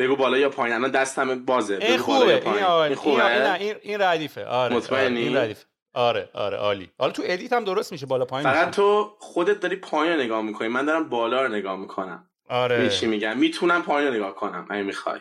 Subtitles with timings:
[0.00, 0.76] بگو بالا یا پایین.
[0.76, 1.74] الان دستم بازه.
[1.74, 2.64] این بگو بالا یا خوبه این پایین.
[2.64, 4.44] آره این خوبه؟ این, این, این ردیفه.
[4.44, 5.64] آره مطمئنی؟ آره، این ردیفه.
[5.94, 6.90] آره آره عالی.
[6.98, 8.76] حالا تو ادیت هم درست میشه بالا پایین فقط میشه.
[8.76, 10.68] تو خودت داری پایین رو نگاه می‌کنی.
[10.68, 12.30] من دارم بالا رو نگاه می‌کنم.
[12.48, 12.88] آره.
[12.88, 15.20] چی میگم؟ می‌تونم پایین رو نگاه کنم اگه می‌خوای.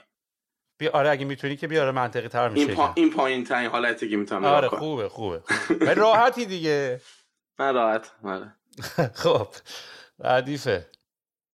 [0.78, 2.92] بیا آره اگه می‌تونی که بیاره منطقی تر میشه این, پا...
[2.96, 5.42] این پایین ترین حالتی که می‌تونم آره خوبه خوبه.
[5.86, 7.02] ولی راحتی دیگه.
[7.60, 8.56] من راحت آره.
[9.24, 9.48] خب
[10.20, 10.88] ردیفه.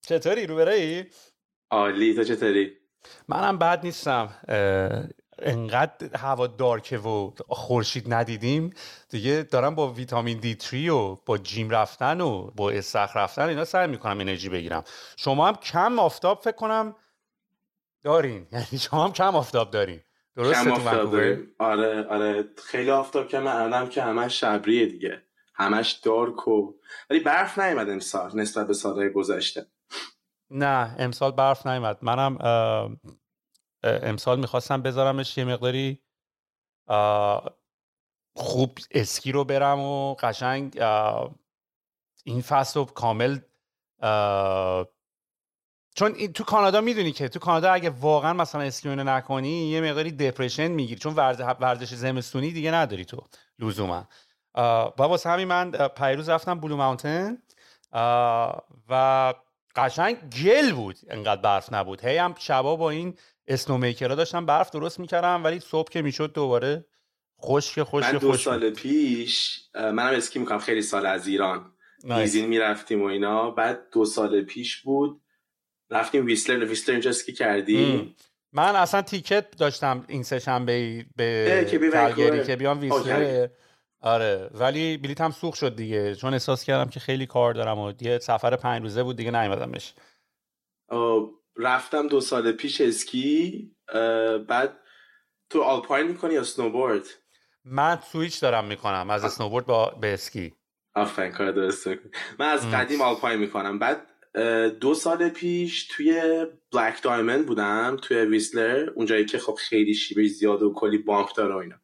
[0.06, 1.04] چطوری رو ای؟
[1.70, 2.14] عالی.
[2.14, 2.81] تو چطوری؟
[3.28, 4.28] منم بد نیستم.
[5.38, 8.74] انقدر هوا دارکه و خورشید ندیدیم.
[9.08, 13.64] دیگه دارم با ویتامین دی 3 و با جیم رفتن و با استخر رفتن اینا
[13.64, 14.84] سعی می‌کنم انرژی بگیرم.
[15.16, 16.96] شما هم کم آفتاب فکر کنم
[18.02, 18.46] دارین.
[18.52, 20.00] یعنی شما هم کم آفتاب دارین.
[20.36, 21.46] درسته کم تو آفتاب؟ داریم.
[21.58, 22.44] آره آره.
[22.64, 25.22] خیلی آفتاب که من الانم که همش شبریه دیگه.
[25.54, 26.72] همش دارک و
[27.10, 29.66] ولی برف نیومد امسال نسبت به سالهای گذشته.
[30.52, 31.98] نه امسال برف نیومد.
[32.02, 32.38] منم
[33.82, 36.02] امسال می‌خواستم بذارمش یه مقداری
[38.36, 40.78] خوب اسکی رو برم و قشنگ
[42.24, 43.38] این فصل رو کامل
[45.94, 50.12] چون تو کانادا می‌دونی که تو کانادا اگه واقعا مثلا اسکی رو نکنی یه مقداری
[50.12, 51.00] دپرشن می‌گیری.
[51.00, 53.24] چون ورز- ورزش زمستونی دیگه نداری تو
[53.58, 54.08] لزوما.
[54.54, 57.42] و واسه همین من پیروز رفتم بلو ماونتن
[58.88, 59.34] و
[59.76, 60.96] قشنگ گل بود.
[61.08, 62.04] انقدر برف نبود.
[62.04, 63.14] هی هم شبا با این
[63.46, 66.84] اسنومیکرها داشتم برف درست می‌کردم ولی صبح که می‌شد دوباره
[67.40, 71.72] خشک من خشک دو خشک سال پیش اه، منم اسکی می‌کنم خیلی سال از ایران.
[72.04, 73.50] دیزین می‌رفتیم و اینا.
[73.50, 75.20] بعد دو سال پیش بود.
[75.90, 78.14] رفتیم ویسلر ویسلر اینجا اسکی کردی؟ ام.
[78.52, 82.44] من اصلا ticket داشتم این سه شنبه به کلگری ونکوور.
[82.44, 83.48] که بیام ویسلر.
[84.02, 86.14] آره ولی بلیط هم سوخت شد دیگه.
[86.14, 89.94] چون احساس کردم که خیلی کار دارم و یه سفر پنج روزه بود دیگه نیومدمش
[91.56, 93.70] رفتم دو سال پیش اسکی
[94.48, 94.78] بعد
[95.50, 97.02] تو alpine می‌کنی یا snowboard؟
[97.64, 100.54] من سویچ دارم می‌کنم از snowboard با به اسکی.
[100.94, 101.88] آفرین کار درست
[102.38, 102.70] من از.
[102.70, 103.78] قدیم alpine می‌کنم.
[103.78, 104.06] بعد
[104.80, 106.22] دو سال پیش توی
[106.72, 111.54] black diamond بودم توی ویسلر اونجایی که خب خیلی شیبه زیاد و کلی bump داره
[111.54, 111.76] و اینا.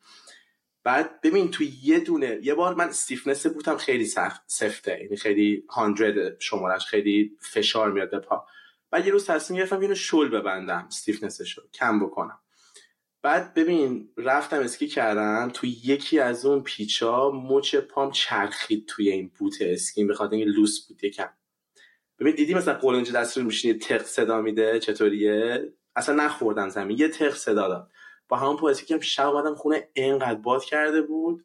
[0.85, 5.65] بعد ببین توی یه دونه یه بار من stiffness بودم خیلی سخت سفته یعنی خیلی
[5.71, 8.47] hundred شمارش خیلی فشار میاد به پا.
[8.91, 12.41] بعد یه روز تصمیم گرفتم اینو شل ببندم stiffness شو کم بکنم.
[13.23, 19.31] بعد ببین رفتم اسکی کردم توی یکی از اون پیچا مچ پام چرخید توی این
[19.39, 21.29] boot اسکی به خاطر اینکه loose بود یکم.
[22.19, 27.09] ببین دیدی مثلا قولنج دست رو میشینی تق صدا میده چطوریه؟ اصلا نخوردم زمین یه
[27.09, 27.91] تق صدا داد.
[28.29, 31.45] با همون پا اسکی که شب اومدم خونه انقدر باد کرده بود.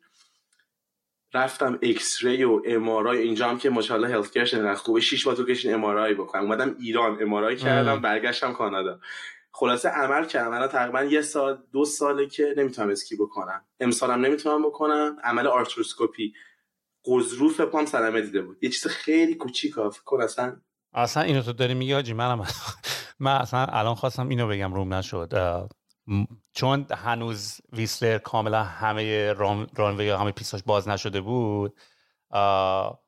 [1.33, 5.01] رفتم X-ray و MRI اینجا هم که ماشاءالله health care ش انقدر خوبه.
[5.01, 6.41] 6 بار تو کشین MRI بکنم.
[6.41, 8.01] اومدم ایران MRI کردم.
[8.01, 8.99] برگشتم کانادا.
[9.51, 10.53] خلاصه عمل کردم.
[10.53, 13.65] الان تقریبا یه سال دو ساله که نمی‌تونم اسکی بکنم.
[13.79, 15.17] امسالم نمی‌تونم بکنم.
[15.23, 16.33] عمل آرتروسکوپی.
[17.05, 18.63] غضروف پام صدمه دیده بود.
[18.63, 20.61] یه چیز خیلی کوچیک فکر کن اصلا.
[20.93, 22.45] اصلا اینو تو داری میگی حاجی؟ منم
[23.19, 25.33] من اصلا الان خواستم اینو بگم روم نشد.
[26.53, 29.33] چون هنوز ویسلر کاملا همه
[29.75, 31.73] run های همه پیستاش باز نشده بود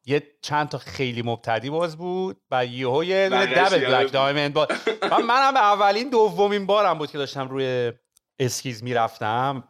[0.05, 4.67] یه چند تا خیلی مبتدی باز بود و یهو یه double black diamond با
[5.11, 7.93] و منم اولین دومین بارم بود که داشتم روی
[8.39, 9.67] skis می‌رفتم.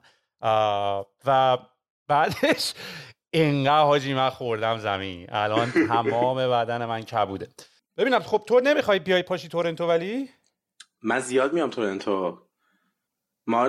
[1.26, 1.58] و
[2.08, 2.74] بعدش
[3.34, 5.28] انقدر حاجی من خوردم زمین.
[5.30, 7.48] الان تمام بدن من کبوده.
[7.98, 10.30] ببینم خب تو نمی‌خوای بیای پاشی تورنتو ولی؟
[11.02, 12.45] من زیاد میام تورنتو.
[13.48, 13.66] ما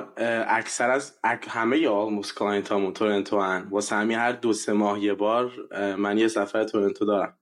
[0.49, 3.69] اکثر از همه یا almost client هامون تورنتو هن.
[3.71, 5.53] واسه همین هر دو سه ماه یه بار
[5.97, 7.39] من یه سفر تورنتو دارم.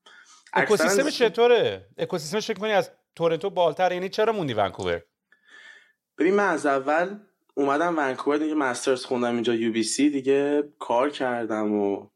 [0.53, 5.03] اکوسیستم چطوره؟ اکوسیستمش فکر کنی از تورنتو بالاتر؟ یعنی چرا موندی ونکوور؟
[6.19, 7.19] ببین من از اول
[7.55, 12.09] اومدم ونکوور دیگه master's خوندم اینجا UBC دیگه کار کردم و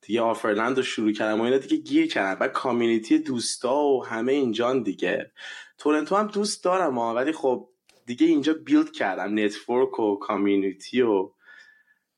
[0.00, 2.38] دیگه Offerland رو شروع کردم و اینا دیگه گیر کردم.
[2.38, 5.32] بعد community دوستا و همه اینجان دیگه.
[5.78, 7.68] تورنتو هم دوست دارم ولی خب
[8.06, 11.30] دیگه اینجا build کردم network و community و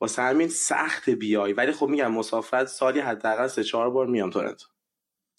[0.00, 4.67] واسه همین سخت بیای ولی خب میگم مسافرت سالی حداقل سه چهار بار میام تورنتو.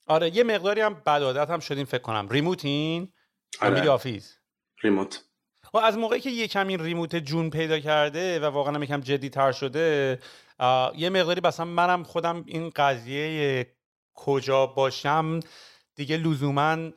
[0.05, 2.27] آره یه مقداری هم بدعادت هم شدیم فکر کنم.
[2.29, 3.13] remote ین
[3.61, 3.89] آره.
[3.89, 4.37] office
[4.83, 5.23] remote.
[5.73, 9.29] و از موقعی که یه کمی remote جون پیدا کرده و واقعا هم یکم جدی
[9.29, 10.19] تر شده
[10.95, 13.67] یه مقداری مثلا منم خودم این قضیه
[14.13, 15.39] کجا باشم
[15.95, 16.91] دیگه لزوما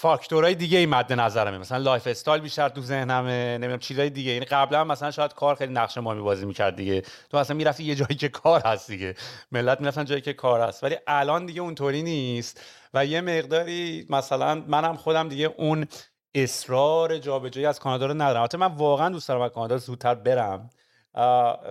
[0.00, 4.32] فاکتورهای دیگه ای مد نظرمه مثلا lifestyle بیشتر تو ذهنمه نمی‌دونم چیزای دیگه.
[4.32, 7.02] یعنی قبلا مثلا شاید کار خیلی نقش مهمی بازی می‌کرد دیگه.
[7.30, 9.14] تو اصلا می‌رفتی یه جایی که کار هست دیگه.
[9.52, 10.84] ملت می‌رفتن جایی که کار هست.
[10.84, 12.60] ولی الان دیگه اونطوری نیست.
[12.94, 15.86] و یه مقداری مثلا منم خودم دیگه اون
[16.34, 18.40] اصرار جابجایی از کانادا رو ندارم.
[18.40, 20.70] البته من واقعا دوست دارم از کانادا زودتر برم.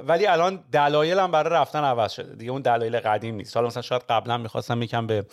[0.07, 2.35] ولی الان دلایلم برای رفتن عوض شده.
[2.35, 3.55] دیگه اون دلایل قدیم نیست.
[3.55, 5.25] حالا مثلا شاید قبلا می‌خواستم یکم به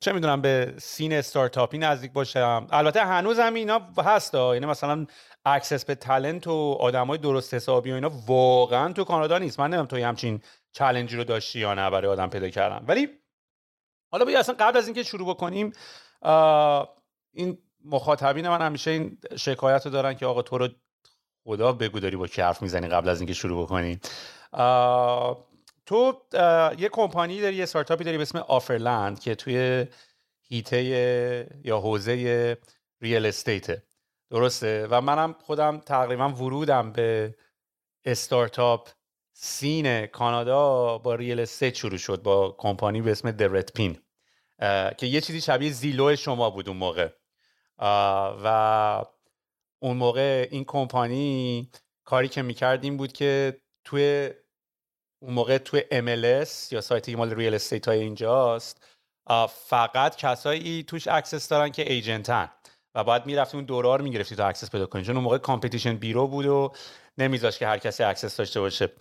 [0.00, 2.66] چه می‌دونم به سین استارتاپی نزدیک باشم.
[2.70, 5.06] البته هنوز هم اینا هست یعنی مثلا
[5.44, 9.60] access به talent و آدمای درست حسابی و اینا واقعا تو کانادا نیست.
[9.60, 10.42] من نمی‌دونم تو همچین
[10.72, 13.08] challenge ی رو داشتی یا نه برای آدم پیدا کردن ولی
[14.12, 15.72] حالا بیا اصلا قبل از اینکه شروع بکنیم
[17.32, 20.68] این مخاطبین من همیشه این شکایت رو دارن که آقا تو رو
[21.44, 24.00] خدا بگو داری با کی می‌زنی قبل از اینکه شروع بکنیم
[25.88, 26.22] تو
[26.78, 29.86] یه کمپانی داری یه استارتاپی داری به اسم Offerland که توی
[30.42, 30.82] حیطه
[31.64, 32.58] یا حوزه
[33.00, 33.82] real estate ه
[34.30, 37.34] درسته؟ و منم خودم تقریبا ورودم به
[38.04, 38.88] startup
[39.32, 43.98] scene کانادا با real estate شروع شد با کمپانی به اسم درت پین
[44.98, 47.08] که یه چیزی شبیه Zillow شما بود اون موقع.
[48.44, 49.04] و
[49.78, 51.70] اون موقع این کمپانی
[52.04, 54.30] کاری که می‌کرد این بود که توی
[55.20, 58.84] اون موقع توی MLS یا سایتی مال ریال استیت های اینجاست
[59.66, 62.50] فقط کسایی توش access دارن که ایجنتن
[62.94, 65.04] و باید می‌رفتی اون دوره رو می‌گرفتی تا access پیدا کنی.
[65.04, 66.72] چون اون موقع Competition Bureau بود و
[67.18, 68.92] نمیذاشت که هر کسی access داشته باشه.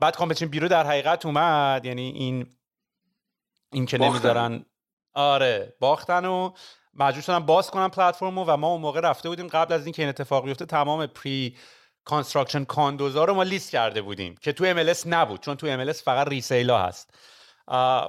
[0.00, 1.84] بعد Competition Bureau در حقیقت اومد.
[1.84, 2.46] یعنی این
[3.72, 4.64] این که نمی‌ذارن.
[5.14, 6.52] آره باختن و
[6.94, 10.08] مجبور شدن باز کنن پلتفرمو و ما اون موقع رفته بودیم قبل از اینکه این
[10.08, 11.56] اتفاق بیفته تمام pre-construction
[12.04, 16.28] condos ا رو ما لیست کرده بودیم که تو MLS نبود چون تو MLS فقط
[16.28, 17.14] resale ا هست.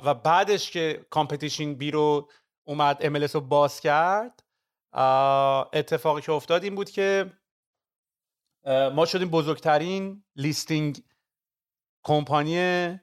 [0.06, 2.30] و بعدش که Competition Bureau
[2.64, 4.44] اومد MLS رو باز کرد
[5.74, 7.32] اتفاقی که افتاد این بود که
[8.68, 11.04] ما شدیم بزرگترین listing
[12.04, 13.00] company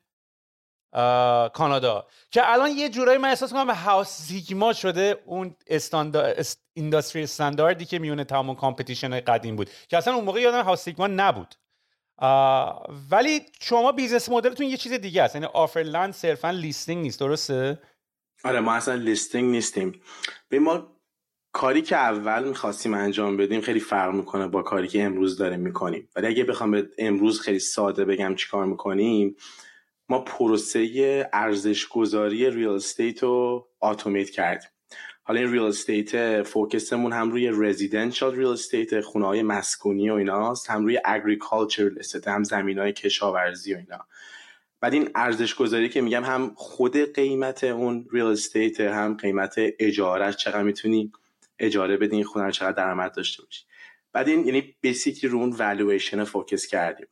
[1.52, 2.06] کانادا.
[2.30, 6.35] که الان یه جورایی من احساس کنم HouseSigma شده اون standard
[6.80, 11.06] industry standard ی که میونه تمام competition قدیم بود که اصلا اون موقع یادم HouseSigma
[11.06, 11.54] نبود.
[13.10, 17.78] ولی شما business model تون یه چیز دیگه است یعنی Offerland صرفا listing نیست درسته؟
[18.44, 20.00] آره ما اصلا listing نیستیم.
[20.49, 20.96] به ما
[21.52, 26.08] کاری که اول می‌خواستیم انجام بدیم خیلی فرق می‌کنه با کاری که امروز داریم می‌کنیم.
[26.16, 29.37] ولی اگه بخوام به امروز خیلی ساده بگم چیکار می‌کنیم
[30.08, 34.70] ما پروسه ارزش گذاری real estate رو automate کردیم.
[35.30, 40.14] حالا این real estate focus مون هم روی residential real estate خونه های مسکونی و
[40.14, 44.06] ایناست هم روی agriculture estate هم زمین های کشاورزی و اینا.
[44.80, 50.37] بعد این ارزش گذاری که میگم هم خود قیمت اون real estate هم قیمت اجاره‌ش
[50.37, 51.12] چقدر می‌تونی
[51.58, 53.64] اجاره بدین خونه رو چقدر درآمد داشته باشی.
[54.12, 57.06] بعد این یعنی basically رو اون valuation focus کردیم.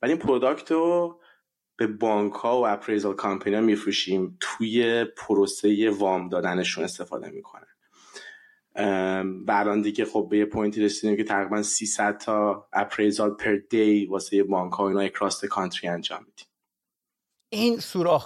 [0.00, 1.20] بعد این product رو
[1.76, 4.38] به بانک ها و appraisal company ها میفروشیم.
[4.40, 7.66] توی پروسه وام دادنشون استفاده می‌کنن.
[9.46, 13.56] و الان دیگه خب به یه point ی رسیدیم که تقریبا 300 تا appraisal per
[13.70, 16.46] day واسه بانک ها اینا across country انجام میدیم.
[17.52, 17.78] این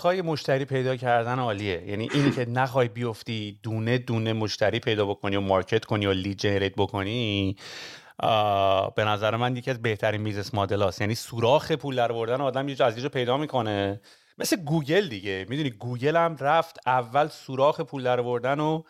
[0.02, 1.84] های مشتری پیدا کردن عالیه.
[1.86, 6.38] یعنی اینی که نخوای بیفتی دونه دونه مشتری پیدا بکنی و market کنی و lead
[6.38, 7.56] generate بکنی
[8.96, 11.00] به نظر من یکی از بهترین business model هاست.
[11.00, 14.00] یعنی سوراخ پول در بردن آدم یه از یه پیدا می‌کنه.
[14.38, 15.46] مثل گوگل دیگه.
[15.48, 18.82] می‌دونی گوگل هم رفت اول سوراخ پول در بردن و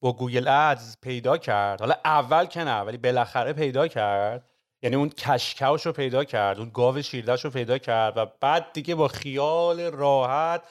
[0.00, 1.80] با Google Ads پیدا کرد.
[1.80, 4.48] حالا اول که نه ولی بالاخره پیدا کرد.
[4.82, 8.26] یعنی اون cash cow ش رو پیدا کرد اون گاو شیردهش رو پیدا کرد و
[8.40, 10.62] بعد دیگه با خیال راحت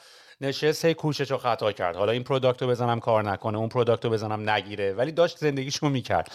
[0.42, 1.96] نشست هی کوشش و خطا کرد.
[1.96, 5.88] حالا این product رو بزنم کار نکنه اون product رو بزنم نگیره ولی داشت زندگیشو
[5.88, 6.32] می‌کرد.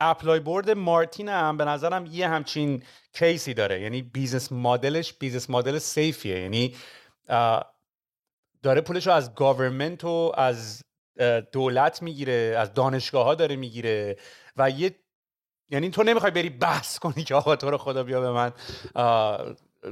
[0.00, 3.80] ApplyBoard مارتین هم به نظرم یه همچین case ی داره.
[3.80, 6.74] یعنی business model ش business model safe یه یعنی
[8.62, 10.82] داره پولش رو از government و از
[11.52, 14.16] دولت می‌گیره از دانشگاه ها داره می‌گیره
[14.56, 14.94] و یه
[15.70, 18.52] یعنی تو نمی‌خوای بری بحث کنی که آقا تو رو خدا بیا به من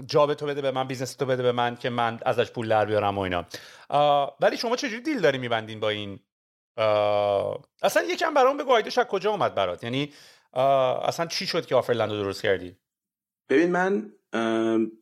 [0.06, 2.84] job تو بده به من business تو بده به من که من ازش پول در
[2.84, 3.44] بیارم و اینا.
[4.40, 6.20] ولی شما چجوری deal داری میبندین با این؟
[7.82, 10.12] اصلا یکم برام بگو idea ش از کجا اومد برات؟ یعنی
[11.02, 12.76] اصلا چی شد که Offerland رو درست کردی؟
[13.48, 14.12] ببین من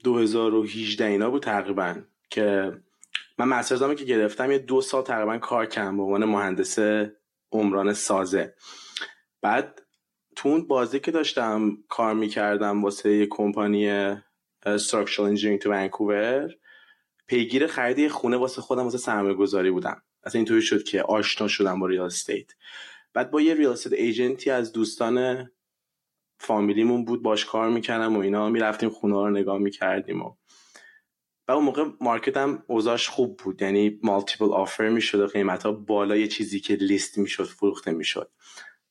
[0.05, 1.97] 2018 اینا بود تقریبا
[2.31, 2.73] که
[3.39, 6.79] من master's امه که گرفتم یه دو سال تقریبا کار کردم به عنوان مهندس
[7.53, 8.55] عمران سازه.
[9.43, 9.83] بعد
[10.37, 14.15] تو اون بازه ای که داشتم کار می‌کردم واسه یه کمپانی
[14.67, 16.55] structural engineering تو ونکوور
[17.27, 20.03] پیگیر خرید خونه واسه خودم واسه سرمایه گذاری بودم.
[20.25, 22.53] اصلا اینطوری شد که آشنا شدم با real estate
[23.15, 25.51] بعد با یه real estate agent ی از دوستان
[26.39, 28.51] فامیلیمون بود باش کار می‌کردم و اینا.
[28.51, 30.35] می‌رفتیم خونه رو نگاه می‌کردیم و
[31.49, 33.63] و اون موقع market هم اوضاعش خوب بود.
[33.63, 38.31] یعنی multiple offer می‌شد و قیمت ها بالای چیزی که لیست می‌شد فروخته می‌شد.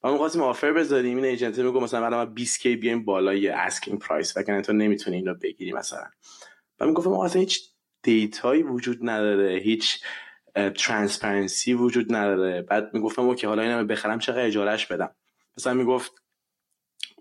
[0.04, 4.38] ما خواستیم offer بذاریم این agent میگه مثلا ما 20 K بیایم بالای asking price
[4.38, 6.06] وگرنه تو نمی‌تونی اینو بگیری مثلا.
[6.80, 7.70] و می‌گفتم اصلا هیچ
[8.04, 10.00] data یی وجود نداره هیچ
[10.56, 12.62] transparency وجود نداره.
[12.62, 15.16] بعد می‌گفتم okay حالا اینو بخرم چقدر اجاره‌ش بدم.
[15.58, 16.12] مثلا می‌گفت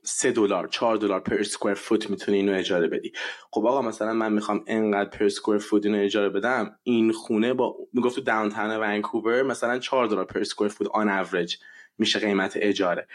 [0.02, 3.12] سه دلار چهار دلار per square foot می‌تونی اینو اجاره بدی.
[3.50, 7.76] خب آقا مثلا من می‌خوام انقدر per square foot اینو اجاره بدم این خونه با
[7.92, 11.56] می‌گفت تو downtown ونکوور مثلا 4 دلار per square foot on average
[11.98, 13.08] میشه قیمت اجاره.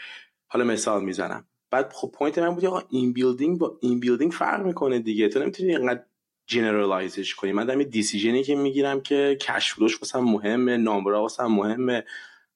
[0.46, 1.46] حالا مثال می‌زنم.
[1.70, 5.28] بعد خب point من بود آقا این building با این building فرق می‌کنه دیگه.
[5.28, 6.02] تو نمی‌تونی اینقدر
[6.46, 7.52] generalize ش کنی.
[7.52, 11.46] من دارم decision ی که می‌گیرم که cash flow ش واسم مهمه number ا واسم
[11.46, 12.04] مهمه.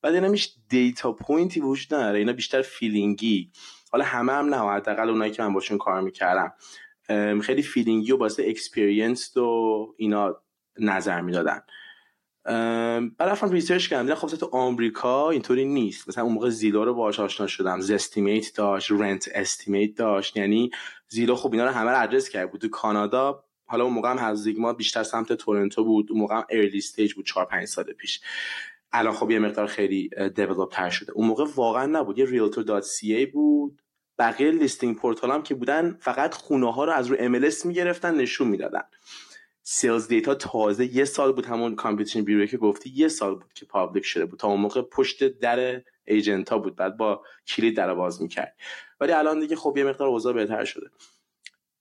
[0.02, 2.18] بعد اینا هیچ data point ی وجود نداره.
[2.18, 3.50] اینا بیشتر feeling ی
[3.92, 4.70] حالا همه هم نه.
[4.70, 6.52] حداقل اونایی که من باشون کار می‌کردم.
[7.42, 10.36] خیلی feeling ی و واسه experience و اینا
[10.78, 11.62] نظر می‌دادن.
[13.20, 16.08] رفتم research کردم دیدم خب تو آمریکا اینطوری نیست.
[16.08, 17.80] مثلا اون موقع Zillow رو باهاش آشنا شدم.
[17.80, 20.36] Zestimate داشت rent estimate داشت.
[20.36, 20.70] یعنی
[21.08, 22.50] Zillow خب اینا رو همه رو ادرس کرد.
[22.50, 26.06] بود تو کانادا حالا اون موقع هم HouseSigma بیشتر سمت تورنتو بود.
[26.10, 28.20] اون موقع هم early stage بود 4 5 سال پیش.
[28.92, 31.12] الان خب یه مقدار خیلی develop تر شده.
[31.12, 32.18] اون موقع واقعا نبود.
[32.18, 33.82] یه realtor.ca بود.
[34.18, 38.48] بقیه listing portal هم که بودن فقط خونه ها رو از رو MLS می‌گرفتن نشون
[38.48, 38.82] می‌دادن.
[39.62, 43.52] sales data تازه یه سال بود همون Competition Bureau ی که گفتی یه سال بود
[43.54, 47.76] که public شده بود تا اون موقع پشت در agent ها بود بعد با کلید
[47.76, 48.56] در باز می‌کرد.
[49.00, 50.86] ولی الان دیگه خب یه مقدار اوضاع بهتر شده.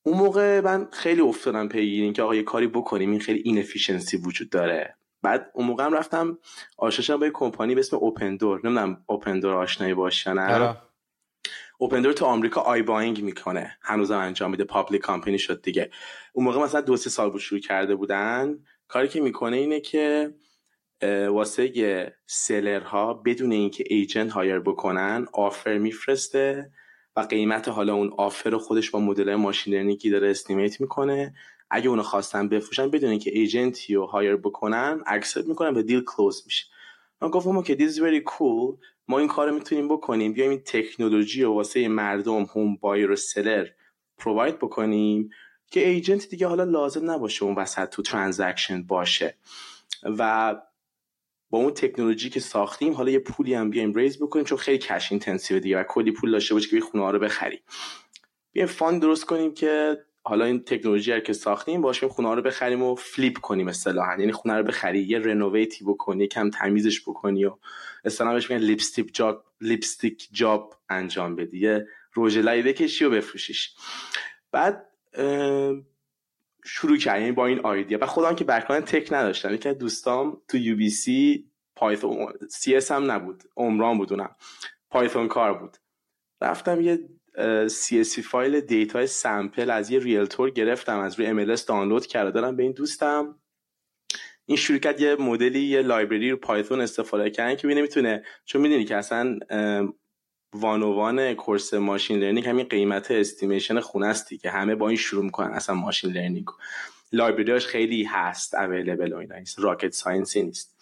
[0.03, 4.49] اون موقع من خیلی افتادم پیگیر که آقا یه کاری بکنیم این خیلی inefficiency وجود
[4.49, 4.95] داره.
[5.21, 6.37] بعد اون موقع هم رفتم
[6.77, 10.77] آشنا با یه کمپانی به اسم Opendoor نمی‌دونم Opendoor آشنایی باش نه.
[11.81, 13.77] Open تو آمریکا iBuying می‌کنه.
[13.81, 14.63] هنوزم انجام میده.
[14.63, 15.89] public company شد دیگه.
[16.33, 18.59] اون موقع مثلا دو سه سال بود شروع کرده بودن.
[18.87, 20.33] کاری که می‌کنه اینه که
[21.29, 26.71] واسه seller ها بدون اینکه agent hire بکنن offer میفرسته
[27.15, 31.33] و قیمت حالا اون offer رو خودش با مدل machine learning ی داره estimate می‌کنه
[31.69, 36.03] اگه اونو خواستن بفروشن بدون اینکه agent ی رو hire بکنن accept می‌کنن و deal
[36.05, 36.65] close میشه.
[37.21, 38.77] من گفتم که this is very cool.
[39.11, 40.33] ما این کار رو می‌تونیم بکنیم.
[40.33, 43.67] بیایم این تکنولوژی رو واسه مردم هم buyer و seller
[44.17, 45.29] provide بکنیم
[45.67, 49.37] که agent دیگه حالا لازم نباشه اون وسط تو transaction باشه.
[50.03, 50.55] و
[51.49, 55.11] با اون تکنولوژی که ساختیم حالا یه پولی هم بیایم raise بکنیم چون خیلی cash
[55.11, 57.59] intensive دیگه و کلی پول داشته باشه که خونه ها رو بخریم
[58.51, 62.95] بیایم fund درست کنیم که حالا این تکنولوژی که ساختیم باشیم خونه رو بخریم و
[62.95, 64.17] flip کنیم اصطلاحا.
[64.19, 67.57] یعنی خونه رو بخری یه renovate ی بکنی کم تمیزش بکنی و
[68.05, 71.59] اصطلاحا بهش میگن lipstick job lipstick job انجام بدی.
[71.59, 71.87] یه
[72.17, 73.75] رژ لبی بکشی و بفروشیش.
[74.51, 74.87] بعد
[76.65, 77.97] شروع کردیم یعنی با این idea.
[78.01, 79.53] و خودم که background tech نداشتم.
[79.53, 83.43] یکی دوستام تو UBC Python CS هم نبود.
[83.57, 84.35] عمران بود اونم.
[84.89, 85.77] Python کار بود.
[86.41, 86.99] رفتم یه
[87.67, 92.63] CSV file data sample از یه realtor گرفتم از روی MLS دانلود کرده دارم به
[92.63, 93.39] این دوستم.
[94.45, 98.85] این شرکت یه مدلی یه library رو Python استفاده کردن که ببینه می‌تونه چون می‌دونی
[98.85, 99.39] که اصلا
[100.53, 105.23] one one course machine learning همین قیمت estimation خونه است که همه با این شروع
[105.23, 106.45] می‌کنن اصلا machine learning
[107.11, 109.59] library اش خیلی هست available و اینا نیست.
[109.59, 110.75] rocket science ی نیست.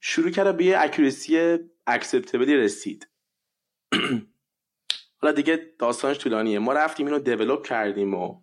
[0.00, 3.08] شروع کرد به یه accuracy acceptable ی رسید.
[5.24, 6.58] حالا دیگه داستانش طولانیه.
[6.58, 8.40] ما رفتیم اینو develop کردیم و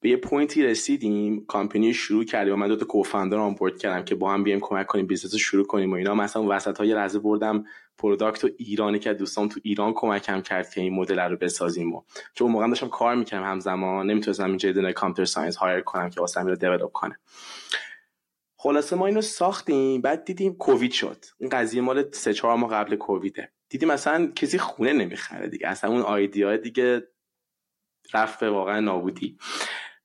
[0.00, 1.46] به یه point ی رسیدیم.
[1.46, 4.86] کامپنی شروع کردیم و من دو تا co-founder onboard کردم که با هم بیایم کمک
[4.86, 6.14] کنیم business شروع کنیم و اینا.
[6.14, 7.64] مثلا وسط های لحظه بردم
[7.98, 12.02] product و ایرانی که دوستان تو ایران کمکم کرد که این مدل رو بسازیم و
[12.34, 14.10] چون اون موقع داشتم کار می‌کردم همزمان.
[14.10, 17.18] نمی‌تونستم اینجا دونه computer science hire کنم که واسه رو develop کنه.
[18.56, 21.24] خلاصه ما اینو ساختیم بعد دیدیم کووید شد.
[21.38, 23.52] این قضیه مال سه چهار ماه قبل کوویده.
[23.70, 25.68] دیدیم مثلا کسی خونه نمی‌خره دیگه.
[25.68, 27.08] اصلا اون ایده دیگه
[28.14, 29.38] رفت واقعا نابودی.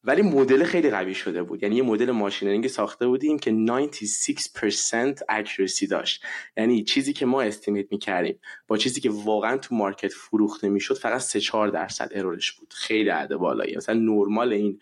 [0.04, 1.64] ولی مدل خیلی قوی شده بود.
[1.64, 6.24] یعنی یه مدل ماشین ساخته بودیم که 96% accuracy داشت.
[6.58, 11.22] یعنی چیزی که ما estimate می‌کردیم با چیزی که واقعا تو market فروخته می‌شد فقط
[11.22, 12.74] 3 4 درصد error ش بود.
[12.74, 13.78] خیلی عدد بالایی.
[13.78, 14.80] مثلا نرمال این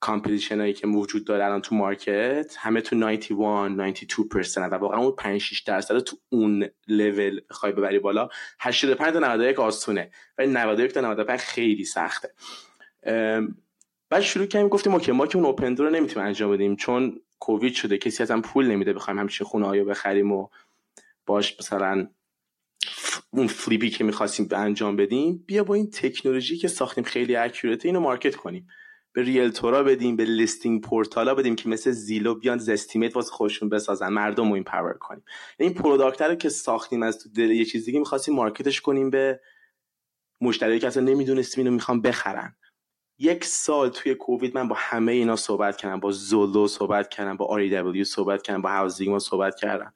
[0.00, 5.12] competition هایی که موجود داره الان تو market همه تو 91 92% و واقعا اون
[5.18, 8.28] 5 6 درصد تو اون لول بخوای ببری بالا
[8.60, 12.34] 85 تا 91 آسونه ولی 91 تا 95 خیلی سخته.
[14.10, 17.74] بعد شروع کردیم گفتیم okay ما که اون Open رو نمی‌تونیم انجام بدیم چون کووید
[17.74, 20.48] شده کسی ازم پول نمیده بخوایم همچین خونه‌هایی بخریم و
[21.26, 22.08] باش مثلا
[23.30, 27.82] اون flip ی که می‌خواستیم انجام بدیم بیا با این تکنولوژی که ساختیم خیلی accurate
[27.82, 28.68] ه اینو market کنیم.
[29.12, 33.30] به realtor ا بدیم به listing portal ا بدیم که مثل Zillow بیان Zestimate واسه
[33.30, 35.24] خودشون بسازن مردم رو empower کنیم.
[35.58, 39.10] این product رو که ساختیم از تو دل یه چیز دیگه می‌خواستیم market ش کنیم
[39.10, 39.40] به
[40.40, 42.56] مشتری که اصلا نمی‌دونستیم اینو می‌خوام بخرن.
[43.18, 47.44] یک سال توی کووید من با همه اینا صحبت کردم با Zolo صحبت کردم با
[47.44, 49.94] REW صحبت کردم با housing صحبت کردم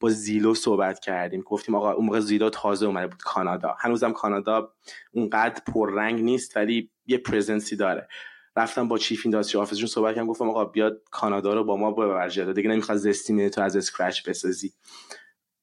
[0.00, 1.40] با Zillow صحبت کردیم.
[1.40, 3.76] گفتیم آقا اون موقع Zillow تازه اومده بود کانادا.
[3.80, 4.72] هنوزم کانادا
[5.12, 8.08] اونقدر پررنگ نیست ولی یه presence ی داره.
[8.56, 11.90] رفتم با chief industry office شون صحبت کردم گفتم آقا بیاد کانادا رو با ما
[11.90, 14.72] ببر دیگه نمی‌خواد Zestimate تو از scratch بسازی.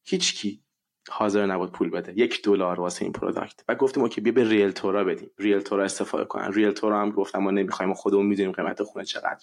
[0.03, 0.63] هیچکی
[1.09, 3.63] حاضر نبود پول بده یک دلار واسه این product.
[3.67, 5.31] و گفتیم okay بیا به realtor ا بدیم.
[5.37, 6.53] realtor ا استفاده کنن.
[6.53, 9.39] realtor ا هم گفتم ما نمی‌خوایم خودمون می‌دونیم قیمت خونه چقدر.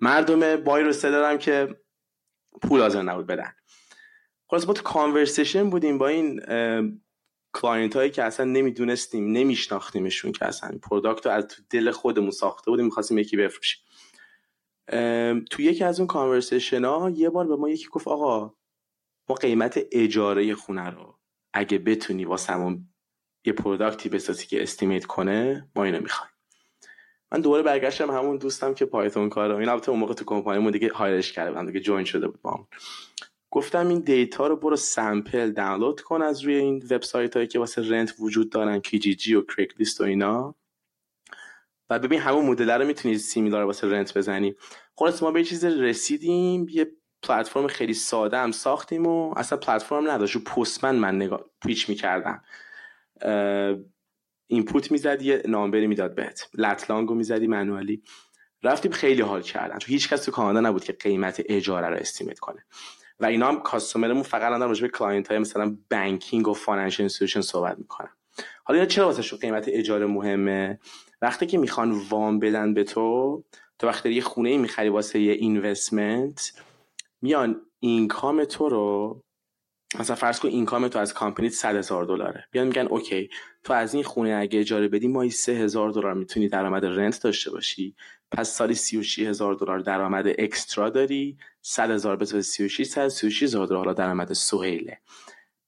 [0.00, 1.76] مردم بای رو دارم که
[2.62, 3.54] پول حاضر نبود بدن.
[4.46, 6.40] خلاص با تو conversation بودیم با این
[7.54, 12.70] client هایی که اصلا نمی‌دونستیم نمیشناختیمشون که اصلا product رو از تو دل خودمون ساخته
[12.70, 13.84] بودیم می‌خواستیم یکی بفروشیم.
[15.50, 18.54] تو یکی از اون conversation ها یه بار به ما یکی گفت آقا
[19.28, 21.18] ما قیمت اجاره خونه رو
[21.52, 22.88] اگه بتونی واسمون
[23.44, 26.32] یه product ی بسازی که estimate کنه ما اینو می‌خوایم.
[27.32, 30.92] من دوباره برگشتم همون دوستم که پایتون کارم این البته اون موقع تو کمپانیمون دیگه
[30.92, 32.68] hire ش کرده بودم دیگه join شده بود با
[33.52, 37.88] گفتم این data رو برو sample دانلود کن از روی این وبسایت هایی که واسه
[37.88, 40.54] rent وجود دارن کیجیجی و کریک لیست و اینا.
[41.90, 44.54] و ببین همون مدل رو می‌تونی similar واسه rent بزنی.
[44.96, 50.36] خلاص ما به چیز رسیدیم یه پلتفرم خیلی ساده هم ساختیم و اصلا پلتفرم نداشت.
[50.36, 52.42] و پستمن من نگاه pitch می‌کردم.
[54.46, 56.48] input می‌زد یه number ی می‌داد بهت.
[56.54, 58.02] lat long رو می‌زدی manually
[58.62, 59.78] رفتیم خیلی حال کردن.
[59.78, 62.64] چون هیچ کس تو کانادا نبود که قیمت اجاره رو estimate کنه.
[63.22, 67.02] و اینا هم customer مون فقط الان راجع به client های مثلا banking و financial
[67.02, 68.10] institution صحبت می‌کنن.
[68.64, 70.78] حالا اینا چرا واسه قیمت اجاره مهمه؟
[71.22, 73.44] وقتی که می‌خوان وام بدن به تو
[73.78, 76.52] تو وقتی یه خونه ای می‌خری واسه یه investment
[77.22, 79.20] میان income تو رو
[79.98, 82.44] مثلا فرض کن income تو از کامپنی 100 هزار دلاره.
[82.50, 83.30] بیان میگن okay
[83.64, 87.50] تو از این خونه اگه اجاره بدی ماهی 3 هزار دلار می‌تونی درآمد rent داشته
[87.50, 87.94] باشی.
[88.30, 91.38] پس سالی 36 هزار دلار درآمد extra داری.
[91.62, 93.78] 100 هزار به 36 136 هزار دلار.
[93.78, 94.98] حالا درآمد سهیله.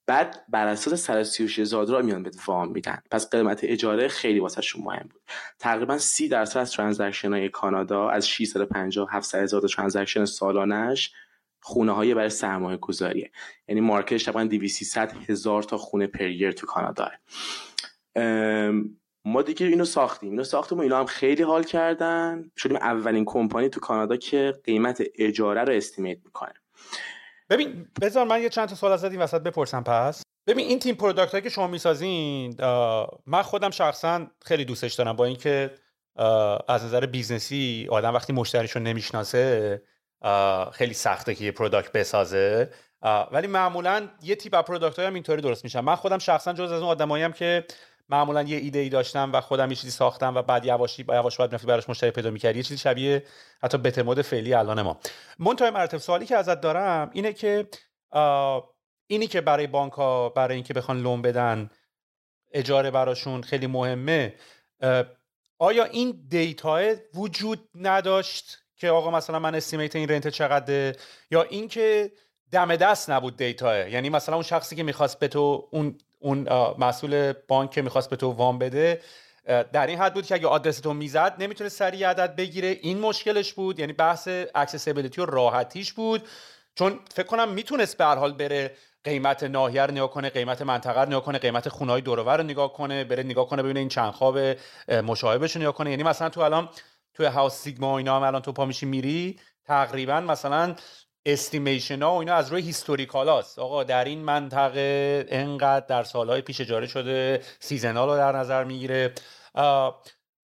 [0.07, 2.99] بعد بر اساس 136 هزار دلار میان بهت وام میدن.
[3.11, 5.23] پس قیمت اجاره خیلی واسه مهم بود.
[5.59, 11.13] تقریبا 30 درصد از transaction های کانادا از 650 700 هزار transaction سالانش
[11.61, 13.31] خونه های برای سرمایه گذاریه.
[13.69, 14.97] یعنی market ش تقریبا 200
[15.29, 17.11] هزار تا خونه per year تو کانادا.
[19.25, 20.31] ما دیگه اینو ساختیم.
[20.31, 22.51] اینو ساختیم و اینا هم خیلی حال کردن.
[22.57, 26.55] شدیم اولین کمپانی تو کانادا که قیمت اجاره رو estimate می‌کنه.
[27.51, 30.23] ببین بذار من یه چند تا سوال ازت این وسط بپرسم پس.
[30.47, 32.57] ببین این تیپ product که شما می‌سازین
[33.27, 35.71] من خودم شخصا خیلی دوستش دارم با اینکه
[36.69, 39.83] از نظر business ی آدم وقتی مشتریشو نمی‌شناسه
[40.73, 42.71] خیلی سخته که یه product بسازه.
[43.33, 45.81] ولی معمولا یه تیپ از product هم اینطوری درست میشن.
[45.81, 47.65] من خودم شخصا جزو از اون آدماییم که
[48.09, 51.51] معمولا یه ایده ای داشتم و خودم یه چیزی ساختم و بعد یواش یواش باید
[51.51, 52.59] می‌رفتی براش مشتری پیدا می‌کردی.
[52.59, 53.25] یه چیزی شبیه
[53.63, 55.01] حتی bet مود فعلی الان ما.
[55.39, 57.69] منتهای مرتب سوالی که ازت دارم اینه که
[59.07, 61.71] اینی که برای بانک ها برای اینکه بخوان loan بدن
[62.53, 64.35] اجاره براشون خیلی مهمه
[65.59, 66.81] آیا این data
[67.15, 70.97] وجود نداشت که آقا مثلا من estimate این rent چقدره؟
[71.31, 72.13] یا اینکه
[72.53, 77.33] دم دست نبود data یعنی مثلا اون شخصی که می‌خواست به تو اون اون مسئول
[77.33, 79.01] بانک که می‌خواست به تو وام بده
[79.73, 82.69] در این حد بود که اگه آدرس تو می‌زد نمی‌تونه سریع عدد بگیره.
[82.69, 83.79] این مشکلش بود.
[83.79, 86.29] یعنی بحث accessibility و راحتیش بود.
[86.75, 91.09] چون فکر کنم می‌تونست به حال بره قیمت ناحیه رو نگاه کنه قیمت منطقه رو
[91.09, 94.13] نگاه کنه قیمت خونه های دور رو نگاه کنه بره نگاه کنه ببینه این چند
[94.13, 94.39] خواب
[94.89, 95.91] مشابهش رو نگاه کنه.
[95.91, 96.69] یعنی مثلا تو الان
[97.15, 100.75] تو هاوس سیگما اینا هم الان تو پا میشی میری تقریبا مثلا
[101.27, 103.59] estimation ها و اینا از روی historical هاست.
[103.59, 109.15] آقا در این منطقه انقدر در سالهای پیش اجاره شده seasonal رو در نظر می‌گیره.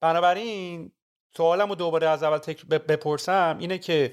[0.01, 0.93] بنابراین
[1.37, 2.38] سوالم رو دوباره از اول
[2.69, 4.12] بپرسم اینه که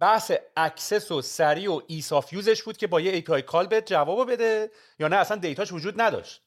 [0.00, 3.80] بحث access سریع و ease of use ش بود که با یه API call به
[3.80, 6.42] جواب بده یا نه؟ اصلا data ش وجود نداشت.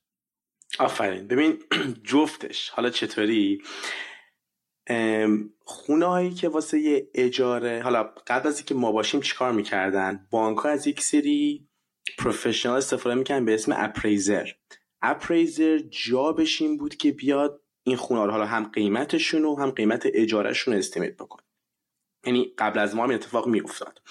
[0.80, 1.28] آفرین.
[1.28, 1.64] ببین
[2.12, 2.70] جفتش.
[2.70, 3.62] حالا چطوری؟
[5.66, 10.70] خونه هایی که واسه اجاره حالا قبل از اینکه ما باشیم چیکار می‌کردن؟ بانک ها
[10.70, 11.68] از یک سری
[12.18, 14.48] professional استفاده می‌کنن به اسم appraiser.
[15.02, 20.04] appraiser job ش این بود که بیاد این خونه حالا هم قیمتشون و هم قیمت
[20.06, 21.44] اجارهشون estimate بکن
[22.26, 24.02] یعنی قبل از ما هم اتفاق میافتاد.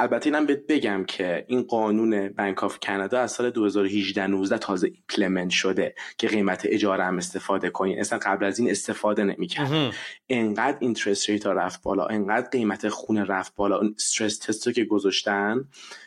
[0.00, 4.86] البته اینم بهت بگم که این قانون بانک آف کانادا از سال 2018 19 تازه
[4.86, 9.94] implement شده که قیمت اجاره هم استفاده کنین اصلا قبل از این استفاده نمی‌کرد.
[10.28, 13.80] انقدر interest rate ها رفت بالا انقدر قیمت خونه رفت بالا.
[13.96, 15.64] stress test که گذاشتن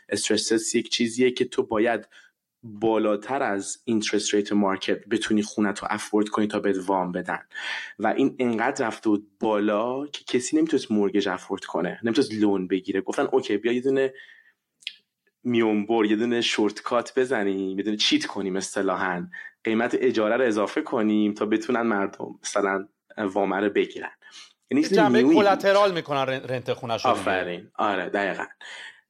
[0.10, 2.08] stress test یک چیزیه که تو باید
[2.64, 7.40] بالاتر از interest rate market بتونی خونه تو afford کنی تا بهت وام بدن.
[8.00, 13.02] و این انقدر رفته بود بالا که کسی نمی‌تونست مورگج افورد کنه نمی‌تونست لون بگیره.
[13.02, 14.14] گفتن اوکی بیا یه دونه
[15.44, 19.28] میونبر یه دونه شورت بزنیم یه دونه چیت کنیم اصطلاحا.
[19.64, 24.12] قیمت اجاره رو اضافه کنیم تا بتونن مردم مثلا وامه رو بگیرن.
[24.72, 27.72] یعنی جنبه کلاترال می‌کنن رنت خونه آفرین.
[27.76, 28.46] آره دقیقا.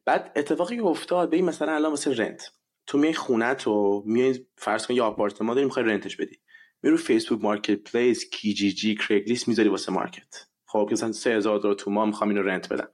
[0.06, 2.52] بعد اتفاقی افتاد به این مثلا الان واسه رنت
[2.88, 6.40] تو می خونه تو می فرض کن یه آپارتمان داری می‌خوای رنتش بدی.
[6.84, 10.48] میری رو فیسبوک مارکت پلیس کی جی جی کریگلیست می‌ذاری واسه market.
[10.66, 12.88] خب مثلا 3000 دلار تو ما می‌خوام اینو rent بدم.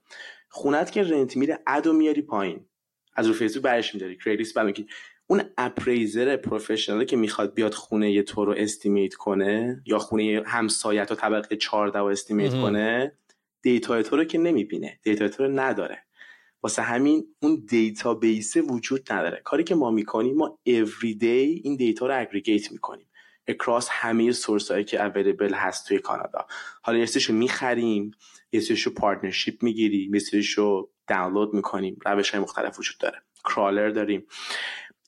[0.50, 2.66] خونت که rent میره ad و میاری پایین.
[3.16, 4.18] از رو فیسبوک برش میداری.
[4.18, 4.88] کریگلیست بعد میگی
[5.28, 10.44] اون appraiser professional ی که می‌خواد بیاد خونه ی تو رو estimate کنه یا خونه
[10.46, 13.18] همسایت و طبقه 14 رو estimate کنه
[13.62, 15.00] data تو رو که نمی‌بینه.
[15.04, 16.04] data تو رو نداره.
[16.64, 19.42] واسه همین اون database وجود نداره.
[19.44, 21.24] کاری که ما می‌کنیم ما everyday
[21.64, 23.06] این data رو aggregate می‌کنیم.
[23.48, 26.46] across همه source هایی که available هست توی کانادا.
[26.82, 28.12] حالا یه رو می‌خریم
[28.52, 30.22] یه رو partnership می‌گیریم یه
[30.56, 31.98] رو دانلود می‌کنیم.
[32.06, 33.22] روش های مختلف وجود داره.
[33.46, 34.28] crawler داریم.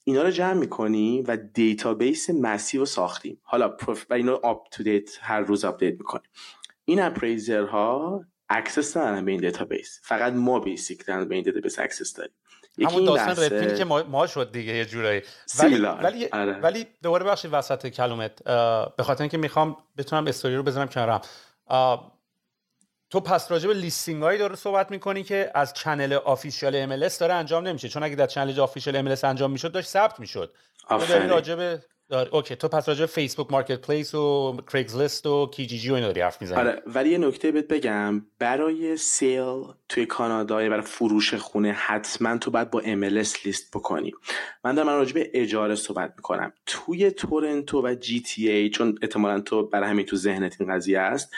[0.04, 3.42] اینا رو جمع می‌کنیم و database massive ی رو ساختیم.
[3.44, 3.78] حالا
[4.10, 6.30] و اینو up to date هر روز update می‌کنیم.
[6.86, 11.80] این appraiser ها access ندارن به این database فقط ما basically داریم به این database
[11.80, 12.34] access داریم.
[12.86, 15.22] همون داستان wrapping ی که ما, شد دیگه یه جورایی.
[15.60, 16.60] ولی ولی, آره.
[16.60, 18.44] ولی دوباره ببخشید وسط کلمت
[18.98, 21.22] به خاطر اینکه می‌خوام بتونم استوری رو بزنم کنارم.
[23.10, 27.34] تو پس راجع به listing هایی داره صحبت می‌کنی که از channel official ام داره
[27.34, 27.90] انجام نمیشه.
[27.90, 30.54] چون اگه در channel official ام انجام می‌شد داشت ثبت می‌شد.
[31.30, 35.90] راجع به okay تو پس راجع فیسبوک مارکت پلیس و کریگلیست و کی جی جی
[35.90, 36.60] و اینا داری حرف می‌زنی.
[36.60, 38.26] آره ولی یه نکته بهت بگم.
[38.40, 44.14] برای sale توی کانادا برای فروش خونه حتما تو باید با MLS list بکنی.
[44.64, 46.54] من دارم راجع به اجاره صحبت می‌کنم.
[46.66, 51.34] توی تورنتو و GTA چون احتمالا تو برای همین تو ذهنت این قضیه است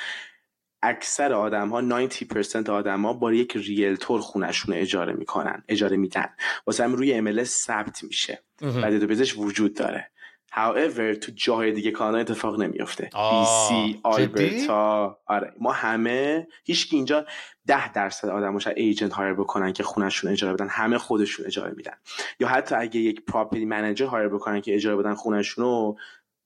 [0.85, 6.29] اکثر آدم ها 90% آدم ها با یک realtor خونشون اجاره می‌کنن اجاره میدن.
[6.67, 8.43] واسه هم روی MLS ثبت میشه.
[8.61, 10.11] و database ش وجود داره.
[10.55, 15.53] However تو جاهای دیگه کانادا اتفاق نمیفته BC آلبرتا آره.
[15.59, 17.25] ما همه هیچ اینجا
[17.67, 20.67] ده درصد آدم شاید agent hire بکنن که خونشون اجاره بدن.
[20.69, 21.93] همه خودشون اجاره میدن.
[22.39, 25.97] یا حتی اگه یک property manager hire بکنن که اجاره بدن خونشون رو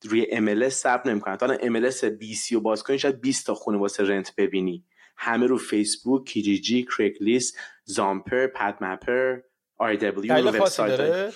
[0.03, 1.35] روی MLS ثبت نمی‌کنن.
[1.35, 1.95] تا MLS
[2.35, 4.85] BC رو باز کنی شاید 20 تا خونه واسه rent ببینی.
[5.17, 9.37] همه رو فیسبوک Kijiji Craigslist Zumper PadMapper
[9.77, 11.33] آی دبلیو رو وبسایت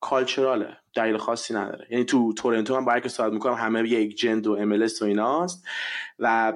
[0.00, 1.86] cultural ه دلیل خاصی نداره.
[1.90, 5.66] یعنی تو تورنتو من باید که صحبت می‌کنم همه یک جند و ام و ایناست
[6.18, 6.52] و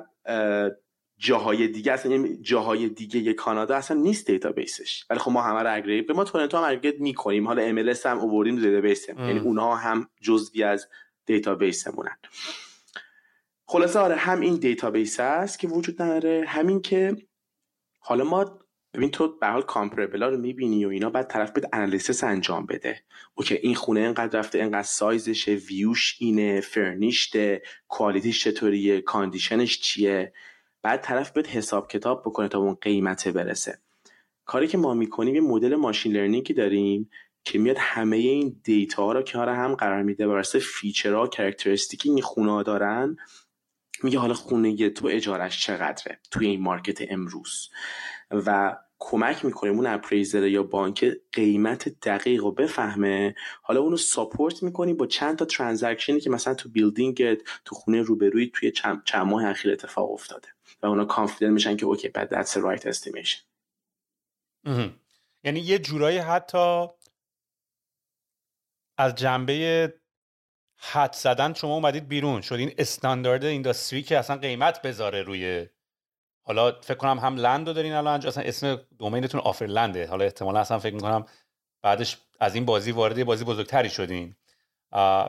[1.18, 5.04] جاهای دیگه اصلا یعنی جاهای دیگه یه کانادا اصلا نیست database ش.
[5.10, 7.46] ولی خب ما همه رو به ما تورنتو هم aggregate می‌کنیم.
[7.46, 10.88] حالا ام هم اووردیم database یعنی اونها هم جزوی از
[11.26, 12.16] database مونن.
[13.66, 17.16] خلاصه آره هم این database هست که وجود نداره همین که
[17.98, 18.58] حالا ما
[18.94, 22.66] ببین تو به حال comparable ا رو می‌بینی و اینا بعد طرف بده analysis انجام
[22.66, 23.00] بده.
[23.34, 28.44] okay این خونه اینقدر رفته اینقدر size شه view ش اینه furnished ه quality ش
[28.44, 30.32] چطوریه condition ش چیه؟
[30.82, 33.78] بعد طرف بهت حساب کتاب بکنه تا اون قیمته برسه.
[34.44, 37.10] کاری که ما می‌کنیم یه مدل machine learning ی داریم
[37.44, 40.26] که میاد همه این data ها رو کنار هم قرار میده.
[40.26, 43.16] واسه feature ها characteristic ی این خونه دارن.
[44.02, 47.70] میگه حالا خونه تو اجارش چقدره؟ توی این market امروز.
[48.30, 54.96] و کمک می‌کنیم اون appraiser یا بانک قیمت دقیق رو بفهمه حالا اونو support می‌کنیم
[54.96, 59.02] با چند تا transaction ی که مثلا تو building ت تو خونه روبروی توی چند,
[59.16, 60.48] ماه اخیر اتفاق افتاده
[60.82, 63.38] و اونا confident میشن که okay بعد the right estimation.
[65.44, 66.86] یعنی یه جورایی حتی
[68.98, 69.94] از جنبه
[70.76, 75.66] حد زدن شما اومدید بیرون شد این استاندارد industry که اصلا قیمت بذاره روی
[76.46, 80.06] حالا فکر کنم هم land رو دارین الان اصلا اسم domain تون Offerland ه.
[80.06, 81.24] حالا احتمالا اصلا فکر می‌کنم
[81.82, 84.34] بعدش از این بازی وارد بازی بزرگتری شدین.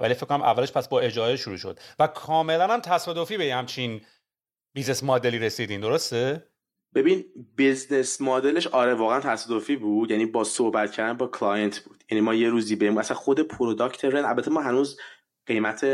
[0.01, 1.80] ولی فکر کنم اولش پس با اجاره شروع شد.
[1.99, 4.01] و کاملا هم تصادفی به همچین
[4.73, 5.82] business model ی رسیدین.
[5.82, 6.47] درسته؟
[6.95, 10.12] ببین business model ش آره واقعا تصادفی بود.
[10.12, 12.04] یعنی با صحبت کردن با client بود.
[12.12, 14.99] یعنی ما یه روزی بریم اصلا خود product rent البته ما هنوز
[15.45, 15.86] قیمت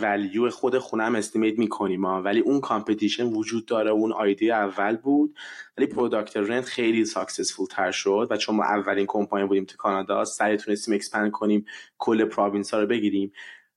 [0.00, 4.96] value خود خونه هم estimate می‌کنیم ولی اون competition وجود داره اون idea ی اول
[4.96, 5.38] بود.
[5.78, 10.24] ولی product rent خیلی successful تر شد و چون ما اولین کمپانی بودیم تو کانادا
[10.24, 11.64] سریع تونستیم expand کنیم
[11.98, 13.32] کل province ها رو بگیریم.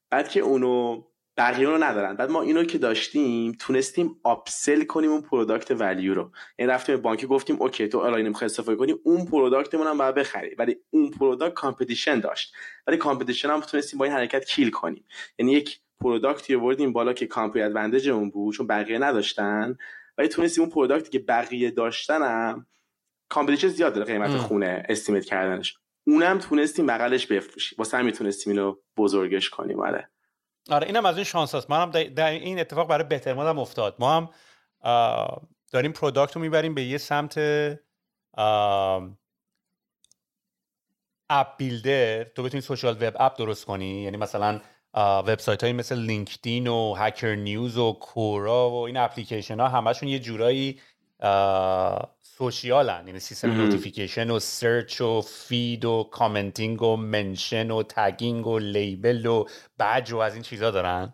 [0.10, 1.04] بعد که اونو
[1.38, 2.16] بقیه رو ندارن.
[2.16, 6.32] بعد ما اینو که داشتیم تونستیم upsell کنیم اون product value رو.
[6.60, 9.98] یعنی رفتیم به بانک گفتیم okay تو الان می‌خوای استفاده کنی اون product مون هم
[9.98, 10.56] باید بخری.
[10.56, 12.54] ولی اون product competition داشت.
[12.88, 15.06] ولی competition هم تونستیم با این حرکت kill کنیم.
[15.40, 19.78] یعنی یک product ی آوردیم بالا که کامپی ادوانتج اون بود چون بقیه نداشتن.
[20.18, 22.68] ولی تونستیم اون product ی که بقیه داشتن هم
[23.30, 25.78] competition زیاد داره قیمت خونه estimate کردنش.
[26.08, 27.76] اونم تونستیم بغلش بفروشیم.
[27.78, 29.80] واسه همین تونستیم اینو بزرگش کنیم.
[29.80, 30.10] آره.
[30.70, 31.70] آره اینم از این شانس هست.
[31.70, 33.96] منم در این اتفاق برای بهتر هم افتاد.
[34.00, 34.30] ما هم
[35.72, 37.38] داریم product رو می‌بریم به یه سمت
[41.30, 42.24] app builder.
[42.24, 44.04] تو بتونی social web app درست کنی.
[44.04, 44.62] یعنی مثلا
[44.94, 50.20] وبسایت های مثل LinkedIn و Hacker News و Quora و این اپلیکیشن ها همشون یه
[50.20, 50.80] جورایی
[52.22, 53.08] social ن.
[53.08, 59.26] یعنی سیستم notification و search و feed و commenting و mention و tagging و label
[59.26, 59.46] و
[59.80, 61.14] badge و از این چیزا دارن.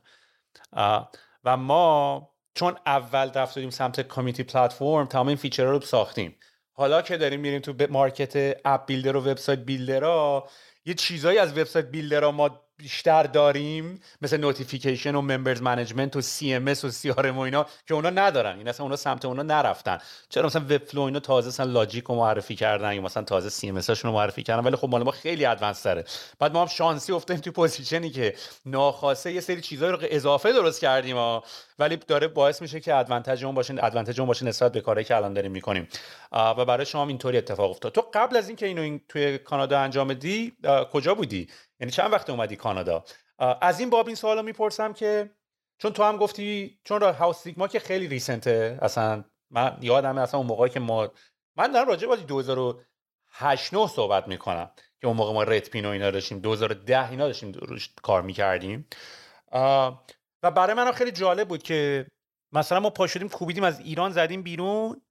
[1.43, 6.35] و ما چون اول رفتیم سمت community platform تمام این feature ها رو ساختیم.
[6.73, 10.49] حالا که داریم میریم تو market app builder و website builder ها
[10.85, 16.21] یه چیزایی از website builder ها ما بیشتر داریم مثل notification و members management و
[16.21, 18.57] CMS و CRM و اینا که اونا ندارن.
[18.57, 19.97] این اصلا اونا سمت اونا نرفتن.
[20.29, 24.11] چرا مثلا Webflow اینا تازه مثلا logic رو معرفی کردن یا مثلا تازه CMS رو
[24.11, 26.05] معرفی کردن؟ ولی خب مال ما خیلی advanced تره.
[26.39, 30.53] بعد ما هم شانسی افتادیم تو position ی که ناخواسته یه سری چیزایی رو اضافه
[30.53, 31.43] درست کردیم ها.
[31.79, 35.15] ولی داره باعث میشه که ادوانتج اون باشه ادوانتج اون باشه نسبت به کاری که
[35.15, 35.87] الان داریم می‌کنیم.
[36.31, 37.91] و برای شما اینطوری اتفاق افتاد.
[37.91, 40.53] تو قبل از اینکه اینو این توی کانادا انجام بدی
[40.91, 41.47] کجا بودی؟
[41.79, 43.03] یعنی چند وقت اومدی کانادا؟
[43.61, 45.31] از این باب این سوالو می‌پرسم که
[45.77, 50.37] چون تو هم گفتی چون را هاوس ما که خیلی ریسنته اصلا من یادمه اصلا
[50.37, 51.11] اون موقعی که ما
[51.55, 56.11] من دارم راجع به 2008 9 صحبت می‌کنم که اون موقع ما رد و اینا
[56.11, 56.39] داشتیم.
[56.39, 58.87] 2010 اینا داشتیم روش کار می‌کردیم.
[60.43, 62.07] و برای من خیلی جالب بود که
[62.51, 65.01] مثلا ما پا شدیم کوبیدیم از ایران زدیم بیرون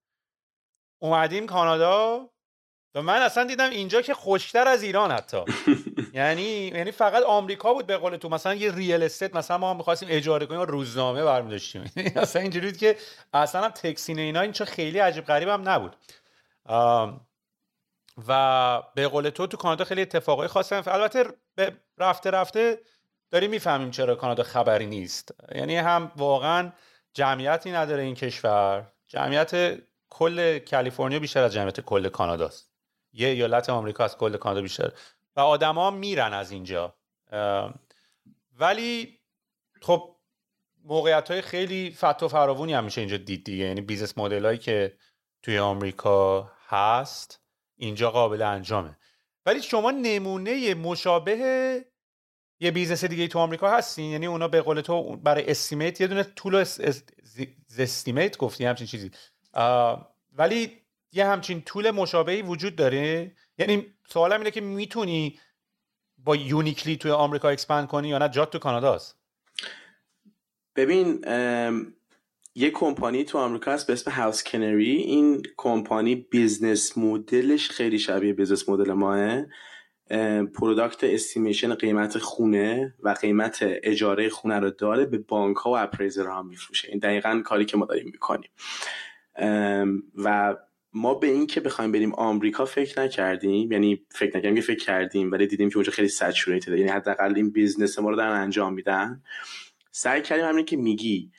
[0.99, 2.29] اومدیم کانادا
[2.95, 5.45] و من اصلا دیدم اینجا که خوشتر از ایران حتی.
[6.15, 8.29] یعنی یعنی فقط آمریکا بود به قول تو.
[8.29, 12.77] مثلا یه ریل استیت مثلا ما می‌خواستیم اجاره کنیم روزنامه برمی داشتیم اصلا اینجوری بود
[12.77, 12.97] که
[13.33, 15.97] اصلا هم تکسین اینا اینجا خیلی عجیب غریب هم نبود.
[18.29, 21.25] و به قول تو تو کانادا خیلی اتفاقای خاصی البته
[21.99, 22.79] رفته رفته
[23.33, 25.35] داریم می‌فهمیم چرا کانادا خبری نیست.
[25.55, 26.73] یعنی هم واقعا
[27.15, 28.93] جمعیتی نداره این کشور.
[29.07, 32.71] جمعیت کل کالیفرنیا بیشتر از جمعیت کل کاناداست.
[33.13, 34.93] یه ایالت آمریکا از کل کانادا بیشتر.
[35.37, 36.95] و آدما میرن از اینجا.
[38.59, 39.19] ولی
[39.83, 40.17] خب
[40.85, 43.65] موقعیت های خیلی فت و فراوونی هم اینجا دید دیگه.
[43.65, 44.97] یعنی business model هایی که
[45.43, 47.41] توی آمریکا هست
[47.77, 48.99] اینجا قابل انجامه.
[49.47, 51.92] ولی شما نمونه مشابه
[52.63, 56.23] یه business دیگه تو آمریکا هستین یعنی اونا به قول تو برای estimate یه دونه
[56.23, 56.65] tool
[57.79, 59.11] estimate گفتی همچین چیزی.
[60.33, 63.33] ولی یه همچین tool مشابهی وجود داره.
[63.59, 65.41] یعنی سوالم اینه که می‌تونی
[66.19, 69.17] با uniquely توی آمریکا expand کنی یا نه؟ جات تو کاناداست.
[70.77, 71.25] ببین
[72.55, 78.33] یه کمپانی تو آمریکا هست به اسم HouseCanary این company business model ش خیلی شبیه
[78.33, 79.43] business model ماست.
[80.55, 86.27] product estimation قیمت خونه و قیمت اجاره خونه رو داره به بانک ها و appraiser
[86.27, 86.89] ها میفروشه.
[86.89, 88.51] این دقیقا کاری که ما داریم می‌کنیم.
[90.15, 90.57] و
[90.93, 95.33] ما به این که بخوایم بریم آمریکا فکر نکردیم یعنی فکر نکردیم که فکر کردیم
[95.33, 99.23] ولی دیدیم که اونجا خیلی saturated یعنی حداقل این بیزنس ما رو دارن انجام میدن.
[99.91, 101.31] سعی کردیم همین که میگی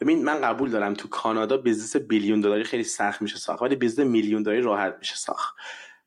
[0.00, 4.06] ببین من قبول دارم تو کانادا بیزنس بیلیون دلاری خیلی سخت میشه ساخت ولی بیزنس
[4.06, 5.54] میلیون دلاری راحت میشه ساخت.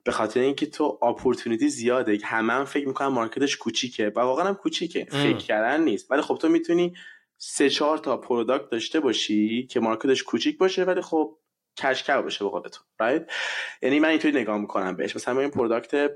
[0.06, 4.12] به خاطر اینکه تو opportunity زیاده همه هم فکر می‌کنن market ش کوچیکه.
[4.16, 5.06] و واقعا هم کوچیکه.
[5.06, 6.12] فکر کردن نیست.
[6.12, 6.94] ولی خب تو می‌تونی
[7.38, 11.38] سه چهار تا product داشته باشی که market ش کوچیک باشه ولی خب
[11.78, 13.32] cash cow باشه به قول تو right
[13.82, 15.16] یعنی من اینطوری نگاه می‌کنم بهش.
[15.16, 16.12] مثلا این product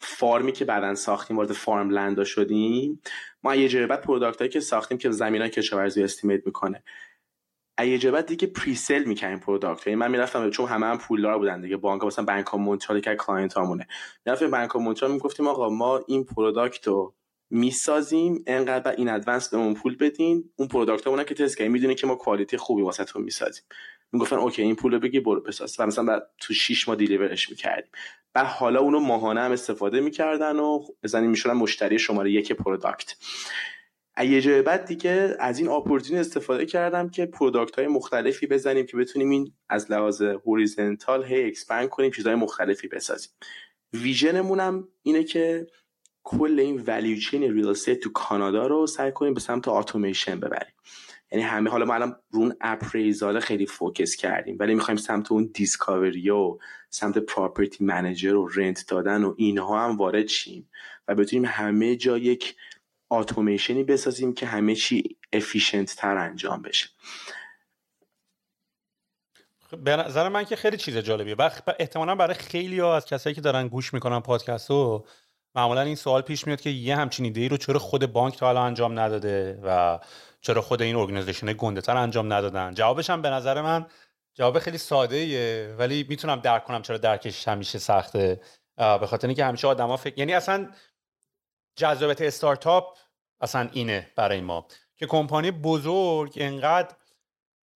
[0.00, 3.02] فارمی که بعدا ساختیم وارد farmland ا شدیم.
[3.42, 6.82] ما یه جای بعد product که ساختیم که زمینای کشاورزی estimate می‌کنه.
[7.80, 9.86] یه بعد دیگه presell می‌کنیم product.
[9.86, 11.76] یعنی من می‌رفتم چون همه هم پولدار بودن دیگه.
[11.76, 13.86] بانک مثلا بانک مونترال که client هامونه.
[14.26, 17.14] می‌رفتیم بانک مونترال می‌گفتیم آقا ما این product رو
[17.50, 20.50] می‌سازیم انقدر این advance بهمون پول بدین.
[20.56, 23.64] اون product که تست کردیم می‌دونی که ما quality خوبی واسهتون می‌سازیم.
[24.12, 25.76] می‌گفتن okay این پول بگیر برو بساز.
[25.80, 27.90] و مثلا تو 6 ماه deliver ش می‌کردیم.
[28.34, 33.14] و حالا اونو ماهانه هم استفاده می‌کردن و بزنین می‌شدن مشتری شماره یک product.
[34.18, 38.96] یه جای بعد دیگه از این opportunity استفاده کردم که product های مختلفی بزنیم که
[38.96, 43.30] بتونیم این از لحاظ horizontal هی expand کنیم چیزهای مختلفی بسازیم.
[43.92, 45.66] vision مون هم اینه که
[46.22, 50.74] کل این value chain real estate تو کانادا رو سعی کنیم به سمت اتوماسیون ببریم.
[51.32, 55.50] یعنی همه حالا ما الان رو اون appraisal خیلی focus کردیم ولی می‌خوایم سمت اون
[55.54, 56.58] discovery و
[56.90, 60.68] سمت property manager و rent دادن و اینها هم وارد شیم
[61.08, 62.56] و بتونیم همه جا یک
[63.12, 66.88] اتوماسیونی بسازیم که همه چی efficient تر انجام بشه.
[69.84, 71.34] به نظر من که خیلی چیز جالبیه.
[71.38, 75.06] و احتمالا برای خیلی ها از کسایی که دارن گوش می‌کنن پادکست رو
[75.54, 78.46] معمولا این سوال پیش میاد که یه همچین ایده ای رو چرا خود بانک تا
[78.46, 79.98] حالا انجام نداده و
[80.40, 83.86] چرا خود این ارگانیزیشن گنده تر انجام ندادن؟ جوابش هم به نظر من
[84.34, 88.40] جواب خیلی ساده ایه ولی می‌تونم درک کنم چرا درکش همیشه سخته.
[88.76, 90.70] به خاطر اینکه همیشه آدما فکر یعنی اصلا
[91.76, 92.98] جذابیت استارتاپ
[93.42, 96.94] اصلا اینه برای ما که کمپانی بزرگ انقدر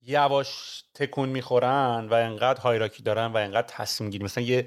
[0.03, 4.67] یواش تکون می‌خورن و انقدر hierarchy دارن و انقدر تصمیم گیری مثلا یه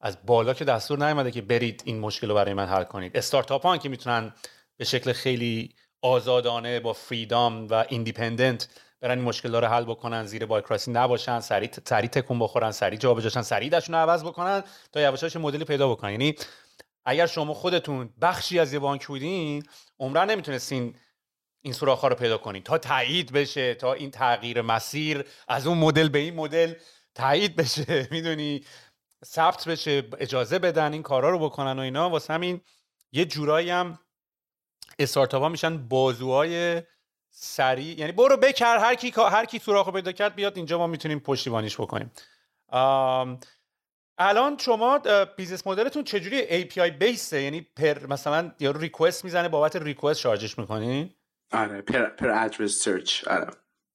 [0.00, 3.16] از بالا که دستور نیومده که برید این مشکل رو برای من حل کنید.
[3.16, 4.32] استارتاپ ها که می‌تونن
[4.76, 8.68] به شکل خیلی آزادانه با freedom و independent
[9.00, 13.42] برن این مشکل رو حل بکنن زیر bureaucracy نباشن سریع سریع تکون بخورن سریع جابجاشن
[13.42, 16.10] سریع دشون عوض بکنن تا یواشاش مدلی پیدا بکنن.
[16.10, 16.34] یعنی
[17.06, 19.62] اگر شما خودتون بخشی از یه بانک بودین
[19.98, 20.96] عمرن نمی‌تونستین
[21.62, 22.62] این سوراخ رو پیدا کنین.
[22.62, 26.74] تا تایید بشه تا این تغییر مسیر از اون مدل به این مدل
[27.14, 28.64] تایید بشه می‌دونی؟
[29.24, 32.10] ثبت بشه اجازه بدن این کارا رو بکنن و اینا.
[32.10, 32.60] واسه همین
[33.12, 33.98] یه جورایی هم
[34.98, 36.82] استارتاپ ها میشن بازوهای
[37.30, 37.98] سریع.
[37.98, 41.80] یعنی برو بکر هر کی هر کی سوراخو پیدا کرد بیاد اینجا ما می‌تونیم پشتیبانیش
[41.80, 42.10] بکنیم.
[44.18, 45.00] الان شما
[45.36, 50.20] business model تون چجوری API base ه؟ یعنی per مثلا یارو request می‌زنه بابت request
[50.20, 51.10] چارجش می‌کنین
[51.52, 53.46] آره per per address search آره.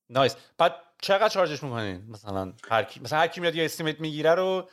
[0.09, 0.35] nice.
[0.57, 4.35] بعد چقدر charge ش می‌کنین مثلا هر کی مثلا هر کی میاد یه estimate می‌گیره
[4.35, 4.69] رو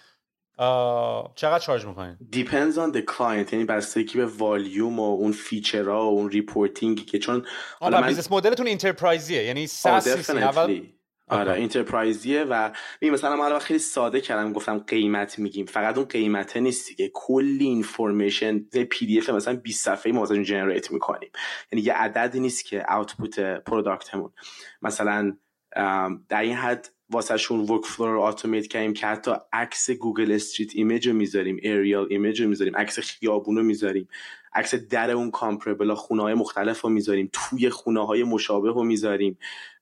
[1.34, 6.10] چقدر charge می‌کنین depends on the client یعنی بستگی به والیوم و اون feature ها
[6.10, 7.46] و اون reporting ی که چون
[7.80, 8.06] حالا من...
[8.06, 10.82] بیزنس مدلتون انترپرایزیه یعنی SaaS اول
[11.28, 15.66] آره enterprise یه و می مثلا ما خیلی ساده کردم گفتم قیمت میگیم.
[15.66, 17.10] فقط اون قیمته نیست دیگه.
[17.14, 21.30] کلی information PDF مثلا 20 صفحه‌ای ما ازش generate می‌کنیم.
[21.72, 24.30] یعنی یه عددی نیست که output product مون
[24.82, 25.36] مثلا
[26.28, 31.08] در این حد واسه شون workflow رو automate کردیم که حتی عکس گوگل street image
[31.08, 34.08] رو می‌ذاریم aerial image رو می‌ذاریم عکس خیابون رو می‌ذاریم
[34.54, 38.84] عکس در اون comparable ا خونه های مختلف رو می‌ذاریم توی خونه های مشابه رو
[38.84, 39.38] می‌ذاریم.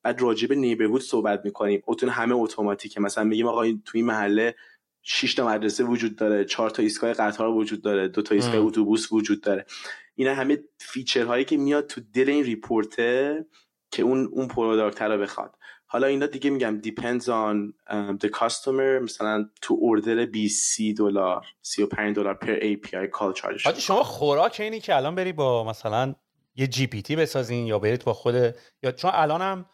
[0.07, 1.83] بعد راجع به neighborhood صحبت می‌کنیم.
[1.87, 3.01] اتون همه اتوماتیکه.
[3.01, 4.55] مثلا میگیم آقا توی این محله
[5.03, 9.13] 6 تا مدرسه وجود داره 4 تا ایستگاه قطار وجود داره دو تا ایستگاه اتوبوس
[9.13, 9.67] وجود داره.
[10.15, 13.47] اینا همه feature هایی که میاد تو دل این report ه
[13.91, 15.55] که اون اون product رو بخواد.
[15.87, 19.03] حالا اینا دیگه میگم depends on um, the customer.
[19.03, 24.81] مثلا تو order 20 دلار 35 دلار per API call charge حاجی شما خوراک اینی
[24.81, 26.15] که الان بری با مثلا
[26.57, 28.35] یه GPT بسازین یا برید با خود
[28.83, 29.67] یا چون الانم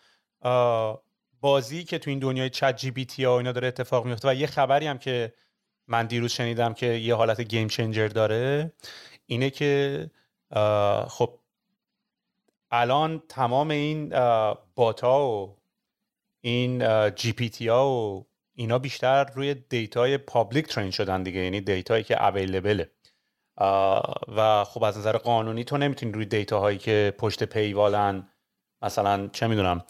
[1.40, 4.98] بازی که تو این دنیای ChatGPT ها اینا داره اتفاق میفته و یه خبری هم
[4.98, 5.32] که
[5.86, 8.72] من دیروز شنیدم که یه حالت game changer داره
[9.26, 10.10] اینه که
[11.08, 11.38] خب
[12.70, 14.08] الان تمام این
[14.74, 15.56] bot ا و
[16.40, 22.24] این GPT ها و اینا بیشتر روی دیتای public train شدن دیگه یعنی دیتایی که
[22.24, 22.90] available ه
[24.36, 28.28] و خب از نظر قانونی تو نمی‌تونی روی دیتا هایی که پشت paywall ن
[28.82, 29.84] مثلا چه می‌دونم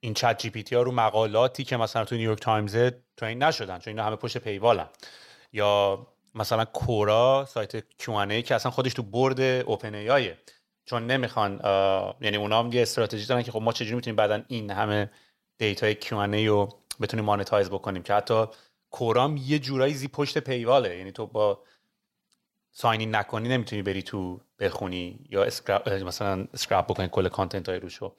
[0.00, 2.76] این ChatGPT ها رو مقالاتی که مثلا تو نیویورک تایمز
[3.16, 4.88] train نشدن چون اینا همه پشت paywall ن.
[5.52, 10.34] یا مثلا Quora سایت Q&A که اصلا خودش تو board OpenAI
[10.84, 11.60] چون نمی‌خوان
[12.20, 15.10] یعنی اونا هم یه استراتژی دارن که خب ما چجوری می‌تونیم بعدا این همه
[15.58, 16.68] دیتای Q&A رو
[17.00, 18.02] بتونیم monetize بکنیم.
[18.02, 18.44] که حتی
[18.90, 20.96] کورام یه جورایی زی پشت پیواله.
[20.96, 21.62] یعنی تو با
[22.72, 28.16] ساینی نکنی نمی‌تونی بری تو بخونی یا اسکراب مثلا اسکراب بکنی کل کانتنت های روشو.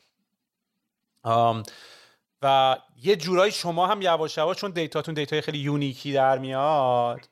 [2.41, 7.29] و یه جورایی شما هم یواش یواش چون دیتاتون دیتای خیلی یونیکی در میاد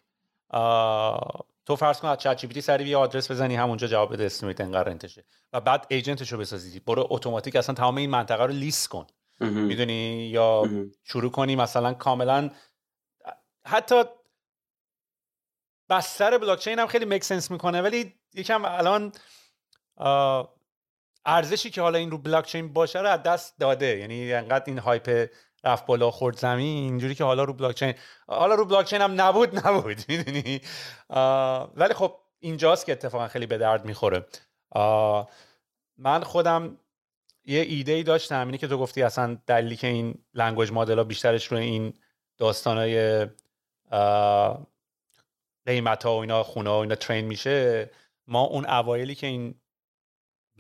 [1.66, 4.62] تو فرض کن از چت جی پی سری یه آدرس بزنی همونجا جواب بده استیمیت
[4.62, 6.80] انقدر انتشه و بعد ایجنتش رو بسازی.
[6.80, 9.08] برو اتوماتیک اصلا تمام این منطقه رو لیست کن.
[9.40, 10.64] می‌دونی؟ یا
[11.04, 12.50] شروع کنی مثلا کاملا
[13.68, 14.04] حتی
[15.90, 19.12] بستر بلاکچین هم خیلی مک سنس می‌کنه ولی یکم الان
[21.26, 23.98] ارزشی که حالا این رو بلاکچین باشه رو از دست داده.
[23.98, 25.30] یعنی انقدر این هایپ
[25.64, 27.94] رفت بالا خورد زمین اینجوری که حالا رو بلاکچین
[28.28, 29.98] حالا رو بلاکچین هم نبود نبود.
[30.08, 30.62] می‌دونی؟
[31.76, 34.26] ولی خب اینجاست که اتفاقا خیلی به درد می‌خوره.
[35.98, 36.78] من خودم
[37.46, 38.46] یه ایده ای داشتم.
[38.46, 41.94] اینی که تو گفتی اصلا دلیلی که این language model بیشترش روی این
[42.38, 43.28] داستانای
[45.66, 47.90] قیمت ها و اینا خونه و اینا train میشه.
[48.28, 49.56] ما اون اوایلی که این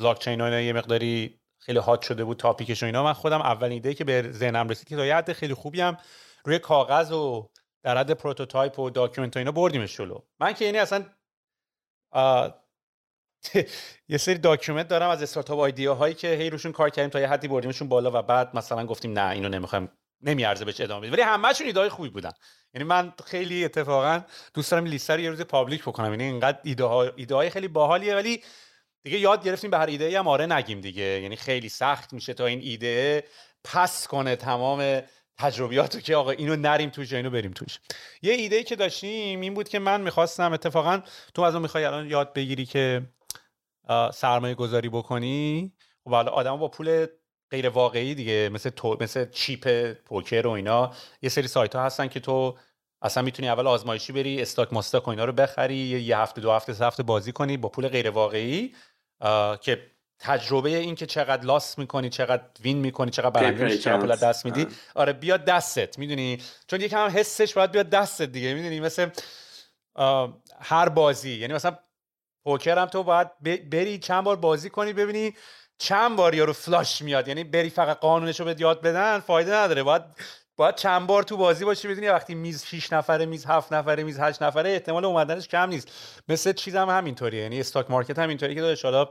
[0.03, 3.03] بلاک چین یه مقداری خیلی hot شده بود topic ش و اینا.
[3.03, 5.97] من خودم اولین ایده که به ذهنم رسید که تا حد خیلی خوبی هم
[6.45, 7.49] روی کاغذ و
[7.83, 10.19] در حد prototype و document و اینا بردیمش جلو.
[10.39, 11.05] من که یعنی اصلا
[14.09, 17.27] یه سری document دارم از استارتاپ idea هایی که هی روشون کار کردیم تا یه
[17.27, 19.89] حدی بردیمشون بالا و بعد مثلا گفتیم نه اینو نمی‌خوایم
[20.21, 21.13] نمیارزه بهش ادامه بدیم.
[21.13, 22.31] ولی همهشون idea های خوبی بودن.
[22.73, 24.21] یعنی من خیلی اتفاقا
[24.53, 26.11] دوست دارم لیست رو یه روز public بکنم.
[26.11, 28.43] یعنی اینقدر ایده ها ایده های خیلی باحالیه ولی
[29.03, 31.03] دیگه یاد گرفتیم به هر ایده هم آره نگیم دیگه.
[31.03, 33.23] یعنی خیلی سخت میشه تا این ایده
[33.63, 35.01] پاس کنه تمام
[35.37, 37.79] تجربیاتو که آقا اینو نریم توش اینو بریم توش.
[38.21, 41.01] یه ایده که داشتیم این بود که من می‌خواستم اتفاقا
[41.33, 43.01] تو از اون می‌خوای الان یاد بگیری که
[44.13, 45.73] سرمایه گذاری بکنی؟
[46.03, 47.05] خب حالا آدم با پول
[47.51, 50.91] غیر واقعی دیگه مثل تو، مثل چیپ پوکر و اینا
[51.21, 52.57] یه سری سایت ها هستن که تو
[53.01, 56.73] اصلا می‌تونی اول آزمایشی بری استاک ماستاک و اینا رو بخری یه هفته دو هفته
[56.73, 58.75] سه هفته بازی کنی با پول غیر واقعی.
[59.61, 64.45] که تجربه این که چقدر لاس می‌کنی چقدر وین می‌کنی چقدر برنده چقدر پول دست
[64.45, 69.09] میدی آره بیاد دستت می‌دونی؟ چون یکم هم حسش باید بیاد دستت دیگه می‌دونی؟ مثل
[70.59, 71.35] هر بازی.
[71.35, 71.77] یعنی مثلا
[72.43, 73.29] پوکر هم تو باید
[73.69, 75.35] بری چند بار بازی کنی ببینی
[75.77, 77.27] چند بار یارو فلاش میاد.
[77.27, 79.83] یعنی بری فقط قانونش رو به یاد بدن فایده نداره.
[79.83, 80.01] باید
[80.57, 84.19] باید چند بار تو بازی باشی بدونی وقتی میز 6 نفره میز 7 نفره میز
[84.19, 85.91] 8 نفره احتمال اومدنش کم نیست.
[86.27, 87.43] مثل چیزم هم همینطوریه.
[87.43, 89.09] یعنی استاک مارکت هم اینطوری که داداش حالا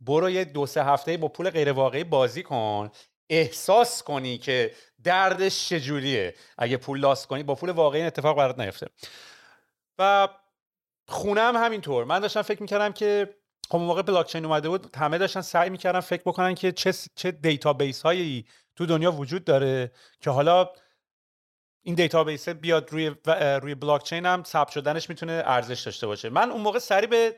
[0.00, 2.90] برو یه دو سه هفته با پول غیر واقعی بازی کن.
[3.30, 4.74] احساس کنی که
[5.04, 6.34] دردش چجوریه.
[6.58, 8.86] اگه پول loss کنی با پول واقعی اتفاق برات نیفته.
[9.98, 10.28] و
[11.08, 12.04] خونه هم همینطور.
[12.04, 13.34] من داشتم فکر می‌کردم که
[13.70, 17.30] خب موقع بلاک چین اومده بود همه داشتن سعی می‌کردن فکر بکنن که چه چه
[17.30, 20.70] دیتابیس هایی تو دنیا وجود داره که حالا
[21.86, 23.14] این دیتابیس بیاد روی
[23.62, 26.28] روی بلاک چین هم ثبت شدنش می‌تونه ارزش داشته باشه.
[26.28, 27.36] من اون موقع سری به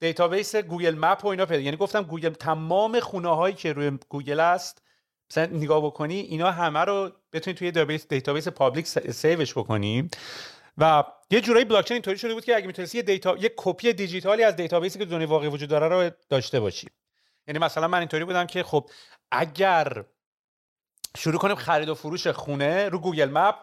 [0.00, 4.40] دیتابیس Google Map و اینا پیدا یعنی گفتم گوگل تمام خونه هایی که روی گوگل
[4.40, 4.82] است
[5.30, 10.10] مثلا نگاه بکنی اینا همه رو بتونی توی دیتابیس دیتابیس public save ش بکنی.
[10.78, 14.42] و یه جورایی بلاکچین اینطوری شده بود که اگه می‌تونستی یه data یه کپی دیجیتالی
[14.42, 16.88] از دیتابیسی که دنیای واقعی وجود داره رو داشته باشی.
[17.46, 18.90] یعنی مثلا من اینطوری بودم که خب
[19.30, 20.04] اگر
[21.16, 23.54] شروع کنیم خرید و فروش خونه رو Google Map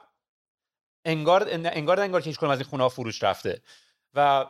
[1.06, 3.62] انگار انگار انگار که هیچ کدوم از این خونه ها فروش رفته.
[4.14, 4.46] و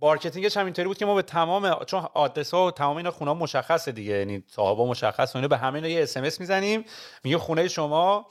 [0.00, 3.10] marketing ش هم اینطوری بود که ما به تمام چون آدرس ها و تمام اینا
[3.10, 6.84] خونه ها مشخصه دیگه یعنی صاحب مشخص به همه یه SMS می‌زنیم
[7.24, 8.28] میگه خونه شما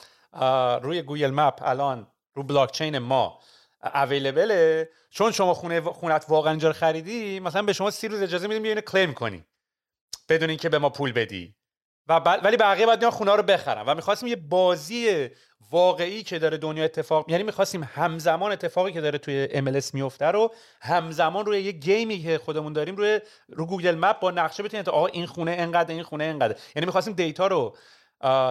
[0.82, 3.40] روی Google Map الان رو بلاک چین ما
[3.94, 4.90] available ه.
[5.10, 8.82] چون شما خونه خونت واقعا اینجا خریدی مثلا به شما سی روز اجازه میدیم اینو
[8.82, 9.46] claim کنی.
[10.30, 11.56] بدون اینکه به ما پول بدی.
[12.10, 13.82] و ولی بقیه باید بیان خونه رو بخرن.
[13.82, 15.30] و می‌خواستیم یه بازی
[15.72, 20.54] واقعی که داره دنیا اتفاق یعنی می‌خواستیم همزمان اتفاقی که داره توی MLS میفته رو
[20.82, 24.90] همزمان روی یه game ی که خودمون داریم روی رو Google Map با نقشه بتونید
[24.90, 27.76] آقا این خونه انقدر این خونه انقدر یعنی می‌خواستیم data رو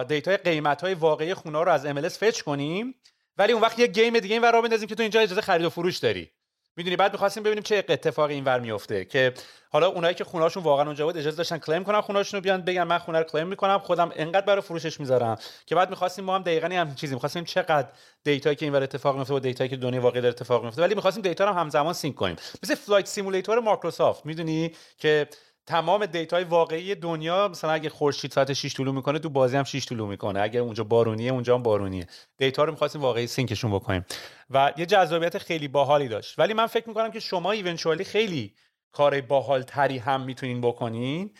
[0.07, 2.95] data قیمت های واقعی خونه رو از MLS fetch کنیم
[3.37, 5.69] ولی اون وقت یه game دیگه این ورا بندازیم که تو اینجا اجازه خرید و
[5.69, 6.31] فروش داری.
[6.77, 9.33] می‌دونی بعد می‌خواستیم ببینیم چه اتفاقی اینور میفته که
[9.69, 12.83] حالا اونایی که خونهاشون واقعا اونجا بود اجازه داشتن claim کنن خونهاشون رو بیان بگن
[12.83, 16.41] من خونه رو claim می‌کنم خودم انقدر برای فروشش می‌ذارم که بعد می‌خواستیم ما هم
[16.41, 17.87] دقیقاً هم چیزی می‌خواستیم چقدر
[18.23, 20.81] data یی که اینور اتفاق میفته و data یی که دنیا واقعی داره اتفاق میفته
[20.81, 22.35] ولی می‌خواستیم data رو همزمان sync کنیم.
[22.63, 25.27] مثل Flight Simulator مایکروسافت می‌دونی که
[25.67, 29.63] تمام data ی واقعی دنیا مثلا اگه خورشید ساعت 6 طلوع می‌کنه تو بازی هم
[29.63, 30.41] 6 طلوع می‌کنه.
[30.41, 32.07] اگر اونجا بارونیه اونجا هم بارونیه.
[32.37, 34.05] data رو می‌خواستیم واقعی sync شون بکنیم.
[34.49, 36.39] و یه جذابیت خیلی باحالی داشت.
[36.39, 38.55] ولی من فکر می‌کنم که شما eventually خیلی
[38.91, 41.33] کار باحال تری هم می‌تونین بکنین.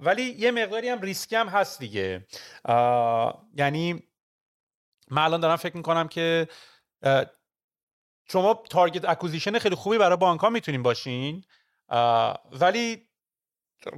[0.00, 2.26] ولی یه مقداری هم ریسکی هم هست دیگه.
[3.56, 4.02] یعنی
[5.10, 6.48] من الان دارم فکر می‌کنم که
[8.28, 11.44] شما target acquisition خیلی خوبی برای بانک ها می‌تونین باشین.
[12.52, 13.08] ولی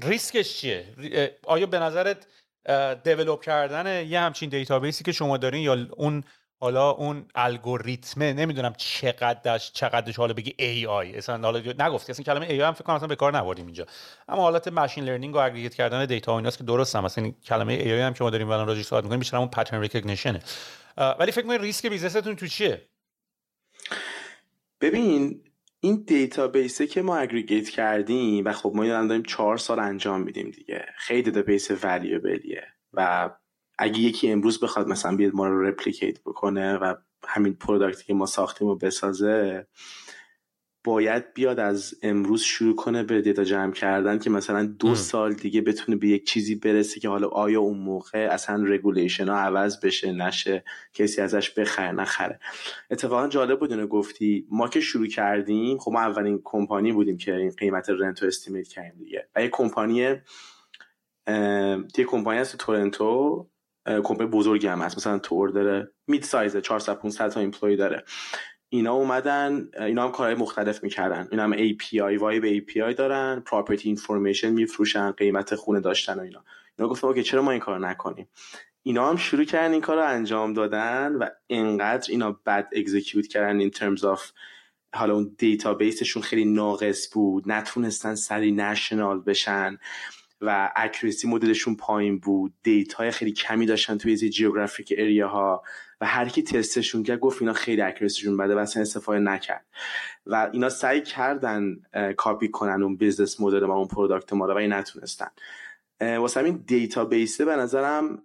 [0.03, 0.87] ریسکش چیه؟
[1.47, 2.26] آیا به نظرت
[3.05, 6.24] develop کردن یه همچین دیتابیسی که شما دارین یا اون
[6.61, 12.61] حالا اون الگوریتمه نمی‌دونم چقدرش چقدرش حالا بگی AI اصلا حالا نگفتی اصلا کلمه AI
[12.61, 13.87] هم فکر کنم اصلا به کار نبردیم اینجا.
[14.28, 17.82] اما حالت machine learning و aggregate کردن data و ایناست که درست هم اصلا کلمه
[17.82, 20.43] AI هم که ما داریم الان راجعش صحبت می‌کنیم بیشتر اون pattern recognition ه
[21.18, 22.89] ولی فکر کنید ریسک business تون تو چیه؟
[24.80, 25.45] ببین
[25.85, 30.51] این دیتابیسه که ما aggregate کردیم و خب ما این داریم چهار سال انجام میدیم
[30.51, 30.87] دیگه.
[30.97, 32.62] خیلی دیتابیس valuable یه
[32.93, 33.30] و
[33.78, 36.95] اگه یکی امروز بخواد مثلا بیاد ما رو replicate بکنه و
[37.26, 39.66] همین product ی که ما ساختیم رو بسازه
[40.85, 45.61] باید بیاد از امروز شروع کنه به data جمع کردن که مثلا دو سال دیگه
[45.61, 50.12] بتونه به یک چیزی برسه که حالا آیا اون موقع اصلا regulation ها عوض بشه
[50.12, 50.64] نشه
[50.95, 52.41] کسی ازش بخره نخره.
[52.91, 54.47] اتفاقا جالب بود گفتی.
[54.51, 58.68] ما که شروع کردیم خب ما اولین کمپانی بودیم که این قیمت rent رو estimate
[58.68, 59.28] کردیم دیگه.
[59.37, 60.22] و یه کمپانی یه
[62.07, 63.49] کمپانی هست تورنتو
[63.87, 64.97] کمپانی بزرگی هم هست.
[64.97, 68.05] مثلا تور داره mid size ه 400 500 تا employee داره.
[68.75, 71.29] اینا اومدن اینا هم کارهای مختلف می‌کردن.
[71.31, 76.45] اینا هم API وایب API دارن property information میفروشن قیمت خونه داشتن و اینا.
[76.79, 78.29] اینا گفتن okay چرا ما این کار نکنیم؟
[78.83, 83.61] اینا هم شروع کردن این کار رو انجام دادن و انقدر اینا بد execute کردن
[83.61, 84.30] in terms of
[84.95, 87.45] حالا اون دیتابیسشون خیلی ناقص بود.
[87.47, 89.79] نتونستن سری national بشن.
[90.47, 92.55] و accuracy مدلشون پایین بود.
[92.62, 95.62] data ی خیلی کمی داشتن توی geographic area ها
[96.01, 99.66] و هر کی تستشون کرد گفت اینا خیلی accuracy شون بده و اصلا استفاده نکرد.
[100.26, 101.76] و اینا سعی کردن
[102.16, 105.28] کاپی کنن اون business model ما اون product ما رو و نتونستن.
[106.01, 108.22] واسه همین دیتابیسه به نظرم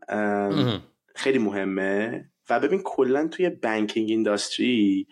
[1.15, 2.29] خیلی مهمه.
[2.49, 5.07] و ببین کلا توی banking industry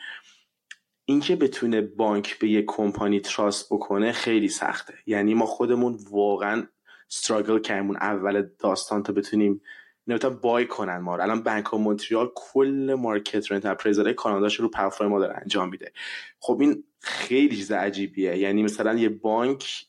[1.05, 4.93] اینکه بتونه بانک به یک company trust بکنه خیلی سخته.
[5.05, 6.67] یعنی ما خودمون واقعا
[7.11, 9.61] struggle کردیم اول داستان تا بتونیم
[10.07, 15.07] نمی‌تونن buy کنن ما الان بانک مونتریال کل market رو enterprise های کاناداش رو پلتفرم
[15.07, 15.91] ما داره انجام میده.
[16.39, 18.37] خب این خیلی چیز عجیبیه.
[18.37, 19.85] یعنی مثلا یه بانک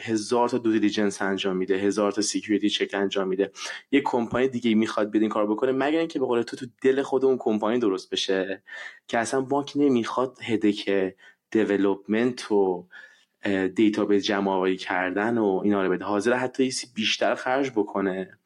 [0.00, 3.52] هزار تا due diligence انجام میده هزار تا security check انجام میده.
[3.90, 7.02] یه کمپانی دیگه می‌خواد بیاد این کار بکنه مگر اینکه به قول تو تو دل
[7.02, 8.62] خود اون کمپانی درست بشه.
[9.08, 11.14] که اصلا بانک نمی‌خواد headache
[11.50, 12.86] development و
[13.74, 16.04] دیتابیس جمع آوری کردن و اینا رو بده.
[16.04, 18.38] حاضر حتی یه بیشتر خرج بکنه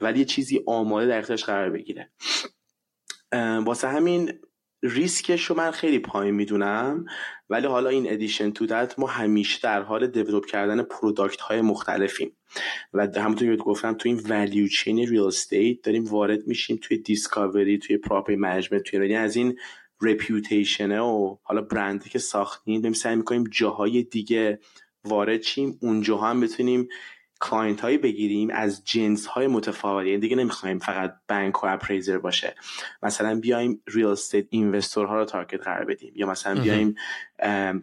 [0.00, 2.10] ولی یه چیزی آماده در اختیارش قرار بگیره.
[3.64, 4.32] واسه همین
[4.82, 7.04] ریسکش رو من خیلی پایین می‌دونم
[7.50, 12.36] ولی حالا in addition to that ما همیشه در حال develop کردن product های مختلفیم.
[12.94, 17.78] و همونطور که گفتم تو این value chain real estate داریم وارد میشیم توی discovery
[17.78, 19.58] توی property management توی یعنی از این
[20.02, 24.60] reputation ه و حالا برندی که ساختیم بریم سعی می‌کنیم جاهای دیگه
[25.04, 26.88] وارد شیم اونجا هم بتونیم
[27.40, 32.54] client هایی بگیریم از جنس های متفاوتی یعنی دیگه نمی‌خوایم فقط بانک و appraiser باشه.
[33.02, 36.94] مثلا بیایم real estate investor ها رو target قرار بدیم یا مثلا بیایم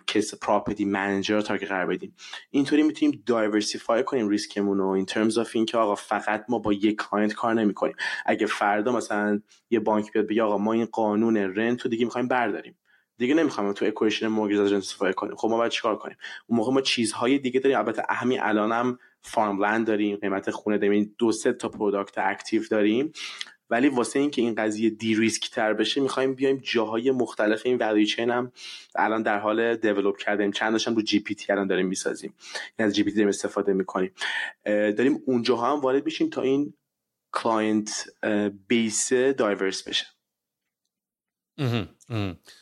[0.08, 2.16] کس property manager رو target قرار بدیم.
[2.50, 7.02] اینطوری می‌تونیم diversify کنیم ریسکمون رو in terms of اینکه آقا فقط ما با یک
[7.02, 7.96] client کار نمی‌کنیم.
[8.26, 12.28] اگه فردا مثلا یه بانک بیاد بگه آقا ما این قانون rent رو دیگه می‌خوایم
[12.28, 12.78] برداریم.
[13.18, 15.36] دیگه نمی‌خوایم تو equation mortgage ازش استفاده کنیم.
[15.36, 17.78] خب ما باید چیکار کنیم؟ اون موقع ما چیزهای دیگه داریم.
[17.78, 23.12] البته همین الانم farmland داریم قیمت خونه داریم دو سه تا product active داریم.
[23.70, 28.30] ولی واسه اینکه این قضیه de-risk تر بشه می‌خوایم بیایم جاهای مختلف این value chain
[28.30, 28.52] هم
[28.96, 30.52] الان در حال develop کردیم.
[30.52, 32.34] چندش هم رو GPT الان داریم می‌سازیم.
[32.80, 34.14] یعنی از GPT داریم استفاده می‌کنیم.
[34.66, 36.74] داریم اونجاها هم وارد بشیم تا این
[37.32, 38.06] client
[38.68, 40.06] base diverse بشه.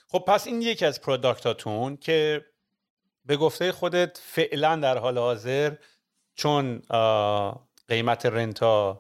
[0.08, 2.46] خب پس این یکی از product اتون که
[3.26, 5.76] به گفته خودت فعلا در حال حاضر
[6.36, 6.82] چون
[7.88, 9.00] قیمت رنتا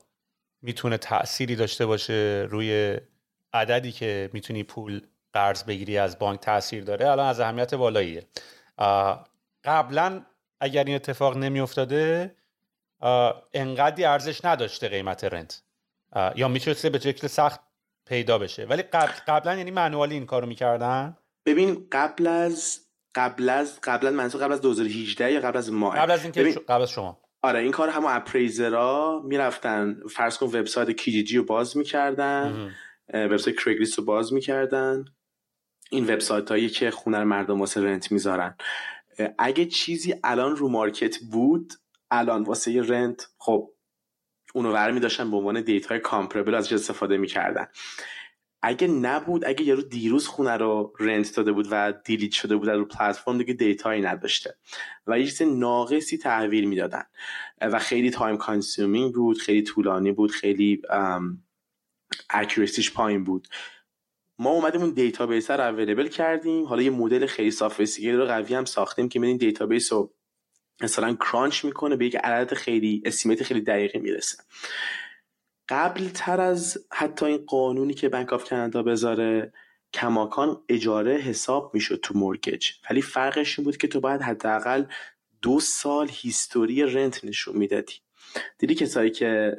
[0.61, 2.97] می‌تونه تأثیری داشته باشه روی
[3.53, 5.01] عددی که می‌تونی پول
[5.33, 8.27] قرض بگیری از بانک تاثیر داره الان از اهمیت بالاییه
[9.63, 10.25] قبلا
[10.59, 12.35] اگر این اتفاق نمی افتاده
[13.53, 15.61] انقدی ارزش نداشته قیمت رنت.
[16.35, 17.59] یا می‌تونسته به شکل سخت
[18.05, 18.65] پیدا بشه.
[18.65, 21.17] ولی قبل قبلا یعنی منوالی این کارو می‌کردن.
[21.45, 22.79] ببین قبل از
[23.15, 26.55] قبل از قبلا منظور قبل از 2018 یا قبل از ما؟ قبل از اینکه ببین...
[26.67, 27.24] قبل از شما.
[27.45, 29.97] آره این کار همون appraiser ا می‌رفتن.
[30.09, 32.71] فرض کن وبسایت Kijiji رو باز می‌کردن.
[33.13, 35.05] وبسایت Craigslist رو باز می‌کردن.
[35.91, 38.55] این وبسایت هایی که خونه مردم واسه rent می‌ذارن.
[39.39, 41.73] اگه چیزی الان رو market بود
[42.11, 43.71] الان واسه rent خب
[44.53, 47.67] اونو ورمی داشتن به عنوان data comparable ازش استفاده می‌کردن.
[48.67, 52.85] اگه نبود اگه یارو دیروز خونه رو rent داده بود و delete شده بود رو
[52.85, 54.55] پلتفرم دیگه data یی نداشته.
[55.07, 57.03] و یه چیز ناقصی تحویل می‌دادن.
[57.61, 60.81] و خیلی time consuming بود خیلی طولانی بود خیلی
[62.29, 63.47] accuracy ش پایین بود.
[64.39, 66.65] ما اومدیم اون database رو available کردیم.
[66.65, 70.13] حالا یه مدل خیلی sophisticated و قوی هم ساختیم که این database رو
[70.81, 74.37] مثلا crunch می‌کنه به یک عدد خیلی estimate خیلی دقیقی می‌رسه.
[75.69, 79.53] قبل تر از حتی این قانونی که Bank of Canada بذاره
[79.93, 84.83] کماکان اجاره حساب می‌شد تو mortgage ولی فرقش این بود که تو باید حداقل
[85.41, 87.93] دو سال history rent نشون می‌دادی.
[88.57, 89.55] دیدی کسایی که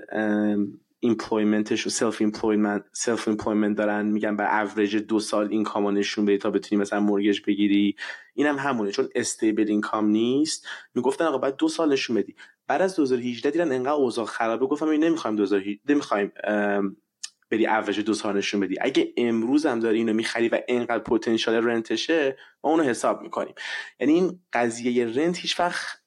[1.01, 5.91] employment ش و self employment self employment دارن میگن به اوریج دو سال income و
[5.91, 7.97] نشون بدی تا بتونی مثلا mortgage بگیری.
[8.35, 10.67] اینم هم همونه چون stable income نیست.
[10.95, 12.35] می‌گفتن آقا باید دو سال نشون بدی.
[12.69, 14.67] بعد از 2018 دیدن انقدر اوضاع خرابه.
[14.67, 16.33] گفتن نمی‌خوایم 2018 نمی‌خوایم
[17.51, 18.77] بری اوریج دو سال نشون بدی.
[18.81, 23.55] اگه امروز هم داری اینو می‌خری و اینقدر پتانسیل rent شه ما اونو حساب می‌کنیم.
[24.01, 26.03] یعنی این قضیه rent هیچ وقت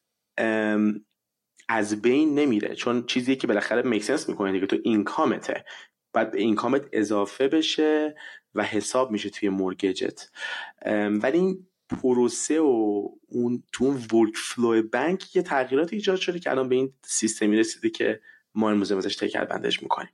[1.70, 2.76] از بین نمیره.
[2.76, 4.66] چون چیزی که بالاخره make sense می‌کنه دیگه.
[4.66, 5.66] تو income ته
[6.14, 8.16] باید به income ت اضافه بشه
[8.56, 10.30] و حساب میشه توی mortgage ت
[11.22, 16.76] ولی پروسه و اون تو اون workflow بانک یه تغییرات ایجاد شده که الان به
[16.76, 18.22] این سیستمی رسیده که
[18.56, 20.10] ما امروز ازش take advantage می‌کنیم.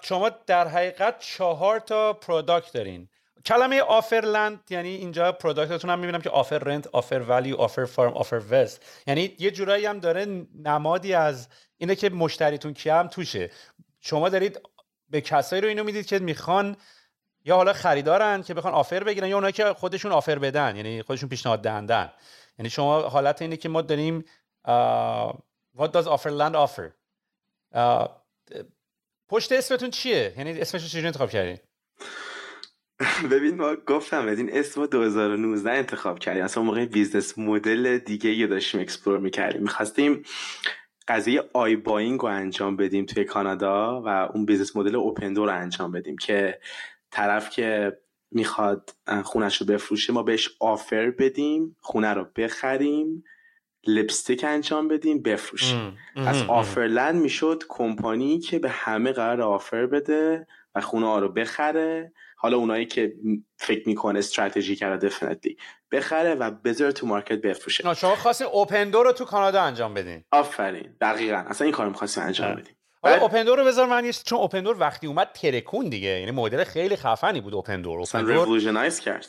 [0.00, 3.08] شما در حقیقت چهار تا product دارین.
[3.44, 8.12] کلمه Offerland یعنی اینجا product تون هم می‌بینم که آفر رنت آفر ولیو آفر فارم
[8.12, 13.50] آفر وست یعنی یه جورایی هم داره نمادی از اینه که مشتریتون کی هم توشه.
[14.00, 14.60] شما دارید
[15.10, 16.76] به کسایی رو اینو می‌دید که می‌خوان
[17.44, 21.28] یا حالا خریدارن که بخوان offer بگیرن یا اونایی که خودشون offer بدن یعنی خودشون
[21.28, 22.12] پیشنهاد دهندن.
[22.58, 24.24] یعنی شما حالت اینه که ما داریم
[25.78, 26.90] what does offer
[27.74, 28.08] uh,
[29.28, 31.58] پشت اسمتون چیه؟ یعنی اسمش چجوری انتخاب کردین؟
[33.30, 36.44] ببین ما گفتم این اسم 2019 انتخاب کردیم.
[36.44, 39.62] اصلا موقع business model دیگه یه داشتیم explore می‌کردیم.
[39.62, 40.22] می‌خواستیم
[41.08, 46.16] قضیه iBuying رو انجام بدیم توی کانادا و اون business model Opendoor رو انجام بدیم
[46.16, 46.58] که
[47.10, 47.98] طرف که
[48.30, 48.90] می‌خواد
[49.24, 53.24] خونش رو بفروشه ما بهش offer بدیم خونه رو بخریم
[53.86, 55.98] لپستیک انجام بدیم بفروشیم.
[56.16, 62.12] از آفرلند می‌شد کمپانی که به همه قرار آفر بده و خونه ها رو بخره.
[62.36, 63.14] حالا اونایی که
[63.56, 65.56] فکر می‌کنه استراتژی کرده دفنتلی
[65.92, 67.94] بخره و بذاره تو مارکت بفروشه.
[67.94, 70.24] شما خواستین اوپن دور رو تو کانادا انجام بدین.
[70.32, 71.36] آفرین دقیقا.
[71.36, 73.22] اصلا این کارو می‌خواستیم انجام بدیم بعد...
[73.22, 76.08] اوپن دور رو بذار من یه چون اوپن وقتی اومد ترکون دیگه.
[76.08, 79.26] یعنی مدل خیلی خفنی بود اوپن دور اوپن دور کرد.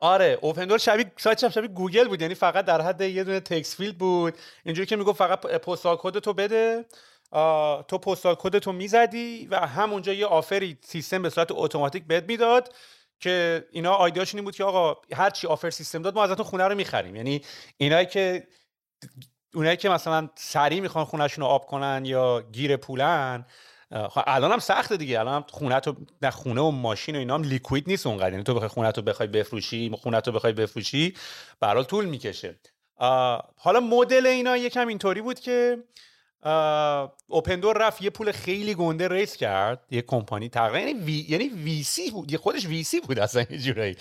[0.00, 2.22] آره Opendoor شبیه سایت شبیه گوگل بود.
[2.22, 4.34] یعنی فقط در حد یه دونه text field بود.
[4.64, 6.84] اینجوری که می‌گفت فقط postal code تو بده.
[7.88, 12.24] تو postal code تو می‌زدی و همونجا یه offer ی سیستم به صورت اتوماتیک بهت
[12.24, 12.74] می‌داد
[13.20, 16.44] که اینا idea شون این بود که آقا هر چی offer سیستم داد ما ازتون
[16.44, 17.16] خونه رو می‌خریم.
[17.16, 17.42] یعنی
[17.76, 18.46] اینایی که
[19.54, 23.44] اونایی که مثلا سریع می‌خوان خونهشون رو آب کنن یا گیر پولن
[24.08, 25.20] خب الان هم سخته دیگه.
[25.20, 28.30] الان هم خونه تو نه خونه و ماشین و اینا هم liquid نیست اونقدر.
[28.32, 31.14] یعنی تو بخوای خونه تو بخوای بفروشی خونه تو بخوای بفروشی
[31.60, 32.60] برات طول می‌کشه.
[33.56, 35.84] حالا مدل اینا یکم اینطوری بود که
[37.26, 39.84] Opendoor رفت یه پول خیلی گنده raise کرد.
[39.90, 42.36] یه کمپانی تقریبا یعنی V یعنی VC بود.
[42.36, 43.96] خودش VC بود اصلا یه جورایی.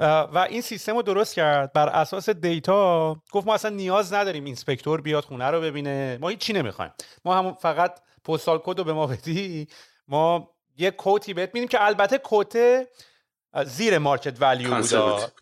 [0.00, 1.72] و این سیستم رو درست کرد.
[1.72, 6.18] بر اساس data گفت ما اصلا نیاز نداریم inspector بیاد خونه رو ببینه.
[6.20, 6.92] ما هیچ نمی‌خوایم.
[7.24, 9.68] ما همون فقط پستال کد رو به ما بدی.
[10.08, 12.88] ما یه کوتی بهت میدیم که البته کوته
[13.64, 15.32] زیر مارکت ولیو بود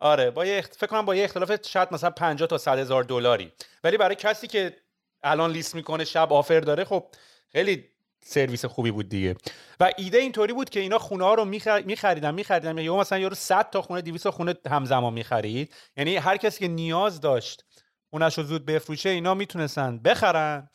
[0.00, 3.52] آره با یه فکر کنم با یه اختلاف شاید مثلا 50 تا 100 هزار دلاری.
[3.84, 4.76] ولی برای کسی که
[5.22, 7.06] الان لیست می‌کنه شب آفر داره خب
[7.52, 7.84] خیلی
[8.26, 9.36] سرویس خوبی بود دیگه.
[9.80, 12.78] و ایده اینطوری بود که اینا خونه ها رو میخریدن میخریدن.
[12.78, 15.74] یا مثلا یارو 100 تا خونه 200 تا خونه همزمان می‌خرید.
[15.96, 17.64] یعنی هر کسی که نیاز داشت
[18.10, 20.68] خونش رو زود بفروشه اینا می‌تونستن بخرن.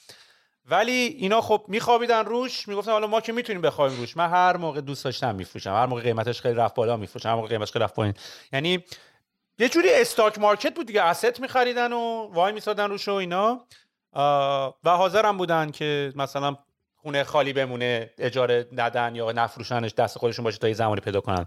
[0.65, 4.17] ولی اینا خب میخوابیدن روش می‌گفتن حالا ما که می‌تونیم بخوایم روش.
[4.17, 5.69] من هر موقع دوست داشتم میفروشم.
[5.69, 7.29] هر موقع قیمتش خیلی رفت بالا میفروشم.
[7.29, 8.13] هر موقع قیمتش خیلی رفت پایین.
[8.53, 8.83] یعنی
[9.59, 11.01] یه جوری استاک مارکت بود دیگه.
[11.01, 13.65] اسست میخریدن و وای میسادن روش و اینا.
[14.83, 16.57] و حاضرم بودن که مثلا
[17.01, 21.45] خونه خالی بمونه اجاره ندن یا نفروشنش دست خودشون باشه تا یه زمانی پیدا کنن.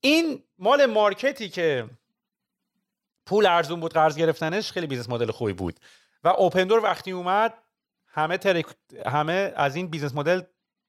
[0.00, 1.90] این مال مارکتی که
[3.26, 5.80] پول ارزون بود قرض گرفتنش خیلی business model خوبی بود.
[6.24, 7.54] و Opendoor وقتی اومد
[8.06, 8.66] همه ترک...
[9.06, 10.40] همه از این business model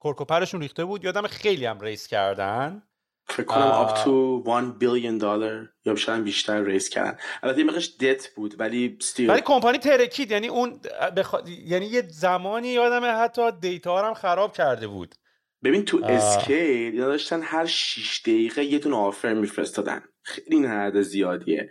[0.02, 1.04] کرکوپرشون ریخته بود.
[1.04, 2.84] یادم خیلی هم raise کردن.
[3.30, 7.18] فکر کنم up to 1 billion دلار یا شاید بیشتر raise کردن.
[7.44, 10.80] البته مقش دت بود ولی still ولی کمپانی ترکید یعنی اون
[11.18, 11.36] بخ...
[11.66, 15.16] یعنی یه زمانی یادم حتی data هم خراب کرده بود.
[15.64, 20.04] ببین تو scale اینا داشتن هر 6 دقیقه یه دونه offer میفرستادن.
[20.24, 21.70] خیلی نهاد زیادیه.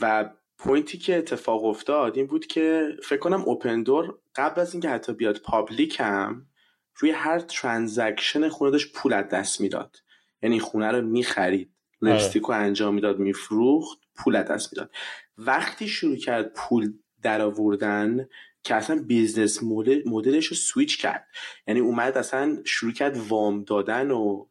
[0.00, 4.88] و point ی که اتفاق افتاد این بود که فکر کنم Opendoor قبل از اینکه
[4.88, 6.46] حتی بیاد public هم
[6.94, 9.96] روی هر transaction خونه داشت پول از دست می‌داد.
[10.42, 11.74] یعنی خونه رو می‌خرید.
[12.02, 14.90] lipstick رو انجام می‌داد میفروخت پول دست می‌داد.
[15.38, 18.28] وقتی شروع کرد پول در آوردن
[18.62, 19.62] که اصلا business
[20.06, 21.26] model ش رو سویچ کرد.
[21.66, 24.46] یعنی اومد اصلا شروع کرد وام دادن و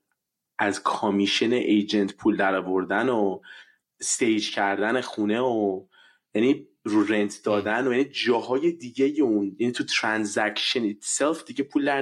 [0.60, 3.40] از کامیشن ایجنت پول در آوردن و
[4.00, 5.86] استیج کردن خونه و
[6.36, 9.56] یعنی رو رنت دادن و یعنی جاهای دیگه اون.
[9.60, 12.02] یعنی تو ترانزکشن ایتسلف دیگه پول در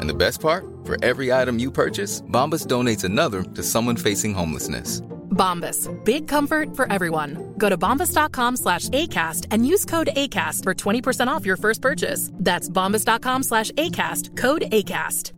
[0.00, 4.34] And the best part, for every item you purchase, Bombas donates another to someone facing
[4.34, 5.00] homelessness.
[5.42, 7.54] Bombas, big comfort for everyone.
[7.56, 12.30] Go to bombas.com slash ACAST and use code ACAST for 20% off your first purchase.
[12.34, 15.32] That's bombas.com slash ACAST, code ACAST.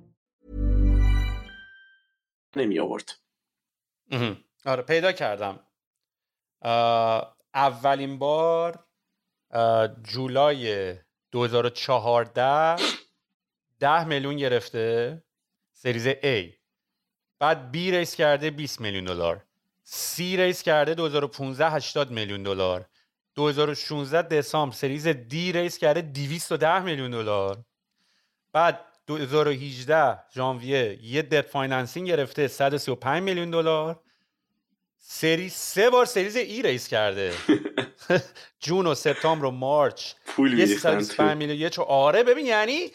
[2.56, 3.10] نمی آورد.
[4.66, 5.58] آره پیدا کردم.
[7.54, 8.84] اولین بار
[10.02, 10.94] جولای
[11.32, 12.76] 2014
[13.79, 15.23] 10 میلیون گرفته
[15.73, 16.53] series A.
[17.39, 19.43] بعد B raise کرده 20 میلیون دلار.
[19.87, 22.85] C raise کرده 2015 80 میلیون دلار.
[23.35, 27.57] 2016 دسامبر series D raise کرده 210 میلیون دلار.
[28.53, 33.99] بعد 2018 ژانویه یه debt financing گرفته 135 میلیون دلار.
[34.97, 37.33] سری سه بار series E raise کرده.
[38.59, 40.13] جون و سپتامبر و مارچ.
[40.25, 41.59] پول یه 125 میلیون.
[41.59, 42.91] یه چو آره ببین یعنی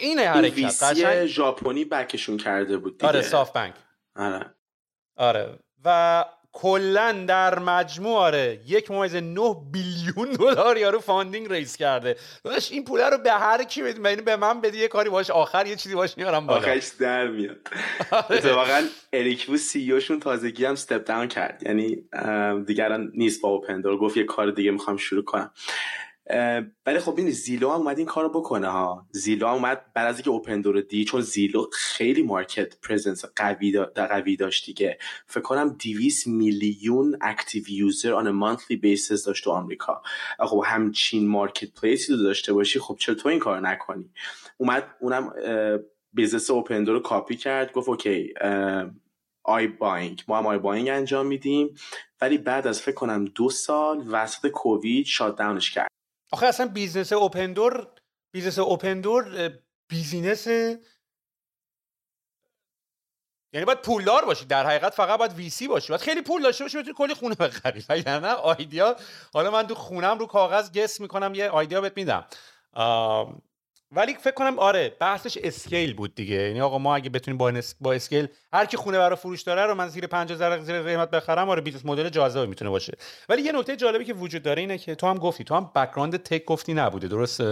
[0.00, 1.26] اینه حرکت قشنگ.
[1.26, 3.08] ژاپنی بکشون کرده بود دیگه.
[3.08, 3.74] آره SoftBank
[4.16, 4.54] آره.
[5.16, 5.58] آره.
[5.84, 12.16] و کلا در مجموع آره یک ممیز نه billion دلار یارو funding raise کرده.
[12.44, 15.30] داداش این پوله رو به هر کی بدیم یعنی به من بدی یه کاری باش
[15.30, 16.58] آخر یه چیزی باش میارم بالا.
[16.58, 17.56] آخرش در میاد.
[18.10, 18.52] آره.
[18.52, 21.62] واقعا Eric Wu CEO شون تازگی هم step down کرد.
[21.66, 22.08] یعنی
[22.66, 25.52] دیگه الان نیست با Opendoor گفت یه کار دیگه می‌خوام شروع کنم.
[26.86, 29.06] ولی خب این Zillow هم اومد این کارو بکنه ها.
[29.10, 34.06] Zillow هم اومد بعد از اینکه Opendoor دی چون Zillow خیلی market presence قوی دا
[34.06, 34.98] قوی داشت دیگه.
[35.26, 40.02] فکر کنم 200 میلیون active user on monthly basis داشت تو آمریکا.
[40.40, 44.10] خب همچین marketplace ی رو داشته باشی خب چرا تو این کار نکنی؟
[44.56, 45.32] اومد اونم
[46.12, 48.34] business Open رو کاپی کرد گفت okay
[49.44, 51.74] iBuying ما هم iBuying انجام میدیم.
[52.20, 55.88] ولی بعد از فکر کنم دو سال وسط کووید شات داونش کرد.
[56.30, 57.86] آخه اصلا business Opendoor
[58.32, 59.52] business Opendoor
[59.88, 60.46] business
[63.52, 64.44] یعنی باید پولدار باشی.
[64.44, 65.88] در حقیقت فقط باید VC باشی.
[65.88, 67.84] باید خیلی پول داشته باشی بتونی کلی خونه بخری.
[68.06, 68.96] نه idea
[69.34, 72.26] حالا من تو خونم رو کاغذ guess می‌کنم یه idea بهت میدم.
[73.92, 76.34] ولی فکر کنم آره بحثش scale بود دیگه.
[76.34, 79.74] یعنی آقا ما اگه بتونیم با, با scale هر کی خونه برای فروش داره رو
[79.74, 82.92] من زیر 50 ذره زیر قیمت بخرم آره business model جذابی می‌تونه باشه.
[83.28, 86.16] ولی یه نکته جالبی که وجود داره اینه که تو هم گفتی تو هم background
[86.16, 87.44] tech گفتی نبوده درسته؟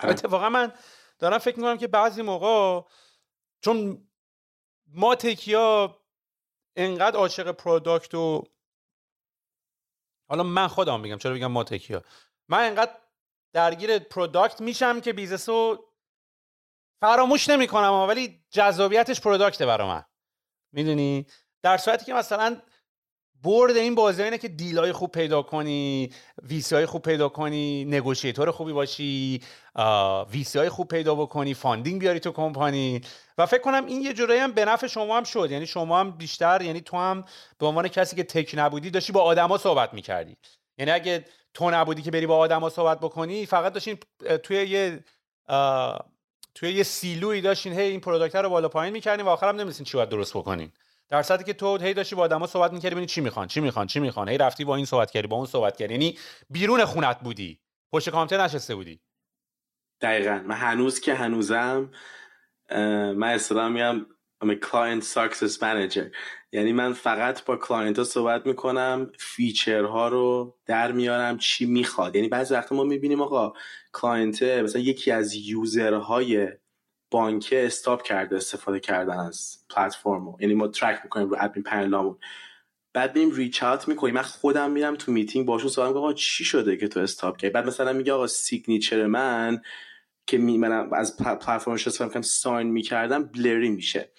[0.00, 0.10] آره.
[0.10, 0.72] اتفاقا من
[1.18, 2.88] دارم فکر می‌کنم که بعضی موقع
[3.60, 4.08] چون
[4.86, 5.98] ما tech یا
[6.76, 8.44] انقدر عاشق product و
[10.28, 12.02] حالا من خودم میگم چرا بگم ما tech یا
[12.48, 12.92] من انقدر
[13.56, 15.84] درگیر product میشم که business رو
[17.00, 20.04] فراموش نمی‌کنم ولی جذابیتش product ه برا من.
[20.72, 21.26] می‌دونی؟
[21.62, 22.56] در صورتی که مثلا
[23.42, 26.10] برد این بازی اینه که deal ای خوب پیدا کنی
[26.42, 29.42] VC های خوب پیدا کنی negotiator خوبی باشی
[30.30, 33.00] VC های خوب پیدا بکنی funding بیاری تو کمپانی.
[33.38, 35.50] و فکر کنم این یه جورایی هم به نفع شما هم شد.
[35.50, 37.24] یعنی شما هم بیشتر یعنی تو هم
[37.58, 40.36] به عنوان کسی که tech نبودی داشتی با آدما صحبت می‌کردی.
[40.78, 41.24] یعنی اگه
[41.56, 43.98] تو نبودی که بری با آدما صحبت بکنی؟ فقط داشتین
[44.42, 45.04] توی یه
[46.54, 49.86] توی یه silo ی داشتین هی این product رو بالا پایین می‌کردین و آخرم نمی‌دونستین
[49.86, 50.72] چی باید درست بکنین.
[51.08, 53.86] در صورتی که تو هی داشتی با آدما صحبت می‌کردی ببینی چی می‌خوان چی می‌خوان
[53.86, 54.28] چی می‌خوان.
[54.28, 55.94] هی رفتی با این صحبت کردی با اون صحبت کردی.
[55.94, 56.18] یعنی
[56.50, 57.60] بیرون خونت بودی.
[57.92, 59.00] پشت کامپیوتر نشسته بودی.
[60.00, 60.42] دقیقا.
[60.46, 61.90] من هنوز که هنوزم
[63.16, 64.06] من اصلا میگم
[64.44, 66.10] Client success manager.
[66.52, 72.16] یعنی من فقط با client ها صحبت می‌کنم feature ها رو در میارم چی می‌خواد.
[72.16, 73.52] یعنی بعضی وقتا ما می‌بینیم آقا
[73.92, 76.48] client مثلا یکی از user های
[77.10, 82.18] بانکه stop کرده استفاده کردن از پلتفرم یعنی ما track می‌کنیم رو admin panel امون
[82.94, 84.14] بعد بریم reach out می‌کنیم.
[84.14, 87.52] من خودم میرم تو میتینگ باشون صحبت می‌کنم آقا چی شده که تو stop کردی؟
[87.52, 89.62] بعد مثلا میگه آقا signature من
[90.26, 94.12] که می منم از پلتفرمش استفاده می‌کنم sign می‌کردم blurry میشه.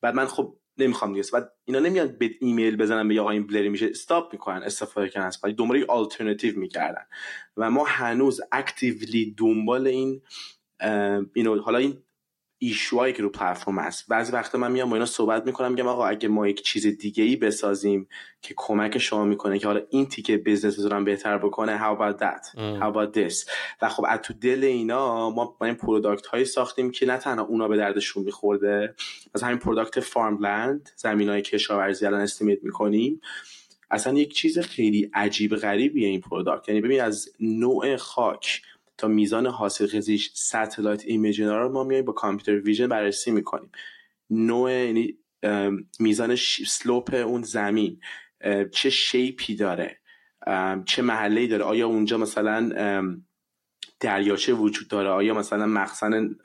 [0.00, 1.28] بعد من خب نمی‌خوام دیگه.
[1.32, 3.86] بعد اینا نمیان یه ایمیل بزنن به آقا این blurry میشه.
[3.86, 7.04] stop می‌کنن استفاده کردن از دنبال آلترناتیو می‌کردن.
[7.56, 10.22] و ما هنوز actively دنبال این
[11.34, 12.02] اینو حالا این
[12.62, 14.08] issue هایی که رو پلتفرم هست.
[14.08, 17.24] بعضی وقتا من میام با اینا صحبت می‌کنم میگم آقا اگه ما یک چیز دیگه
[17.24, 18.08] ای بسازیم
[18.42, 22.58] که کمک شما می‌کنه که حالا این تیکه business رو بهتر بکنه how about that?
[22.80, 23.48] how about this?
[23.82, 27.68] و خب از تو دل اینا ما این product هایی ساختیم که نه تنها اونا
[27.68, 28.94] به دردشون میخورده
[29.34, 33.20] از همین product farmland زمین های کشاورزی الان estimate می‌کنیم.
[33.90, 38.62] اصلا یک چیز خیلی عجیب غریبیه این product یعنی ببین از نوع خاک
[39.00, 43.70] تا میزان حاصل خیزیش satellite imaging ا رو ما میایم با computer vision بررسی می‌کنیم.
[44.30, 45.18] نوع یعنی
[46.00, 46.36] میزان
[46.66, 48.00] slope اون زمین
[48.72, 49.96] چه shape ی داره
[50.86, 52.70] چه محله داره آیا اونجا مثلا
[54.00, 56.36] دریاچه وجود داره آیا مثلا مخزن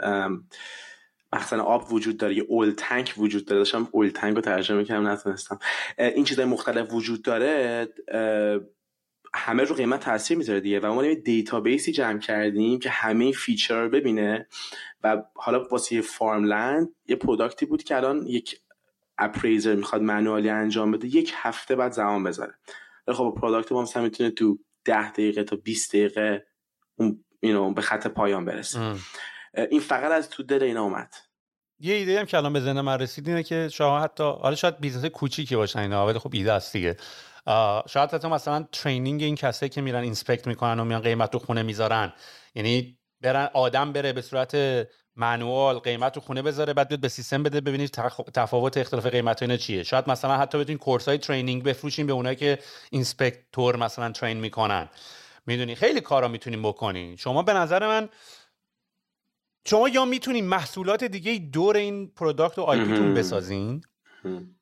[1.34, 5.08] مخزن آب وجود داره یه oil tank وجود داره؟ داشتم oil tank رو ترجمه کردم
[5.08, 5.60] نتونستم.
[5.98, 7.88] این چیزای مختلف وجود داره
[9.36, 13.32] همه رو قیمت تاثیر می‌ذاره دیگه و ما یه database ی جمع کردیم که همه
[13.32, 14.48] feature رو ببینه
[15.04, 18.60] و حالا واسه farmland یه product ی بود که الان یک
[19.18, 22.54] appraiser می‌خواد manually انجام بده یک هفته بعد زمان بذاره.
[23.08, 26.46] ولی خب product ما مثلا می‌تونه تو 10 دقیقه تا 20 دقیقه
[27.44, 28.96] اون به خط پایان برسه.
[29.72, 31.14] این فقط از تو دل اینا اومد.
[31.80, 34.80] یه ایده هم که الان به ذهن من رسید اینه که شما حتی حالا شاید
[34.80, 36.98] business کوچیکی باشن اینا ولی خب ایده است دیگه.
[37.88, 41.64] شاید حتی مثلا training این کسایی که میرن inspect می‌کنن و میان قیمت رو خونه
[41.64, 42.14] می‌ذارن.
[42.56, 44.58] یعنی برن آدم بره به صورت
[45.16, 47.90] manual قیمت رو خونه بذاره بعد بیاد به سیستم بده ببینید
[48.34, 49.84] تفاوت اختلاف قیمت اینا چیه.
[49.84, 52.60] شاید مثلا حتی بتونین course های training بفروشین به اونایی که
[52.92, 54.90] inspector مثلا train می‌کنن.
[55.46, 57.16] می‌دونی؟ خیلی کارا می‌تونین بکنین.
[57.16, 58.10] شما به نظر من
[59.68, 62.80] شما یا می‌تونین محصولات دیگه دور این product و IP
[63.14, 63.82] بسازین؟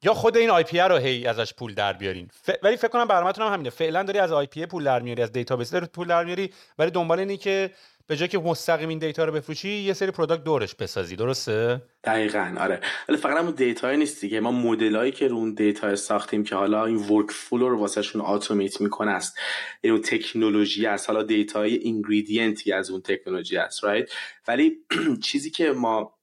[0.03, 2.27] یا خود این IP رو هی ازش پول در بیارین.
[2.33, 2.49] ف...
[2.63, 3.69] ولی فکر کنم برنامه‌تون هم همینه.
[3.69, 6.49] فعلا داری از IP پول در میاری از database داری پول در میاری
[6.79, 7.71] ولی دنبال اینی که
[8.07, 11.15] به جای که مستقیم این data رو بفروشی یه سری product دورش بسازی.
[11.15, 12.55] درسته؟ دقیقا.
[12.59, 12.79] آره.
[13.09, 14.39] ولی فقط همون دیتا نیست دیگه.
[14.39, 18.81] ما مدلایی که رو اون دیتا ساختیم که حالا این ورک فلو رو واسهشون اتومات
[18.81, 19.37] می‌کنه است.
[19.81, 21.09] این تکنولوژی است.
[21.09, 24.09] حالا دیتای اینگریدینتی از اون تکنولوژی است رایت
[24.47, 24.77] ولی
[25.23, 26.13] چیزی که ما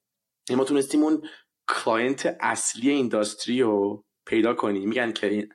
[0.50, 1.22] ما تونستیم اون
[1.70, 4.86] کلاینت اصلی اینداستری رو پیدا کنی.
[4.86, 5.48] میگن که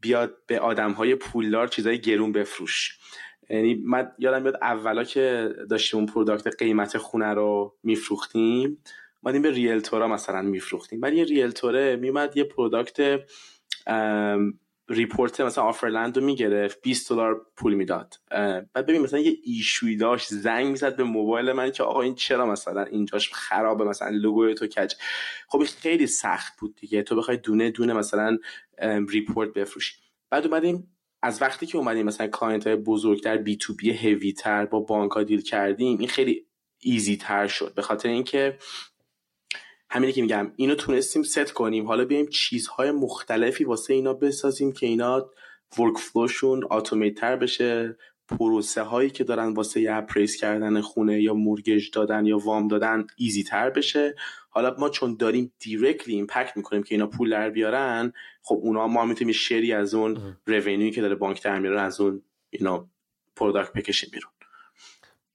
[0.00, 2.98] بیاد به آدم های پولدار چیزای گرون بفروش.
[3.50, 8.82] یعنی من یادم بیاد اولا که داشتیم اون product قیمت خونه رو میفروختیم
[9.22, 11.02] میومدیم به realtor ا مثلا میفروختیم.
[11.02, 13.20] ولی یه realtor ه میومد یه product
[14.88, 18.14] report مثلا Offerland رو می‌گرفت 20 دلار پول می‌داد.
[18.72, 22.14] بعد ببین مثلا یه issue ی داشت زنگ می‌زد به موبایل من که آقا این
[22.14, 24.94] چرا مثلا اینجاش خرابه مثلا لوگوی تو کجه؟
[25.48, 27.02] خب خیلی سخت بود دیگه.
[27.02, 28.38] تو بخوای دونه دونه مثلا
[29.08, 29.94] report بفروشی.
[30.30, 34.66] بعد اومدیم از وقتی که اومدیم مثلا client های بزرگتر بی تو بی هوی تر
[34.66, 36.46] با بانک ها deal کردیم این خیلی
[36.80, 37.74] easy تر شد.
[37.74, 38.58] به خاطر اینکه
[39.90, 41.86] همینه که میگم اینو تونستیم ست کنیم.
[41.86, 45.30] حالا بیایم چیزهای مختلفی واسه اینا بسازیم که اینا
[45.78, 46.68] workflow شون easy
[47.16, 47.96] تر بشه.
[48.28, 53.06] پروسه هایی که دارن واسه یه appraise کردن خونه یا mortgage دادن یا وام دادن
[53.16, 54.14] easy تر بشه.
[54.50, 58.12] حالا ما چون داریم directly impact می‌کنیم که اینا پول در بیارن
[58.42, 61.80] خب اونا ما می‌تونیم share ی از اون revenue ی که داره بانک در میاره
[61.80, 62.88] از اون اینا
[63.36, 64.32] product بکشیم بیرون.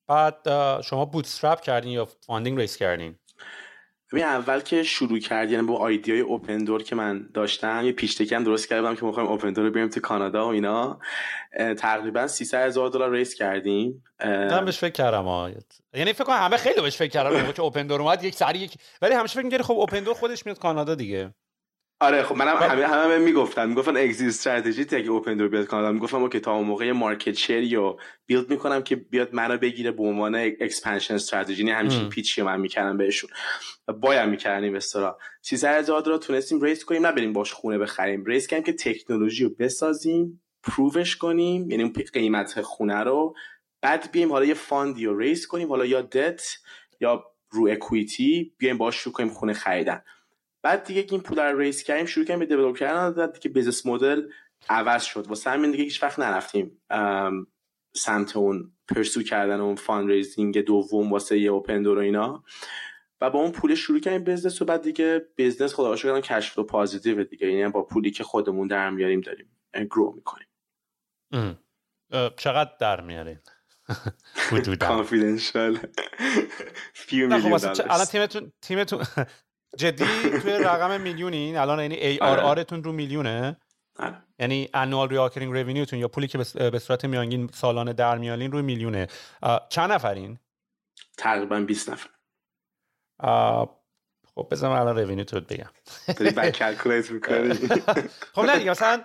[0.07, 0.35] بعد
[0.81, 3.15] شما bootstrap کردین یا funding raise کردین؟
[4.11, 8.13] ببین اول که شروع کرد یعنی با idea ی Opendoor که من داشتم یه pitch
[8.13, 10.99] deck ی هم درست کردم که می‌خوایم Opendoor رو بیاریم تو کانادا و اینا.
[11.77, 14.03] تقریبا 300 هزار دلار raise کردیم.
[14.25, 15.53] من بهش فکر کردم
[15.93, 19.13] یعنی فکر کنم همه خیلی بهش فکر کردن که Opendoor اومد یک سری یک ولی
[19.13, 21.33] همیشه فکر می‌کردی خب Opendoor خودش میاد کانادا دیگه.
[22.01, 23.69] آره خب منم همه همه می‌گفتن.
[23.69, 25.91] می‌گفتن exit strategy تا Opendoor بیاد کانادا.
[25.91, 30.03] می‌گفتم که تا اون موقع market share رو build می‌کنم که بیاد منو بگیره به
[30.03, 33.29] عنوان expansion strategy نه همچین pitch ی من می‌کردم بهشون.
[34.01, 38.25] باید می‌کردن investor ا 300 هزار دلار تونستیم raise کنیم نه بریم باش خونه بخریم.
[38.25, 43.35] raise کنیم که تکنولوژی رو بسازیم prove ش کنیم یعنی اون قیمت خونه رو.
[43.81, 46.43] بعد بیایم حالا یه fund ی رو raise کنیم حالا یا دت
[46.99, 50.01] یا equity بیایم باش شروع کنیم خونه خریدن.
[50.63, 53.85] بعد دیگه این پول رو raise کردیم شروع کردیم به develop کردن دادیم که business
[53.85, 54.29] model
[54.69, 55.27] عوض شد.
[55.27, 56.81] واسه همین دیگه هیچ وقت نرفتیم
[57.95, 62.43] سمت اون pursue کردن اون fundraising دوم واسه یه Opendoor و اینا.
[63.21, 66.63] و با اون پول شروع کردیم business و بعد دیگه business خدا کردن cash flow
[66.63, 67.51] positive دیگه.
[67.51, 70.47] یعنی با پولی که خودمون در میاریم داریم grow می‌کنیم.
[72.37, 73.39] چقدر در میاریم
[74.79, 75.79] confidential
[77.89, 79.03] الان تیمتون تیمتون
[79.77, 80.05] جدی
[80.39, 83.57] توی رقم میلیونین؟ الان یعنی ARR تون رو میلیونه؟
[83.99, 84.17] آره.
[84.39, 88.61] یعنی annual recurring revenue تون یا پولی که به صورت میانگین سالانه در میارین روی
[88.61, 89.07] میلیونه.
[89.69, 90.39] چند نفرین؟
[91.17, 92.09] تقریبا 20 نفر.
[94.35, 95.69] خب بذارم الان revenue تو بگم.
[98.35, 99.01] خب نه دیگه مثلا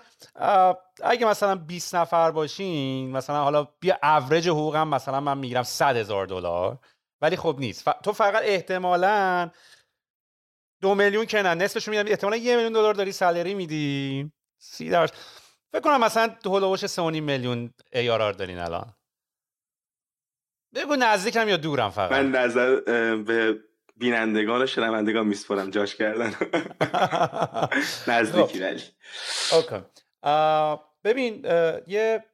[1.03, 6.27] اگه مثلا 20 نفر باشین مثلا حالا بیا اوریج حقوقم مثلا من می‌گیرم 100 هزار
[6.27, 6.79] دلار.
[7.21, 7.85] ولی خب نیست.
[8.03, 9.51] تو فقط احتمالاً
[10.81, 14.33] دو میلیون که نه نصفش میدم احتمالا یه میلیون دلار داری سالری میدی.
[14.59, 15.15] سی درصد.
[15.73, 18.95] فکر کنم مثلا هولوش 3 میلیون ای آر دارین الان.
[20.75, 22.13] بگو نزدیکم یا دورم فقط.
[22.13, 22.81] من نظر
[23.17, 23.59] به
[23.97, 26.35] بینندگان و شنوندگان میسپرم جاش کردن.
[28.13, 28.83] نزدیکی ولی.
[29.53, 29.85] اوکی.
[31.05, 31.45] ببین
[31.87, 32.25] یه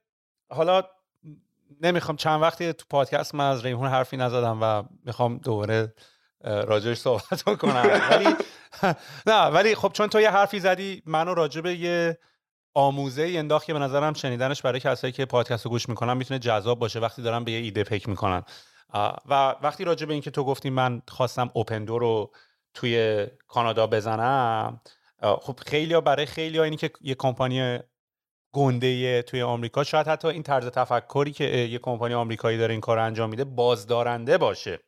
[0.51, 0.83] حالا
[1.81, 5.95] نمی‌خوام چند وقتی تو پادکست من از ریحون حرفی نزدم و می‌خوام دوباره
[6.45, 8.27] راجعش صحبت کنم ولی
[9.27, 12.19] نه ولی خب چون تو یه حرفی زدی منو راجع یه
[12.75, 16.41] آموزه ای انداخت که به نظرم شنیدنش برای کسایی که پادکست رو گوش می‌کنن می‌تونه
[16.41, 18.43] جذاب باشه وقتی دارن به یه ایده فکر می‌کنن.
[19.29, 22.33] و وقتی راجع به اینکه تو گفتی من خواستم اوپندو رو
[22.75, 24.81] توی کانادا بزنم
[25.23, 27.79] خب خیلی برای خیلی ها اینی که یه کمپانی
[28.53, 32.99] گنده توی آمریکا شاید حتی این طرز تفکری که یه کمپانی آمریکایی داره این کار
[32.99, 34.81] انجام میده بازدارنده باشه.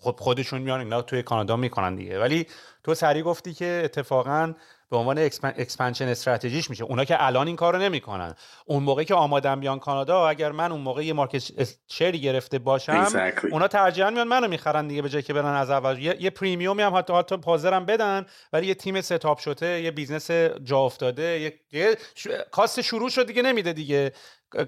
[0.00, 2.20] خب خودشون میان اینا توی کانادا می‌کنن دیگه.
[2.20, 2.46] ولی
[2.84, 4.54] تو سریع گفتی که اتفاقا
[4.90, 6.84] به عنوان expansion strategy ش میشه.
[6.84, 8.34] اونا که الان این کارو نمی‌کنن.
[8.66, 12.58] اون موقع که اومدم بیان کانادا اگر من اون موقع یه market share ی گرفته
[12.58, 13.52] باشم exactly.
[13.52, 15.98] اونا ترجیحاً میان منو می‌خرن دیگه به جای که برن از اول.
[15.98, 19.90] یه, یه premium ی هم حتی حتی پازرم بدن ولی یه تیم setup شده یه
[19.90, 20.30] business
[20.64, 21.96] جا افتاده یه, یه
[22.50, 24.12] cost شروع شد دیگه نمیده دیگه.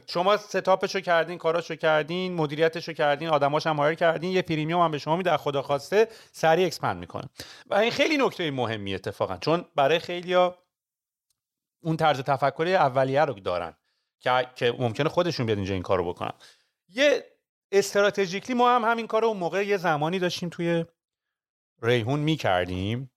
[0.07, 4.91] شما setup شو کردین کاراشو کردین مدیریتشو کردین آدماش هم hire کردین یه premium هم
[4.91, 7.25] به شما میده خدا خواسته سریع expand می‌کنه.
[7.67, 10.59] و این خیلی نکته مهمی اتفاقا چون برای خیلیا
[11.83, 13.77] اون طرز تفکری اولیه رو دارن
[14.21, 16.33] که که ممکنه خودشون بیاد اینجا این کارو بکنن.
[16.89, 17.25] یه
[17.73, 20.85] strategically ما هم همین کارو اون موقع یه زمانی داشتیم توی
[21.83, 23.11] ریحون می‌کردیم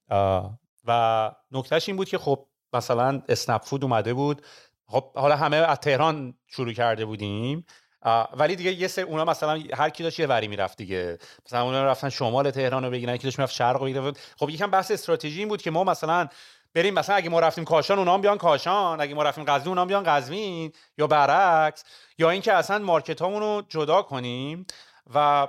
[0.86, 4.41] و نکتهش این بود که خب مثلا اسنپ فود اومده بود
[4.93, 7.65] خب حالا همه از تهران شروع کرده بودیم.
[8.33, 11.17] ولی دیگه یه سر اونا مثلا هر کی داشت یه وری می‌رفت دیگه.
[11.45, 14.13] مثلا اونا رفتن شمال تهران رو بگیرن کی داشت می‌رفت شرق رو بگیرن.
[14.39, 16.27] خب یکم بحث استراتژی این بود که ما مثلا
[16.73, 19.01] بریم مثلا اگه ما رفتیم کاشان اونا هم بیان کاشان.
[19.01, 21.83] اگه ما رفتیم قزوین اونا هم بیان قزوین یا برعکس.
[22.17, 24.65] یا اینکه اصلا مارکت رو جدا کنیم
[25.15, 25.47] و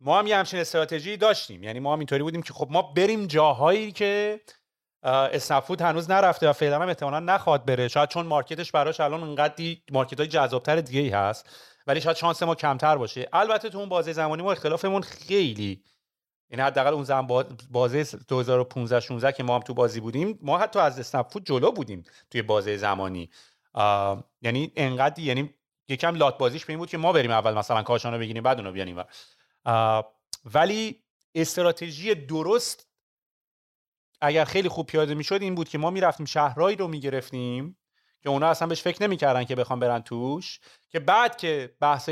[0.00, 1.62] ما هم یه همچین استراتژی داشتیم.
[1.62, 4.40] یعنی ما هم اینطوری بودیم که خب ما بریم جاهایی که
[5.02, 7.88] اسنفود هنوز نرفته و فعلا هم احتمالا نخواد بره.
[7.88, 11.50] شاید چون مارکتش براش الان انقدر مارکت های جذابتر دیگه ای هست
[11.86, 13.28] ولی شاید شانس ما کمتر باشه.
[13.32, 15.82] البته تو اون بازه زمانی ما اختلافمون خیلی
[16.50, 20.58] این یعنی حداقل اون زمان بازه 2015 16 که ما هم تو بازی بودیم ما
[20.58, 23.30] حتی از اسنفود جلو بودیم توی بازه زمانی.
[24.42, 25.54] یعنی انقدر یعنی
[25.88, 28.72] یکم لات بازیش به این بود که ما بریم اول مثلا کاشانو بگیریم بعد اونو
[28.72, 29.04] بیانیم
[30.54, 31.02] ولی
[31.34, 32.87] استراتژی درست
[34.20, 37.76] اگر خیلی خوب پیاده می‌شد این بود که ما می‌رفتیم شهرهایی رو می‌گرفتیم
[38.22, 40.60] که اونا اصلا بهش فکر نمی‌کردن که بخوام برن توش
[40.90, 42.10] که بعد که بحث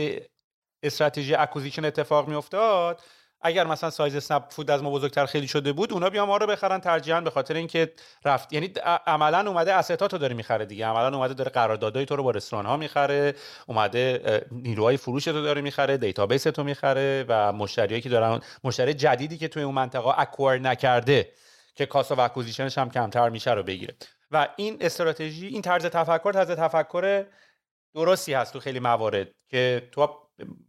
[0.82, 3.02] استراتژی acquisition اتفاق میافتاد
[3.40, 6.46] اگر مثلا سایز اسنپ فود از ما بزرگتر خیلی شده بود اونا بیا ما رو
[6.46, 7.92] بخرن ترجیحاً به خاطر اینکه
[8.24, 8.52] رفت.
[8.52, 8.72] یعنی
[9.06, 10.86] عملا اومده asset ات رو داره می‌خره دیگه.
[10.86, 13.34] عملا اومده داره قراردادای تو رو با رستوران ها می‌خره
[13.66, 19.38] اومده نیروهای فروش تو داره می‌خره دیتابیس تو می‌خره و مشتریایی که دارن مشتری جدیدی
[19.38, 21.32] که توی اون منطقه acquire نکرده
[21.76, 23.94] که cost of acquisition ش هم کمتر میشه رو بگیره.
[24.30, 27.26] و این استراتژی این طرز تفکر طرز تفکر
[27.94, 30.08] درستی هست تو خیلی موارد که تو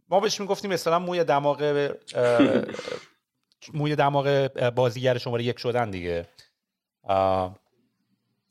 [0.08, 1.92] ما بهش می‌گفتیم مثلا موی دماغ
[3.74, 6.26] موی دماغ بازیگر شماره یک شدن دیگه.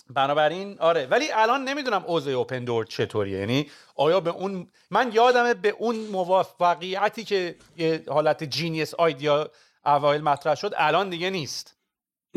[0.09, 1.05] بنابراین آره.
[1.05, 3.39] ولی الان نمی‌دونم اوضاع Opendoor چطوریه.
[3.39, 9.51] یعنی آیا به اون من یادمه به اون موفقیتی که یه حالت genius idea
[9.85, 11.76] اوایل مطرح شد الان دیگه نیست.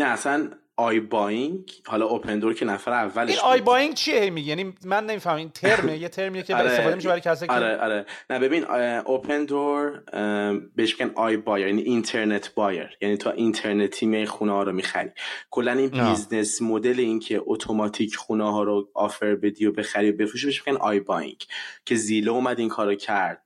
[0.00, 5.06] نه اصلا iBuying حالا Opendoor که نفر اولش این i Buying چیه؟ میگه یعنی من
[5.06, 6.70] نمی‌فهمم این ترمه یه ترمیه که آره.
[6.70, 8.06] استفاده میشه برای کسی که آره آره.
[8.30, 8.64] نه ببین
[9.06, 10.02] Opendoor
[10.76, 12.96] بهش میگن iBuyer یعنی internet buyer.
[13.00, 15.10] یعنی تو اینترنتی می خونه ها رو می‌خری.
[15.50, 20.16] کلا این business model این که اتوماتیک خونه ها رو offer بدی و بخری و
[20.16, 21.44] بفروشی بهش میگن iBuying
[21.84, 23.42] که Zillow اومد این کارو کرد.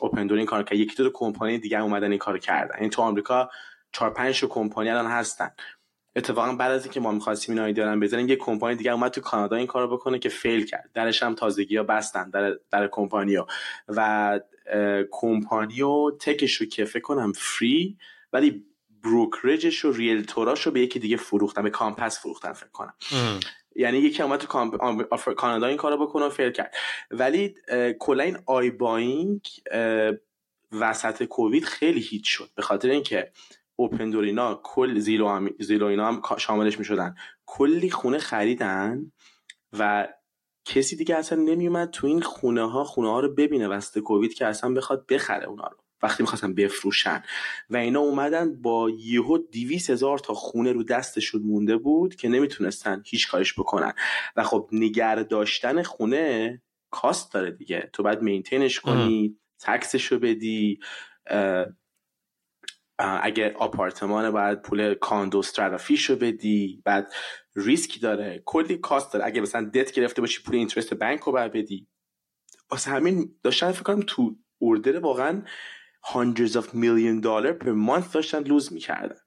[0.00, 0.78] Opendoor این کارو کرد.
[0.78, 2.74] یکی دو کمپانی دیگه اومدن این کارو کردن.
[2.74, 3.50] این یعنی تو آمریکا
[3.96, 5.50] چهار پنج کمپانی الان هستن.
[6.16, 9.56] اتفاقا بعد از اینکه ما می‌خواستیم این ایده بزنیم یه کمپانی دیگه اومد تو کانادا
[9.56, 10.90] این کارو بکنه که fail کرد.
[10.94, 13.46] درش هم تازگی ها بستن در در کمپانی ها
[13.88, 14.40] و
[15.10, 17.98] کمپانی و tech ش رو که فکر کنم free
[18.32, 18.64] ولی
[19.02, 22.94] brokerage ش و realtor اش رو به یکی دیگه فروختن به Compass فروختن فکر کنم.
[23.76, 24.46] یعنی یکی اومد تو
[25.36, 26.74] کانادا این کارو بکنه و fail کرد.
[27.10, 27.54] ولی
[27.98, 29.40] کلا این iBuying
[30.72, 32.50] وسط کووید خیلی hit شد.
[32.54, 33.32] به خاطر اینکه
[33.76, 35.50] Opendoor اینا کل Zillow, هم...
[35.60, 37.14] Zillow اینا هم شاملش می‌شدن.
[37.46, 39.12] کلی خونه خریدن
[39.78, 40.08] و
[40.64, 44.46] کسی دیگه اصلا نمیومد تو این خونه ها خونه ها رو ببینه وسط کووید که
[44.46, 45.76] اصلا بخواد بخره اونا رو.
[46.02, 47.22] وقتی می‌خواستن بفروشن.
[47.70, 53.02] و اینا اومدن با یهو دیویس هزار تا خونه رو دستشون مونده بود که نمی‌تونستن
[53.06, 53.92] هیچ کارش بکنن.
[54.36, 57.90] و خب نگر داشتن خونه کاست داره دیگه.
[57.92, 60.78] تو باید مینتینش کنی تکسش رو بدی
[62.98, 67.12] اگر آپارتمان باید پول کاندو استرافیش رو بدی بعد
[67.56, 68.42] ریسک داره.
[68.44, 69.26] کلی cost داره.
[69.26, 71.86] اگه مثلا دت گرفته باشی پول interest بانک رو باید بدی.
[72.70, 75.42] واسه همین داشتن فکر کنم تو order واقعا
[76.04, 79.20] hundreds of million dollar per month داشتن lose می‌کردن.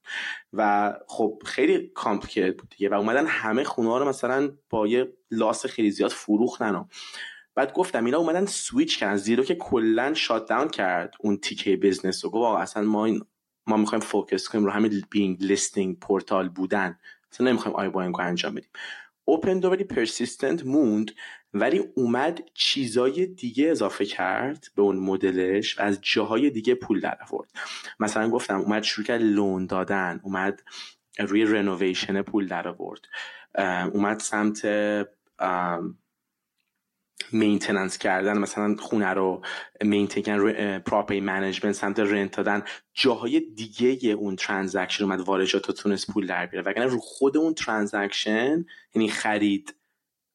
[0.53, 2.89] و خب خیلی complicated بود دیگه.
[2.89, 6.86] و اومدن همه خونه ها رو مثلا با یه loss خیلی زیاد فروختن
[7.55, 9.15] بعد گفتم اینا اومدن سویچ کردن.
[9.15, 13.22] Zillow که کلا shut down کرد اون تیکه business و گفت اصلا ما این
[13.70, 16.99] ما می‌خوایم focus کنیم رو همین being listing portal بودن.
[17.32, 18.70] مثلا نمی‌خوایم iBuying رو انجام بدیم.
[19.25, 21.11] Opendoor ولی persistent موند
[21.53, 27.17] ولی اومد چیزای دیگه اضافه کرد به اون مدلش و از جاهای دیگه پول در
[27.32, 27.49] آورد.
[27.99, 30.63] مثلا گفتم اومد شروع کرد loan دادن اومد
[31.20, 33.01] روی renovation پول در آورد.
[33.93, 34.65] اومد سمت
[37.32, 39.41] maintenance کردن مثلا خونه رو
[39.82, 42.63] maintain property management سمت rent دادن.
[42.93, 46.72] جاهای دیگه اون transaction اومد واردات رو تونست پول در بیاره.
[46.72, 48.65] وگرنه رو خود اون transaction
[48.95, 49.76] یعنی خرید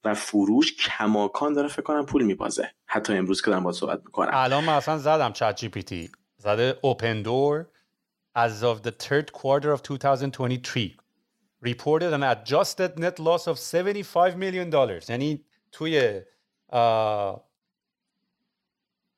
[0.05, 2.71] و فروش کماکان داره فکر کنم پول میبازه.
[2.87, 4.31] حتی امروز که دارم با صحبت می‌کنم.
[4.33, 7.67] الان من اصلا زدم ChatGPT زده Opendoor
[8.39, 10.97] as of the third quarter of 2023
[11.65, 15.11] reported an adjusted net loss of 75 million dollars.
[15.11, 16.21] یعنی توی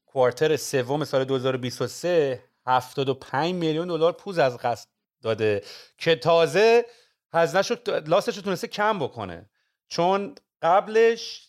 [0.07, 4.89] کوارتر سوم سال 2023 75 میلیون دلار پوز از قصد
[5.23, 5.63] داده
[5.99, 6.85] که تازه
[7.33, 9.51] هزینه شد لاستش رو تونسته کم بکنه.
[9.89, 11.49] چون قبلش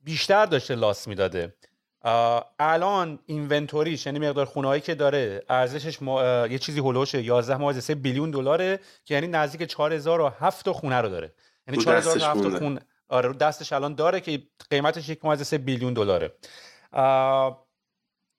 [0.00, 1.54] بیشتر داشته لاس می‌داده.
[2.58, 6.02] الان اینونتوریش یعنی مقدار خونه که داره ارزشش
[6.50, 11.34] یه چیزی هلوش 11 ماه 3 بیلیون دلاره که یعنی نزدیک 4007 خونه رو داره.
[11.68, 12.80] یعنی 4007 خونه.
[13.08, 16.34] آره دستش الان داره که قیمتش یک سه billion دلاره.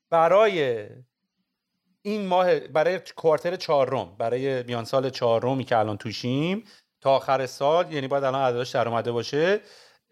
[0.09, 0.87] برای
[2.01, 6.63] این ماه برای quarter چهارم برای میان سال چهارمی که الان توشیم
[7.01, 9.61] تا آخر سال یعنی باید الان عددش در اومده باشه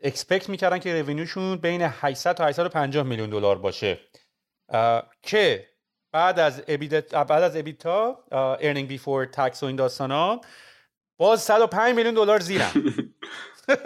[0.03, 3.99] expect می‌کردن که revenue شون بین 800 تا 850 میلیون دلار باشه.
[5.21, 5.67] که
[6.11, 10.41] بعد از EBIT بعد از EBITDA earning before tax و این داستانا
[11.17, 12.71] باز 105 میلیون دلار زیرن.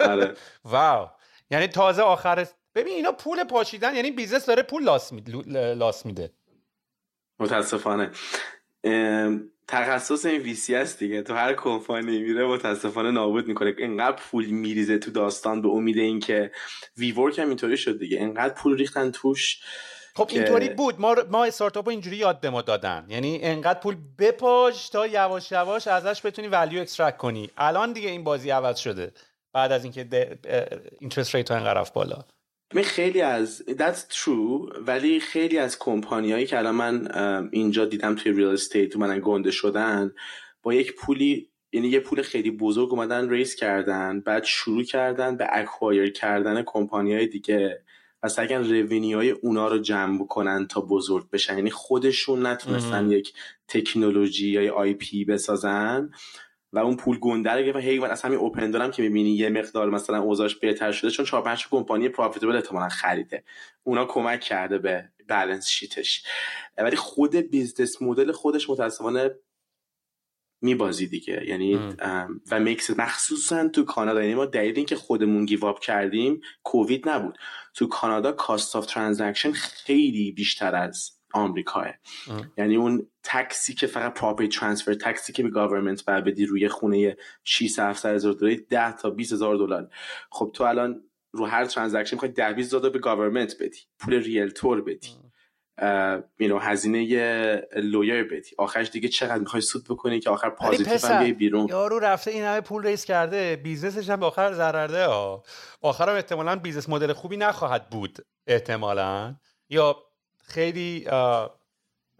[0.00, 0.34] آره.
[0.64, 1.08] wow.
[1.50, 5.12] یعنی تازه آخر ببین اینا پول پاشیدن یعنی business داره پول loss,
[5.76, 6.30] loss میده.
[7.38, 8.10] متاسفانه.
[9.68, 11.22] تخصص این VC است دیگه.
[11.22, 13.74] تو هر کمپانی میره متاسفانه نابود می‌کنه.
[13.78, 16.50] اینقدر پول میریزه تو داستان به امید اینکه
[16.96, 18.18] WeWork هم اینطوری شد دیگه.
[18.18, 19.62] اینقدر پول ریختن توش
[20.14, 21.00] خب اینطوری بود.
[21.00, 23.06] ما ما استارتاپ اینجوری یاد به ما دادن.
[23.08, 27.50] یعنی انقدر پول بپاش تا یواش یواش ازش بتونی value extract کنی.
[27.56, 29.12] الان دیگه این بازی عوض شده.
[29.56, 30.38] بعد از اینکه
[31.00, 32.24] interest rate ها انقدر رفت بالا.
[32.84, 37.08] خیلی از that's true ولی خیلی از کمپانیایی که الان من
[37.52, 40.12] اینجا دیدم توی real estate اومدن گنده شدن
[40.62, 45.46] با یک پولی یعنی یه پول خیلی بزرگ اومدن raise کردن بعد شروع کردن به
[45.52, 47.82] acquire کردن کمپانی های دیگه
[48.22, 48.54] و سهم
[49.12, 51.56] های اونا رو جمع کنن تا بزرگ بشن.
[51.56, 53.32] یعنی خودشون نتونستن یک
[53.68, 56.10] تکنولوژی یا IP بسازن.
[56.76, 59.90] و اون پول گنده رو و هی از همین Opendoor م که می‌بینی یه مقدار
[59.90, 63.44] مثلا اوضاعش بهتر شده چون چهار پنج کمپانی profitable احتمالاً خریده.
[63.82, 66.24] اونا کمک کرده به balance sheet ش
[66.78, 69.30] ولی خود business model خودش متاسفانه
[70.62, 71.44] میبازی دیگه.
[71.46, 71.74] یعنی
[72.50, 74.22] و میکس مخصوصا تو کانادا.
[74.22, 77.38] یعنی ما دلیل اینکه خودمون give up کردیم کووید نبود.
[77.74, 81.86] تو کانادا cost of transaction خیلی بیشتر از آمریکاه.
[82.56, 86.46] یعنی اون tax ی که فقط property transfer tax ی که به government بر بدی
[86.46, 89.88] روی خونه 6 7 هزار دلار 10 تا 20 هزار دلار.
[90.30, 94.82] خب تو الان رو هر transaction می‌خوای 10 20 دلار به government بدی پول realtor
[94.82, 95.08] بدی
[96.38, 97.04] مینو هزینه
[97.76, 98.50] lawyer بدی.
[98.58, 102.60] آخرش دیگه چقدر می‌خوای سود بکنی که آخر positive هم بیرون؟ یارو رفته این همه
[102.60, 105.42] پول raise کرده business ش هم به آخر ضررده ها.
[105.82, 109.36] آخر هم احتمالا business model خوبی نخواهد بود احتمالا.
[109.70, 109.96] یا
[110.46, 111.08] خیلی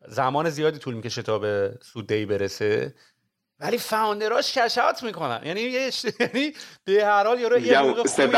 [0.09, 2.95] زمان زیادی طول می‌کشه تا به سوددهی برسه.
[3.61, 5.41] ولی فاوندراش کشات می‌کنن.
[5.45, 6.53] یعنی یعنی
[6.85, 8.37] به هر حال یارو یه حقوق خوبی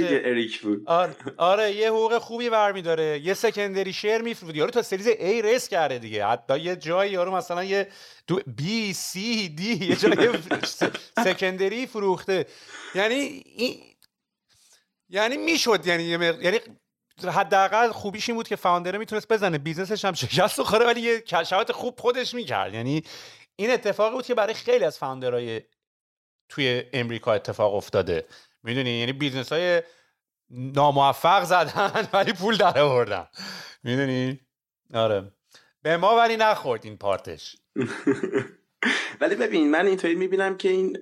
[0.00, 0.82] اریک بود.
[0.86, 3.20] آره, آره یه حقوق خوبی برمیداره.
[3.24, 6.26] یه سکندری شیر میفروده یارو تا سریز A ریس کرده دیگه.
[6.26, 7.88] حتی یه جایی یارو مثلا یه
[8.26, 10.30] دو بی سی دی یه جایی
[11.24, 12.46] سکندری فروخته.
[12.94, 13.82] یعنی این
[15.08, 16.58] یعنی می‌شد یعنی یعنی
[17.28, 19.58] حداقل خوبیش این بود که founder می‌تونست بزنه.
[19.58, 22.74] business ش هم شکست بخوره ولی یه cash out خوب خودش می‌کرد.
[22.74, 23.02] یعنی
[23.56, 25.60] این اتفاقی بود که برای خیلی از founder های
[26.48, 28.26] توی امریکا اتفاق افتاده.
[28.62, 29.82] می‌دونی؟ یعنی business های
[30.50, 33.26] ناموفق زدن ولی پول در آوردن.
[33.82, 34.40] می‌دونی؟
[34.94, 35.32] آره.
[35.82, 37.56] به ما ولی نخورد این part ش.
[39.20, 40.98] ولی ببین من اینطوری می‌بینم که این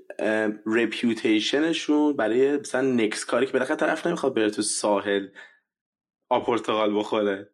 [0.67, 5.29] reputation شون برای مثلا نکس کاری که بالاخره طرف نمی‌خواد بره تو ساحلای
[6.29, 7.51] پرتغال بخوره.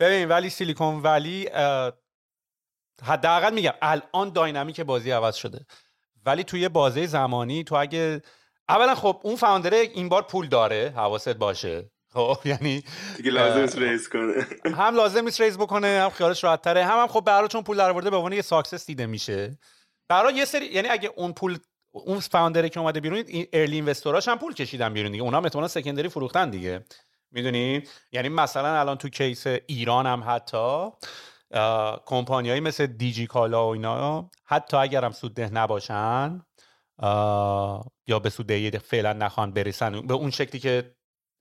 [0.00, 1.48] ببین ولی Silicon Valley
[3.02, 5.66] حداقل میگم الان dynamic بازی عوض شده.
[6.26, 8.22] ولی توی بازی زمانی تو اگه
[8.68, 11.90] اولا خب اون founder این بار پول داره حواست باشه.
[12.12, 12.84] خب یعنی
[13.16, 14.46] دیگه لازم raise کنه.
[14.64, 17.76] هم لازم نیست raise بکنه هم خیالش راحت تره هم, هم خب برای چون پول
[17.76, 19.58] درآورده به عنوان یه success دیده میشه.
[20.08, 21.58] برای یه سری یعنی اگه اون پول
[21.90, 25.24] اون فاوندری که اومده بیرون این ارلی اینوستوراش هم پول کشیدن بیرون دیگه.
[25.24, 26.84] اونا هم احتمالاً سکندری فروختن دیگه.
[27.30, 27.82] می‌دونی؟
[28.12, 30.88] یعنی مثلا الان تو کیس ایران هم حتی
[32.06, 36.42] کمپانیایی مثل دیجی کالا و اینا حتی اگر هم سودده نباشن
[38.06, 40.96] یا به سوددهی فعلا نخوان برسن به اون شکلی که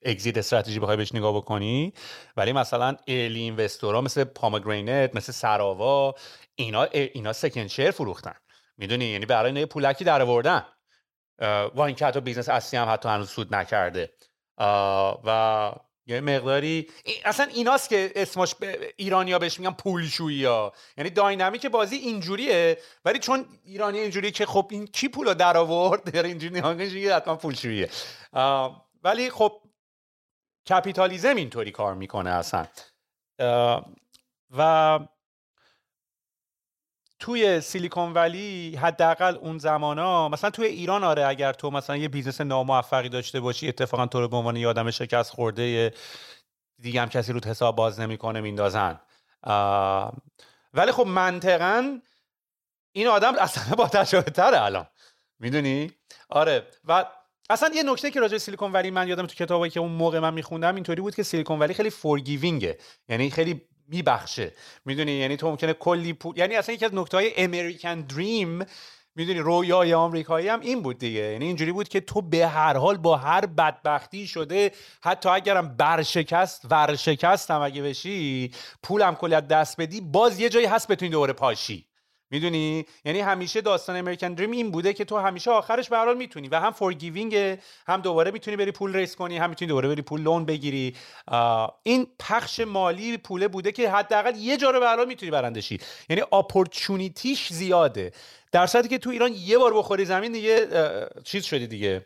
[0.06, 1.94] اگزیت استراتژی بخوای بهش نگاه بکنی.
[2.38, 6.16] ولی مثلا ارلی اینوستورا مثل پامگرینت مثل سراوا
[6.56, 8.36] اینا اینا second share فروختن.
[8.78, 10.66] می‌دونی؟ یعنی برای اینا پولکی در آوردن.
[11.76, 14.14] و اینکه حتی business اصلی هم حتی هنوز سود نکرده.
[14.58, 15.72] و
[16.08, 16.90] یه مقداری
[17.26, 18.56] اصلا ایناست که اسمش
[18.96, 24.68] ایرانیا بهش میگن پولشویی ها یعنی dynamic بازی اینجوریه ولی چون ایرانی اینجوری که خب
[24.72, 26.74] این کی پولو در آورد در اینجوری نگاه
[27.16, 27.90] حتما پولشوییه.
[29.04, 29.62] ولی خب
[30.70, 32.68] کپیتالیزم اینطوری کار می‌کنه اصلا.
[34.58, 35.00] و
[37.20, 42.42] توی Silicon Valley حداقل اون زمانا مثلا توی ایران آره اگر تو مثلا یه business
[42.42, 45.94] ناموفقی داشته باشی اتفاقا تو رو به عنوان یه آدم شکست خورده
[46.82, 49.00] دیگه هم کسی رو حساب باز نمی‌کنه میندازن.
[50.74, 52.00] ولی خب منطقا
[52.92, 54.88] این آدم اصلا با تجربه تره الان.
[55.40, 55.92] می‌دونی؟
[56.30, 56.68] آره.
[56.84, 57.06] و
[57.50, 60.34] اصلا یه نکته که راجع Silicon Valley من یادم تو کتابی که اون موقع من
[60.34, 62.78] میخوندم اینطوری بود که Silicon Valley خیلی forgiving ه
[63.10, 64.52] یعنی خیلی میبخشه.
[64.86, 68.66] می‌دونی؟ یعنی تو ممکنه کلی پول یعنی اصلا یکی از نکته های American dream
[69.16, 71.20] می‌دونی؟ رویای آمریکایی هم این بود دیگه.
[71.20, 74.72] یعنی اینجوری بود که تو به هر حال با هر بدبختی شده
[75.04, 78.52] حتی اگرم برشکست ورشکست هم اگه بشی
[78.84, 81.86] پولم کلی دست بدی باز یه جایی هست بتونی دوباره پاشی.
[82.36, 86.48] می‌دونی؟ یعنی همیشه داستان American dream این بوده که تو همیشه آخرش به حال می‌تونی
[86.48, 90.22] و هم forgiving هم دوباره می‌تونی بری پول raise کنی هم می‌تونی دوباره بری پول
[90.22, 90.96] loan بگیری.
[91.84, 95.80] این پخش مالی پوله بوده که حداقل یه جا رو به حال می‌تونی برنده شی.
[96.10, 98.12] یعنی اپورتونیتیش زیاده.
[98.52, 100.68] در صورتی که تو ایران یه بار بخوری زمین دیگه
[101.24, 102.06] چیز شدی دیگه.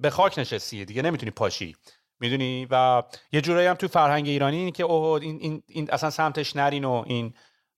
[0.00, 1.76] به خاک نشستی دیگه نمی‌تونی پاشی.
[2.20, 3.02] می‌دونی؟ و
[3.32, 7.04] یه جورایی هم تو فرهنگ ایرانی که اوه این, این, این اصلا سمتش نرین و
[7.06, 7.34] این.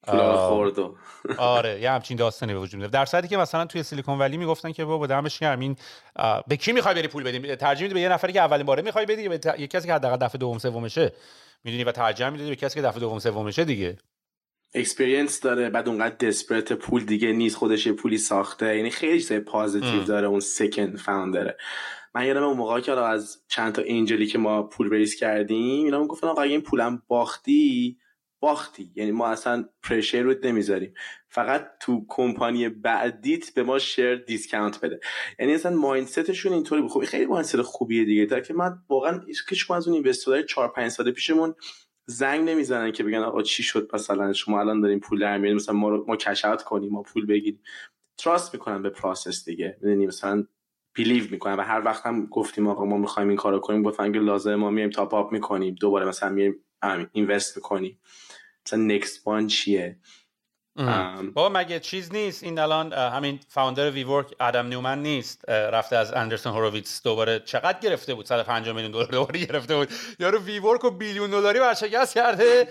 [0.06, 0.96] خوردو
[1.38, 4.84] آره یه همچین داستانی به وجود در صورتی که مثلا توی سیلیکون ولی می‌گفتن که
[4.84, 5.76] بابا دمش گرم این
[6.48, 9.06] به کی می‌خوای بری پول بدی؟ ترجیح میدی به یه نفری که اولین باره می‌خوای
[9.06, 11.12] بدی؟ به یه کسی که حداقل دفعه دوم سومشه.
[11.64, 13.98] می‌دونی و ترجیح میدی به کسی که دفعه دوم سومشه دیگه.
[14.74, 18.76] experience داره بعد اونقدر desperate پول دیگه نیست خودش یه پولی ساخته.
[18.76, 21.56] یعنی خیلی چیز positive داره اون second founder ه
[22.14, 25.84] من یادم اون موقع که از چند تا angel ی که ما پول raise کردیم
[25.84, 27.96] اینا گفتن آقا این پولم باختی
[28.40, 28.92] باختی.
[28.94, 30.94] یعنی ما اصلا pressure رو نمی‌ذاریم.
[31.28, 35.00] فقط تو کمپانی بعدیت به ما share discount بده.
[35.38, 38.26] یعنی اصلا mindset شون اینطوری خب خیلی mindset خوبیه دیگه.
[38.26, 41.54] تا که من واقعا هیچ از اون investor های 4 5 ساله پیشمون
[42.06, 45.88] زنگ نمی‌زنن که بگن آقا چی شد مثلا؟ شما الان دارین پول در مثلا ما
[45.88, 47.62] رو ما cash out کنیم ما پول بگیریم.
[48.18, 49.78] trust می‌کنن به process دیگه.
[49.82, 50.46] می‌دونی مثلا
[50.94, 51.54] believe می‌کنن.
[51.54, 54.70] و هر وقت هم گفتیم آقا ما می‌خوایم این کارو کنیم گفتن که لازم ما
[54.70, 55.74] میایم top up می‌کنیم.
[55.74, 56.64] دوباره مثلا میایم
[57.12, 58.00] invest می‌کنیم.
[58.70, 59.96] مثلا next one چیه؟
[61.34, 65.48] بابا مگه چیز نیست؟ این الان همین founder WeWork Adam Neumann نیست.
[65.48, 67.40] رفته از Andreessen Horowitz دوباره.
[67.40, 69.88] چقدر گرفته بود؟ 150 میلیون دلار دوباره گرفته بود.
[70.18, 72.68] یارو WeWork و billion دلاری ورشکست کرده.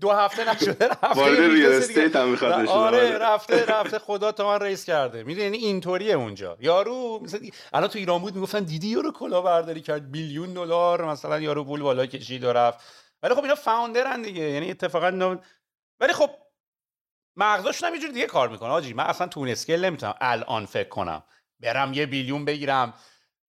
[0.00, 3.98] دو هفته نشده رفته وارد real estate هم می‌خواد آره رفته رفته.
[3.98, 5.22] خدا تومن raise کرده.
[5.22, 6.56] می‌دونی یعنی اینطوریه اونجا.
[6.60, 7.40] یارو مثلا
[7.72, 11.82] الان تو ایران بود می‌گفتن دیدی یارو کلا برداری کرد؟ billion دلار مثلا یارو پول
[11.82, 13.03] بالا کشید و رفت.
[13.24, 15.38] ولی خب اینا founder ن دیگه یعنی اتفاقا
[16.00, 16.30] ولی خب
[17.36, 18.68] مغزاشون هم دیگه کار می‌کنه.
[18.68, 21.22] آجی من اصلا تو scale نمی‌تونم الان فکر کنم.
[21.60, 22.94] برم یه billion بگیرم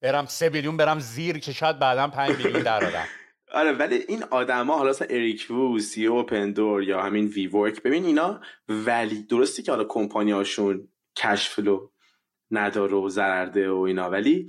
[0.01, 3.07] برم سه billion برم زیر که شاید بعدا پنج billion درارم
[3.53, 8.41] آره ولی این آدما حالا مثلا Eric Wu CEO Opendoor یا همین WeWork ببین اینا
[8.69, 11.89] ولی درستی که حالا کمپانی هاشون cash flow
[12.51, 14.47] نداره و ضررده و اینا ولی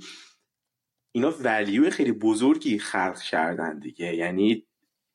[1.15, 4.15] اینا value خیلی بزرگی خلق کردن دیگه.
[4.15, 4.67] یعنی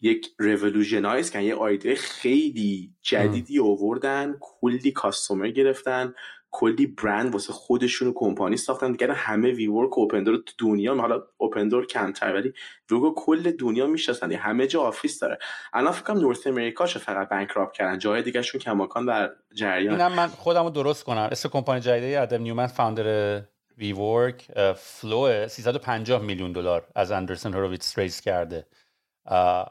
[0.02, 6.14] یک revolutionize کردن یه ایده خیلی جدیدی آوردن کلی customer گرفتن
[6.54, 11.86] کلی برند واسه خودشون و کمپانی ساختن دیگه همه WeWork open تو دنیا حالا Opendoor
[11.86, 12.52] کمتر ولی
[12.90, 15.38] WeWork کل دنیا می‌شناسن همه جا office داره.
[15.72, 20.00] الان فکر کنم North America فقط bankrupt کردن جای دیگه شون کماکان در جریان.
[20.00, 21.28] اینم من خودمو درست کنم.
[21.32, 23.42] اسم کمپانی جدیده Adam Neumann founder
[23.78, 24.46] WeWork
[24.76, 28.66] Flow 350 میلیون دلار از Andreessen Horowitz raise کرده.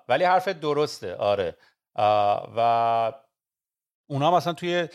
[0.07, 1.57] ولی حرف درسته آره.
[2.55, 3.13] و
[4.07, 4.87] اونا مثلا توی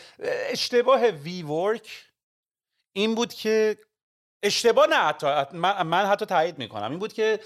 [0.51, 2.05] اشتباه WeWork
[2.93, 3.77] این بود که
[4.43, 6.89] اشتباه نه حتی من, حتی تایید می‌کنم.
[6.89, 7.39] این بود که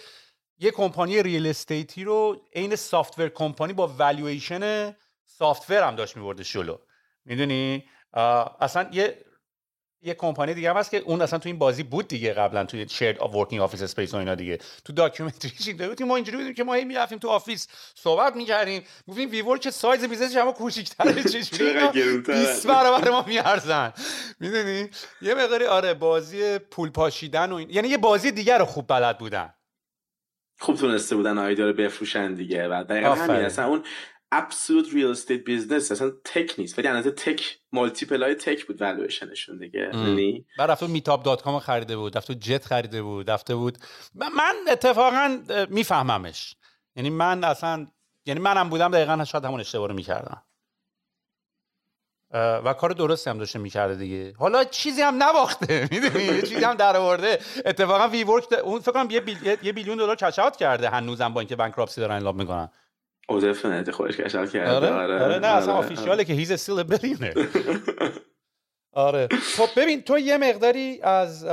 [0.59, 4.95] یه کمپانی real estate ی رو عین software company با valuation
[5.25, 6.77] software هم داشت میبرده جلو
[7.25, 7.89] می‌دونی؟
[8.59, 9.25] اصلا یه
[10.03, 12.89] یه کمپانی دیگه هم هست که اون اصلا تو این بازی بود دیگه قبلا توی
[12.89, 14.59] shared working office space و اینا دیگه.
[14.85, 16.07] تو documentary ش این بودیم.
[16.07, 18.83] ما اینجوری بودیم که ما می‌رفتیم تو office صحبت می‌کردیم.
[19.07, 21.87] گفتیم WeWork که size business ش اما کوچیک‌تره چجوری
[22.27, 23.93] 20 برابر ما میارزن.
[24.39, 24.89] می‌دونی؟
[25.21, 27.69] یه مقداری آره بازی پول پاشیدن و این...
[27.69, 29.53] یعنی یه بازی دیگه رو خوب بلد بودن.
[30.59, 33.45] خوب تونسته بودن idea رو بفروشن دیگه و دقیقا همین.
[33.45, 33.83] اصلا اون
[34.31, 39.57] absolute real estate business اصلا tech نیست ولی از tech multiple های tech بود والویشنشون
[39.57, 39.79] دیگه.
[39.93, 43.77] یعنی بعد رفته میتاب دات کام خریده بود رفته جت خریده بود رفته بود.
[44.15, 45.39] من اتفاقا
[45.69, 46.55] میفهممش.
[46.95, 47.87] یعنی من اصلا
[48.25, 50.43] یعنی منم بودم دقیقا شاید همون اشتباه رو می‌کردم.
[52.33, 54.33] و کار درستی هم داشته می‌کرده دیگه.
[54.37, 59.11] حالا چیزی هم نباخته می‌دونی؟ چیزی هم در آورده اتفاقا وی ورک اون فکر کنم
[59.11, 59.23] یه,
[59.63, 62.69] یه بیلیون دلار کچاوت کرده هنوزم با اینکه بانکراپسی دارن اعلام می‌کنن.
[63.31, 64.71] او دفنت خودش کشال کرده.
[64.71, 67.33] آره آره, آره نه اصلا آفیشیاله که he's still billionaire
[68.93, 69.27] آره.
[69.57, 71.45] خب ببین تو یه مقداری از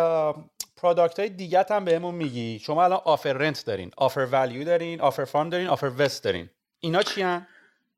[0.76, 2.58] product های دیگه هم بهمون میگی.
[2.58, 6.50] شما الان Offer Rent دارین Offer Value دارین Offer Farm دارین Offervest دارین.
[6.80, 7.46] اینا چی هن؟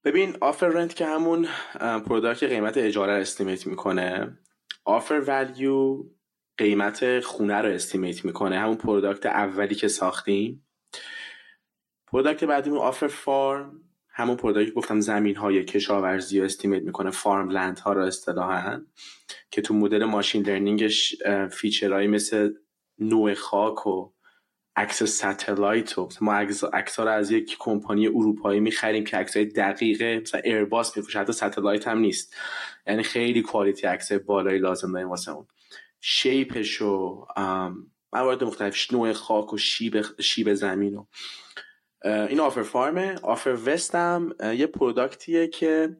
[0.04, 1.48] ببین Offer Rent که همون
[1.80, 4.38] product قیمت اجاره estimate می‌کنه.
[4.84, 6.04] Offer Value
[6.58, 8.58] قیمت خونه رو estimate می‌کنه.
[8.58, 10.66] همون product اولی که ساختیم.
[12.12, 17.92] product بعدی Offer Farm همون product گفتم زمین های کشاورزی رو estimate می‌کنه farmland ها
[17.92, 18.80] رو اصطلاحا
[19.50, 21.16] که تو مدل machine learning ش
[21.52, 22.52] feature هایی مثل
[22.98, 24.12] نوع خاک و
[24.76, 26.34] عکس satellite و ما
[26.72, 31.32] عکس رو از یک کمپانی اروپایی می‌خریم که عکس های دقیقه مثلا Airbus میفروشه حتی
[31.32, 32.36] satellite هم نیست.
[32.86, 35.46] یعنی خیلی quality عکس بالایی لازم داریم واسه اون.
[36.00, 37.26] شیپش و
[38.12, 41.04] موارد مختلف نوع خاک و شیب, شیب زمین و
[42.04, 43.14] این Offer Farm ه.
[43.22, 45.96] Offervest هم یه product یه که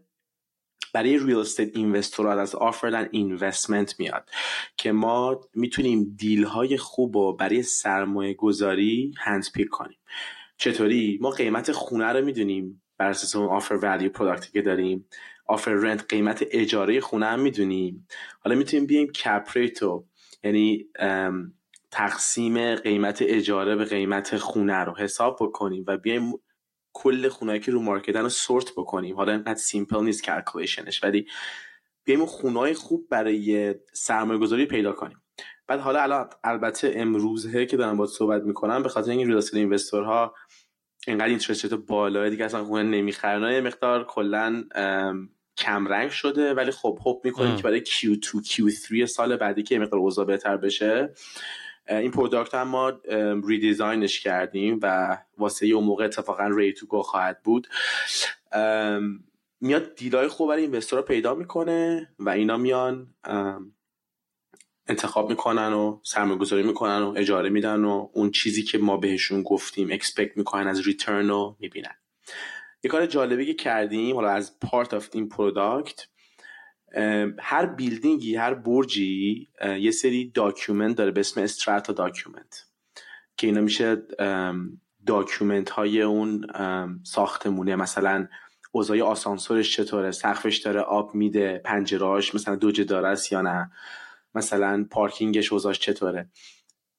[0.95, 4.31] برای real estate investor ها از offer investment میاد
[4.77, 9.99] که ما می‌تونیم deal های خوب رو برای سرمایه گذاری handpick کنیم.
[10.57, 15.07] چطوری؟ ما قیمت خونه رو می‌دونیم بر اساس اون Offer Value product ی که داریم.
[15.47, 18.07] Offer Rent قیمت اجاره خونه هم می‌دونیم.
[18.41, 20.05] حالا می‌تونیم بیایم cap rate و
[20.45, 20.87] یعنی
[21.91, 26.33] تقسیم قیمت اجاره به قیمت خونه رو حساب بکنیم و بیایم
[26.93, 29.17] کل خونهایی که رو market ن رو sort بکنیم.
[29.17, 31.27] حالا اینقدر simple نیست calculation ش ولی
[32.05, 35.23] بیایم خونهای خوب برای سرمایه گذاری پیدا کنیم.
[35.67, 40.26] بعد حالا الان البته امروزه که دارم باید صحبت می‌کنم به خاطر این real investor
[40.26, 40.35] ها
[41.07, 44.65] اینقدر interest بالاه دیگه اصلا خونه نمی‌خرن یه مقدار کلا
[45.57, 50.25] کمرنگ شده ولی خب hope می‌کنیم که برای Q2 Q3 سال بعدی که مقدار اوضاع
[50.25, 51.15] بهتر بشه
[51.91, 52.93] این product هم ما
[53.45, 57.69] redesign ش کردیم و واسه یه موقع اتفاقا ready to go خواهد بود.
[59.61, 63.15] میاد deal ای خوب برای investor پیدا می‌کنه و اینا میان
[64.87, 69.43] انتخاب می‌کنن و سرمایه گذاری می‌کنن و اجاره میدن و اون چیزی که ما بهشون
[69.43, 71.95] گفتیم expect می‌کنن از return رو می‌بینن.
[72.85, 76.07] یه کار جالبی که کردیم حالا از part of این product
[77.39, 79.49] هر building ی هر برجی
[79.81, 82.67] یه سری document داره به اسم strata document
[83.37, 84.03] که اینا میشه
[85.07, 86.47] document های اون
[87.05, 87.77] ساختمونه.
[87.77, 88.29] مثلا
[88.73, 93.71] اوضاع آسانسورش چطوره؟ سقفش داره آب میده پنجراش مثلا دوجداره است یا نه؟
[94.35, 96.31] مثلا پارکینگش اوضاعش چطوره؟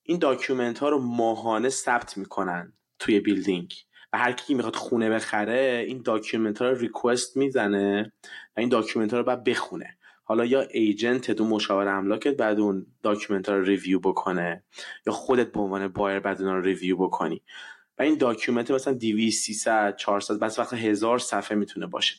[0.04, 3.74] این document ها رو ماهانه ثبت می‌کنن توی building.
[4.14, 8.14] و هر کی می‌خواد خونه بخره این document رو request می‌زنه
[8.58, 9.98] و این document ها رو باید بخونه.
[10.24, 14.64] حالا یا agent تو مشاور املاکت باید اون document ها رو review بکنه
[15.08, 17.42] یا خودت به عنوان buyer باید اون رو review بکنی.
[17.98, 22.16] و این document مثلا 200 300 400 بعض وقت هزار صفحه می‌تونه باشه.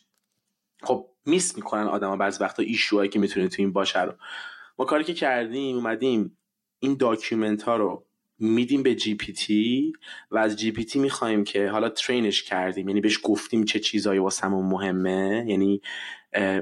[0.82, 4.12] خب miss می‌کنن آدما بعض وقتا issue هایی که می‌تونه تو این باشه رو.
[4.78, 6.38] ما کاری که کردیم اومدیم
[6.78, 8.04] این document ها رو
[8.42, 9.92] میدیم به GPT
[10.30, 14.66] و از GPT می‌خوایم که حالا train ش کردیم یعنی بهش گفتیم چه چیزایی واسمون
[14.66, 15.82] مهمه یعنی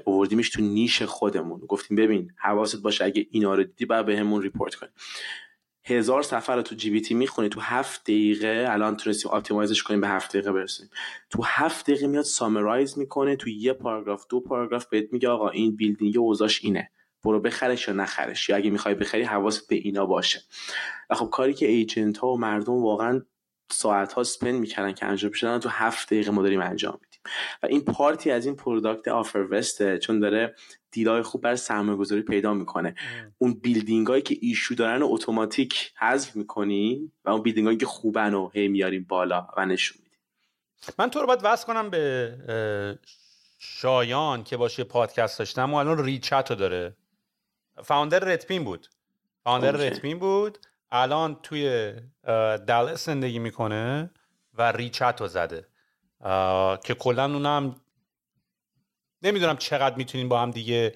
[0.04, 1.60] اووردیمش تو niche خودمون.
[1.60, 4.90] گفتیم ببین حواست باشه اگه اینا رو دیدی باید بهمون report کنی.
[5.84, 10.08] هزار صفحه رو تو GPT می‌خونی تو هفت دقیقه الان تونستیم optimize ش کنیم به
[10.08, 10.90] هفت دقیقه برسیم.
[11.30, 15.76] تو هفت دقیقه میاد summarize می‌کنه تو یه پاراگراف دو پاراگراف بهت میگه آقا این
[15.76, 16.90] building اوضاعش اینه.
[17.24, 18.48] برو بخرش یا نخرش.
[18.48, 20.42] یا اگه می‌خوای بخری حواست به اینا باشه.
[21.10, 23.22] و خب کاری که agent ها و مردم واقعا
[23.72, 27.20] ساعت ها spend می‌کردن که انجام شدن تو هفت دقیقه ما داریم انجام میدیم.
[27.62, 30.54] و این part ی از این product Offervest ه چون داره
[30.90, 32.94] deal ای خوب برای سرمایه گذاری پیدا می‌کنه.
[33.38, 38.34] اون building هایی که issue دارن اتوماتیک حذف می‌کنیم و اون building هایی که خوبن
[38.34, 40.18] و هی میاریم بالا و نشون میدیم.
[40.98, 42.98] من تو رو باید وصل کنم به
[43.58, 46.96] شایان که باشه پادکست داشتم و الان ریچت رو داره.
[47.84, 48.86] فاوندر رتپین بود.
[49.44, 50.58] فاوندر رتپین بود.
[50.90, 51.94] الان توی
[52.66, 54.10] دلس زندگی می‌کنه
[54.54, 55.66] و ریچت رو زده.
[56.84, 57.80] که کلا اونم
[59.22, 60.94] نمی‌دونم چقدر می‌تونیم با هم دیگه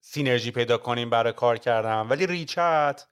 [0.00, 3.06] سینرژی پیدا کنیم برای کار کردم ولی ریچت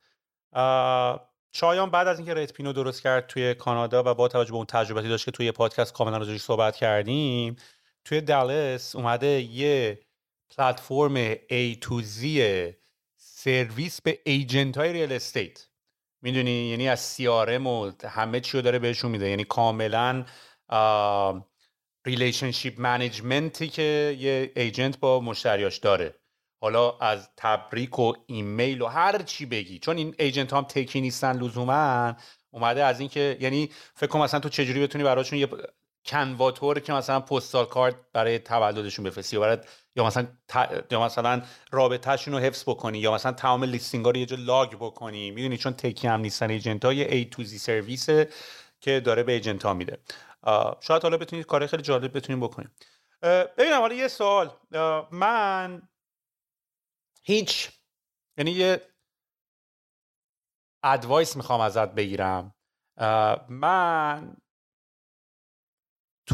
[1.53, 5.09] شایان بعد از اینکه رتپینو درست کرد توی کانادا و با توجه به اون تجربتی
[5.09, 7.57] داشت که توی پادکست کاملا راجعش صحبت کردیم
[8.05, 10.01] توی دلس اومده یه
[10.57, 12.27] پلتفرم A to Z
[13.45, 15.67] سرویس به agent های real estate.
[16.23, 19.29] می‌دونی؟ یعنی از CRM و همه چی رو داره بهشون میده.
[19.29, 20.25] یعنی کاملا
[22.07, 26.15] relationship management ی که یه agent با مشتریاش داره.
[26.61, 29.79] حالا از تبریک و ایمیل و هر چی بگی.
[29.79, 32.17] چون این agent هم تکی نیستن لزوما.
[32.51, 35.49] اومده از اینکه یعنی فکر کنم مثلا تو چجوری بتونی براشون یه
[36.05, 39.61] کنواتور که مثلا پستال کارت برای تولدشون بفرستی یا
[39.97, 40.27] یا مثلا
[40.91, 44.75] یا مثلا رابطهشون رو حفظ بکنی یا مثلا تمام لیستینگ ها رو یه جا لاگ
[44.75, 45.31] بکنی.
[45.31, 46.51] می‌دونی؟ چون تکی هم نیستن.
[46.51, 48.09] ایجنت ها یه A to Z سرویس
[48.81, 49.99] که داره به ایجنت ها میده.
[50.81, 52.71] شاید حالا بتونید کار خیلی جالب بتونیم بکنیم.
[53.59, 54.51] ببینم حالا یه سوال.
[55.11, 55.83] من
[57.23, 57.71] هیچ
[58.39, 58.83] یعنی یه
[60.83, 62.55] ادوایس می‌خوام ازت بگیرم.
[63.49, 64.37] من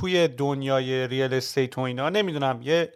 [0.01, 2.93] توی دنیای ریال استیت و اینا نمی‌دونم یه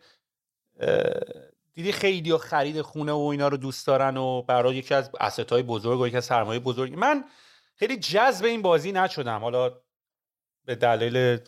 [1.75, 6.01] دیدی خیلی خرید خونه و اینا رو دوست دارن و برای یکی از اسست بزرگ
[6.01, 6.95] و یکی از سرمایه بزرگ.
[6.95, 7.25] من
[7.77, 9.41] خیلی جذب این بازی نشدم.
[9.41, 9.81] حالا
[10.65, 11.39] به دلیل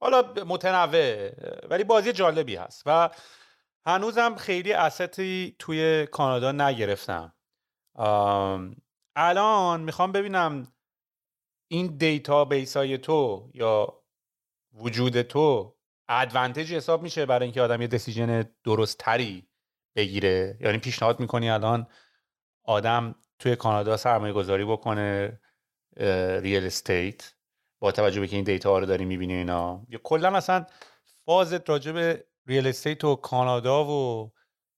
[0.00, 1.30] حالا متنوع
[1.68, 3.10] ولی بازی جالبی هست و
[3.86, 7.34] هنوزم خیلی استی توی کانادا نگرفتم.
[9.16, 10.72] الان می‌خوام ببینم
[11.68, 14.02] این database های تو یا
[14.72, 15.76] وجود تو
[16.08, 19.48] advantage حساب میشه برای اینکه آدم یه decision درست تری
[19.96, 20.58] بگیره.
[20.60, 21.86] یعنی پیشنهاد می‌کنی الان
[22.62, 25.40] آدم توی کانادا سرمایه گذاری بکنه
[26.40, 27.34] real estate
[27.78, 29.86] با توجه به که این data ها رو داری می‌بینی اینا.
[29.88, 30.66] یا کلا اصلا
[31.24, 34.32] فازت راجع به real estate و کانادا و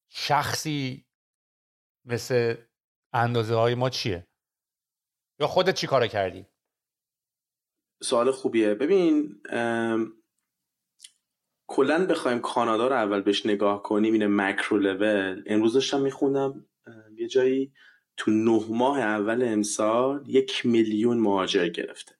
[0.08, 1.06] شخصی
[2.04, 2.56] مثل
[3.12, 4.26] اندازه های ما چیه؟
[5.40, 6.46] یا خودت چی کار کردی؟
[8.02, 8.74] سوال خوبیه.
[8.74, 9.40] ببین
[11.66, 15.42] کلا بخوایم کانادا رو اول بهش نگاه کنیم این مکرو لول.
[15.46, 16.66] امروز داشتم میخوندم
[17.16, 17.72] یه جایی
[18.16, 22.14] تو نه ماه اول امسال یک میلیون مهاجر گرفته.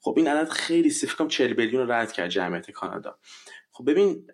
[0.00, 3.18] خب این عدد خیلی سفکم 40 میلیون رد کرد جمعیت کانادا.
[3.72, 4.26] خب ببین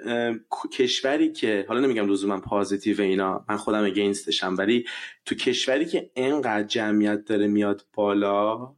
[0.72, 4.84] کشوری که حالا نمیگم لزوما پازیتیو اینا من خودم اگینستشم ولی
[5.24, 8.74] تو کشوری که انقدر جمعیت داره میاد بالا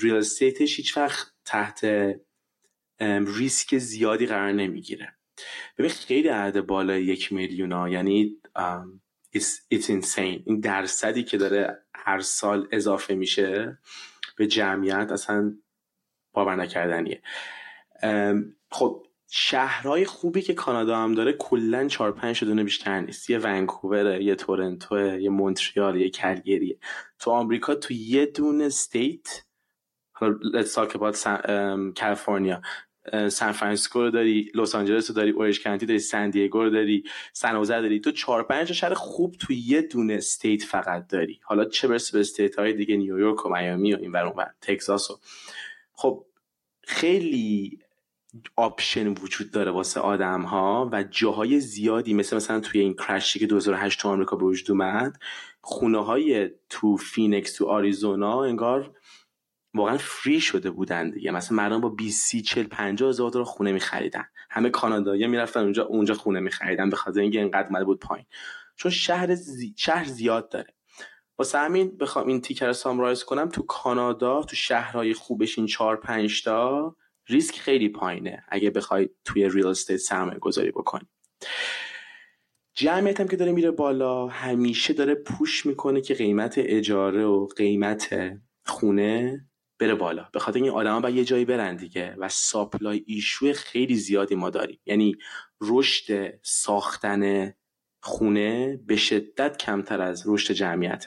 [0.00, 1.86] ریل استیتش هیچ وقت تحت
[3.36, 5.14] ریسک زیادی قرار نمی‌گیره.
[5.78, 8.36] ببین خیلی عدد بالای یک میلیون ها یعنی
[9.36, 10.42] it's, insane.
[10.46, 13.78] این درصدی که داره هر سال اضافه میشه
[14.36, 15.54] به جمعیت اصلا
[16.32, 17.22] باور نکردنیه.
[18.70, 23.30] خب شهرهای خوبی که کانادا هم داره کلا 4 5 دونه بیشتر نیست.
[23.30, 26.78] یه ونکوور یه تورنتو یه مونتریال یه کلگریه.
[27.18, 29.28] تو آمریکا تو یه دونه state
[30.20, 31.28] حالا let's talk about
[32.00, 32.62] کالیفرنیا
[33.28, 37.04] سان فرانسیسکو رو داری لس آنجلس رو داری اورنج کانتی داری سان دیگو رو داری
[37.32, 38.00] سن داری.
[38.00, 41.40] تو چهار پنج شهر خوب تو یه دونه state فقط داری.
[41.42, 45.10] حالا چه برسه به state های دیگه نیویورک و میامی و این ور اونور تگزاس
[45.10, 45.18] و
[45.92, 46.24] خب
[46.82, 47.78] خیلی
[48.56, 53.38] option وجود داره واسه آدم ها و جاهای زیادی مثل مثلا توی این crash ی
[53.38, 55.18] که 2008 تو آمریکا به وجود اومد
[55.60, 58.90] خونه های تو فینیکس تو آریزونا انگار
[59.74, 61.30] واقعا free شده بودن دیگه.
[61.30, 64.24] مثلا مردم با 20 30 40 50 هزار دلار خونه میخریدن.
[64.50, 68.26] همه کانادایی می‌رفتن اونجا اونجا خونه میخریدن به خاطر اینکه اینقدر اومده بود پایین.
[68.76, 69.74] چون شهر زی...
[69.76, 70.74] شهر زیاد داره.
[71.38, 73.48] واسه همین بخوام این تیکه رو summarize کنم.
[73.48, 76.96] تو کانادا تو شهرهای خوبش این 4 5 تا
[77.28, 78.44] ریسک خیلی پایینه.
[78.48, 81.08] اگه بخوای توی real estate سرمایه گذاری بکنی.
[82.74, 88.32] جمعیت هم که داره میره بالا همیشه داره push می‌کنه که قیمت اجاره و قیمت
[88.66, 89.40] خونه
[89.80, 90.28] بره بالا.
[90.32, 94.34] به خاطر این آدما باید یه جایی برن دیگه و supply issue ی خیلی زیادی
[94.34, 94.80] ما داریم.
[94.86, 95.16] یعنی
[95.60, 97.52] رشد ساختن
[98.02, 101.06] خونه به شدت کمتر از رشد جمعیت.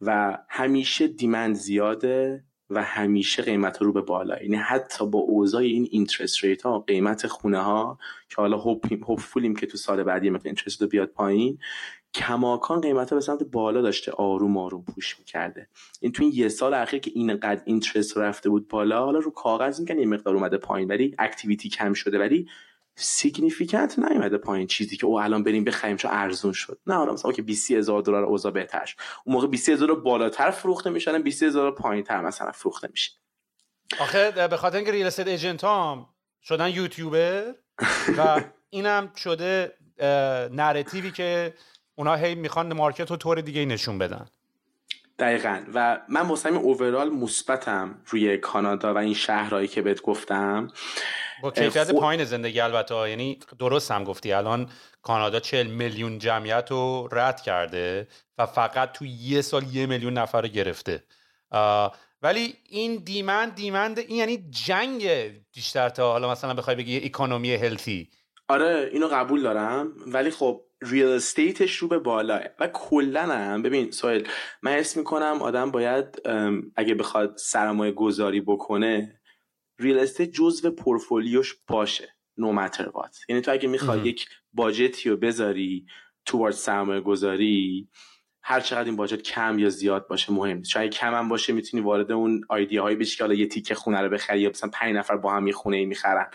[0.00, 4.42] و همیشه demand زیاده و همیشه قیمت رو به بالا.
[4.42, 7.98] یعنی حتی با اوضاع این interest rate ها قیمت خونه ها
[8.28, 11.58] که حالا hopeful یم که تو سال بعدی مثلا interest رو بیاد پایین
[12.14, 15.68] کماکان قیمت ها به سمت بالا داشته آروم آروم push می‌کرده.
[16.00, 19.80] این تو این یه سال اخیر که اینقدر interest رفته بود بالا حالا رو کاغذ
[19.80, 22.48] میگن یه مقدار اومده پایین ولی activity کم شده ولی
[22.96, 26.78] significant نیومده پایین چیزی که اوه الان بریم بخریم چون ارزون شد.
[26.86, 30.90] نه حالا مثلا که 20 هزار دلار اوضاع بهترش اون موقع 20 هزار بالاتر فروخته
[30.90, 33.12] میشن 20 هزار پایین تر مثلا فروخته میشه
[34.00, 36.06] آخه به خاطر اینکه real estate agent هم
[36.42, 37.54] شدن یوتیوبر
[38.18, 38.40] و
[38.70, 39.72] اینم شده
[40.52, 41.54] narrative ی که
[42.02, 44.26] اونا هی می‌خوان market رو طور دیگه نشون بدن.
[45.18, 45.62] دقیقا.
[45.74, 50.68] و من همین overall مثبتم روی کانادا و این شهرهایی که بهت گفتم.
[51.42, 52.00] با کیفیت خو...
[52.00, 54.32] پایین زندگی البته یعنی درست هم گفتی.
[54.32, 54.70] الان
[55.02, 58.08] کانادا 40 میلیون جمعیت رو رد کرده
[58.38, 61.04] و فقط تو یه سال یه میلیون نفر رو گرفته.
[62.22, 65.08] ولی این دیمند دیمند این یعنی جنگ
[65.54, 68.10] بیشتر تا حالا مثلا بخوای بگی اکونومی هلتی.
[68.48, 69.92] آره اینو قبول دارم.
[70.06, 74.26] ولی خب ریل استیتش رو به بالاه و کلا هم ببین سوال
[74.62, 76.22] من اسم می‌کنم آدم باید
[76.76, 79.20] اگه بخواد سرمایه گذاری بکنه
[79.78, 85.10] real estate جزو پورتفولیوش باشه no matter what یعنی تو اگه می‌خوای یک budget ی
[85.10, 85.86] رو بذاری
[86.24, 87.88] تو سرمایه گذاری
[88.42, 90.70] هر چقدر این budget کم یا زیاد باشه مهم نیست.
[90.70, 94.00] شاید کم هم باشه می‌تونی وارد اون ایده هایی بشی که حالا یه تیکه خونه
[94.00, 96.30] رو بخری یا مثلا 5 نفر با هم یه خونه ای می‌خرن.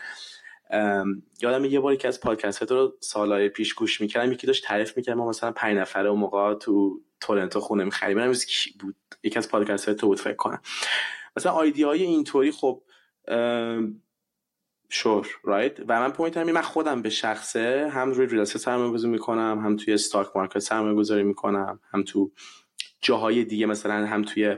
[1.42, 5.18] یادم یه باری که از پادکست رو سالهای پیش گوش می‌کردم یکی داشت تعریف می‌کرد
[5.18, 8.18] ما مثلا پنج نفره اون موقع تو تورنتو خونه می‌خریم.
[8.18, 10.62] من کی بود؟ یکی از پادکست های تو بود فکر کنم.
[11.38, 12.84] مثلا ایده های اینطوری خب
[14.90, 19.62] sure right و main point من خودم به شخصه هم روی real سرمایه گذاری می‌کنم
[19.66, 22.32] هم توی stock market سرمایه گذاری می‌کنم هم تو
[23.02, 24.58] جاهای دیگه مثلا هم توی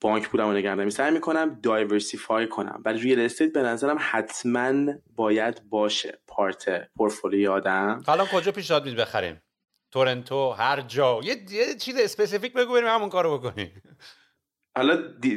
[0.00, 2.82] بانک پولمو نگه دارم سعی می‌کنم diversify کنم.
[2.84, 6.18] ولی real estate به نظرم حتما باید باشه.
[6.26, 8.02] part portfolio آدم.
[8.06, 9.42] حالا کجا پیشنهاد میدی بخریم؟
[9.90, 11.20] تورنتو هر جا.
[11.22, 13.82] یه, یه چیز اسپسیفیک بگو بریم همون کارو بکنیم.
[14.76, 14.96] حالا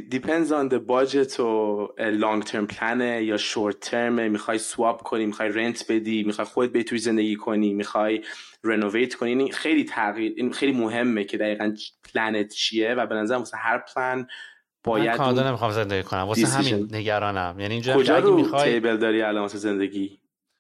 [0.09, 5.49] دیپنز آن the budget و لانگ ترم پلنه یا شورت ترمه می‌خوای سواب کنی می‌خوای
[5.49, 8.23] رنت بدی می‌خوای خود به توی زندگی کنی می‌خوای
[8.63, 9.29] رنوویت کنی.
[9.29, 11.75] این خیلی تغییر این خیلی مهمه که دقیقا
[12.13, 14.27] پلنت چیه و به نظر واسه هر پلن
[14.83, 16.19] باید کانادا نمی‌خوام زندگی کنم.
[16.19, 17.59] واسه همین نگرانم.
[17.59, 20.19] یعنی اینجا کجا رو می‌خوای تیبل داری الان واسه زندگی؟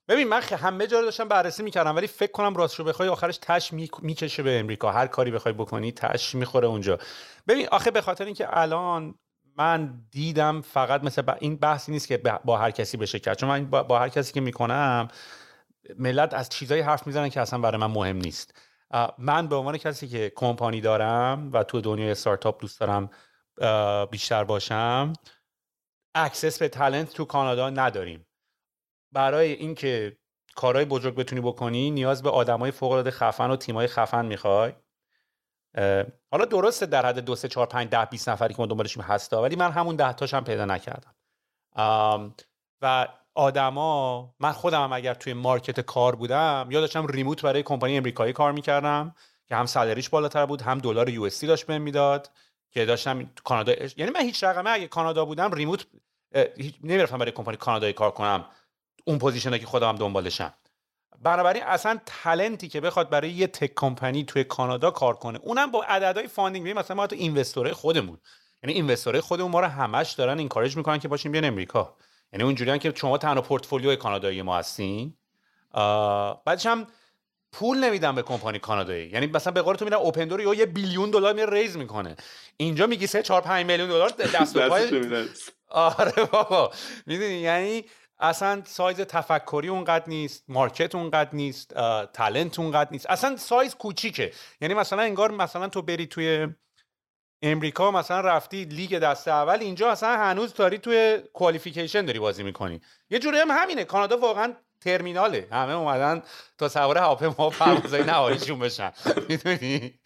[0.09, 3.37] ببین من همه جا رو داشتم بررسی می‌کردم ولی فکر کنم راست رو بخوای آخرش
[3.41, 4.91] تش می‌کشه به امریکا.
[4.91, 6.99] هر کاری بخوای بکنی تش می‌خوره اونجا.
[7.47, 9.15] ببین آخه به خاطر اینکه الان
[9.57, 13.65] من دیدم فقط مثل این بحثی نیست که با هر کسی بشه کرد چون من
[13.65, 15.07] با هر کسی که می‌کنم
[15.97, 18.59] ملت از چیزایی حرف می‌زنن که اصلا برای من مهم نیست.
[19.17, 23.09] من به عنوان کسی که کمپانی دارم و تو دنیای استارتاپ دوست دارم
[24.11, 25.13] بیشتر باشم
[26.15, 28.25] access به talent تو کانادا نداریم.
[29.11, 30.17] برای اینکه
[30.55, 34.73] کارهای بزرگ بتونی بکنی نیاز به آدمای فوق العاده خفن و تیمای خفن می‌خوای.
[36.31, 39.41] حالا درسته در حد دو سه چهار پنج ده 20 نفری که ما دنبالشیم هستا
[39.41, 41.15] ولی من همون ده تاشم پیدا نکردم.
[42.81, 47.97] و آدما من خودم هم اگر توی market کار بودم یا داشتم remote برای کمپانی
[47.97, 49.15] امریکایی کار می‌کردم
[49.45, 52.31] که هم salary ش بالاتر بود هم دلار US داشت بهم می‌داد
[52.71, 55.85] که داشتم کانادا یعنی من هیچ رقمه اگه کانادا بودم remote
[56.83, 58.45] نمی‌رفتم برای کمپانی کانادایی کار کنم.
[59.05, 60.53] اون position یه که خودم دنبالشم.
[61.21, 65.71] بنابراین اصلا talent ی که بخواد برای یه tech کمپانی توی کانادا کار کنه اونم
[65.71, 68.17] با عددهای funding ببین مثلا ما تو investor های خودمون.
[68.63, 71.95] یعنی investor های خودمون ما رو همش دارن encourage می‌کنن که پاشیم بیایم امریکا.
[72.33, 75.13] یعنی اونجوریان که شما تنها پورتفولیوی کانادایی ما هستین.
[76.45, 76.87] بعدش هم
[77.51, 79.09] پول نمیدن به کمپانی کانادایی.
[79.09, 82.15] یعنی مثلا به قول تو میرن Opendoor یه billion دلار میره ریز می‌کنه.
[82.57, 85.05] اینجا میگی 3 4 5 میلیون دلار دست و پای
[85.69, 86.71] آره بابا.
[87.05, 87.85] می‌دونی؟ یعنی
[88.19, 91.73] اصلا سایز تفکری اونقدر نیست market اونقدر نیست
[92.13, 93.05] talent اونقدر نیست.
[93.09, 94.31] اصلا سایز کوچیکه.
[94.61, 96.47] یعنی مثلا انگار مثلا تو بری توی
[97.41, 102.81] امریکا مثلا رفتی لیگ دست اول اینجا اصلا هنوز داری توی qualification داری بازی می‌کنی.
[103.09, 103.83] یه جوری هم همینه.
[103.83, 105.47] کانادا واقعا ترمیناله.
[105.51, 106.21] همه اومدن
[106.57, 108.91] تا سوار هواپیما پروازای نهاییشون بشن.
[109.29, 109.99] می‌دونی؟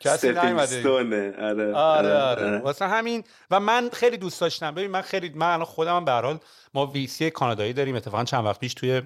[0.00, 0.88] کسی نیومده.
[0.88, 2.14] آره آره.
[2.14, 3.24] آره واسه همین.
[3.50, 4.74] و من خیلی دوست داشتم.
[4.74, 6.38] ببین من خیلی من الان خودم به هر حال
[6.74, 7.96] ما ویسی کانادایی داریم.
[7.96, 9.02] اتفاقا چند وقت پیش توی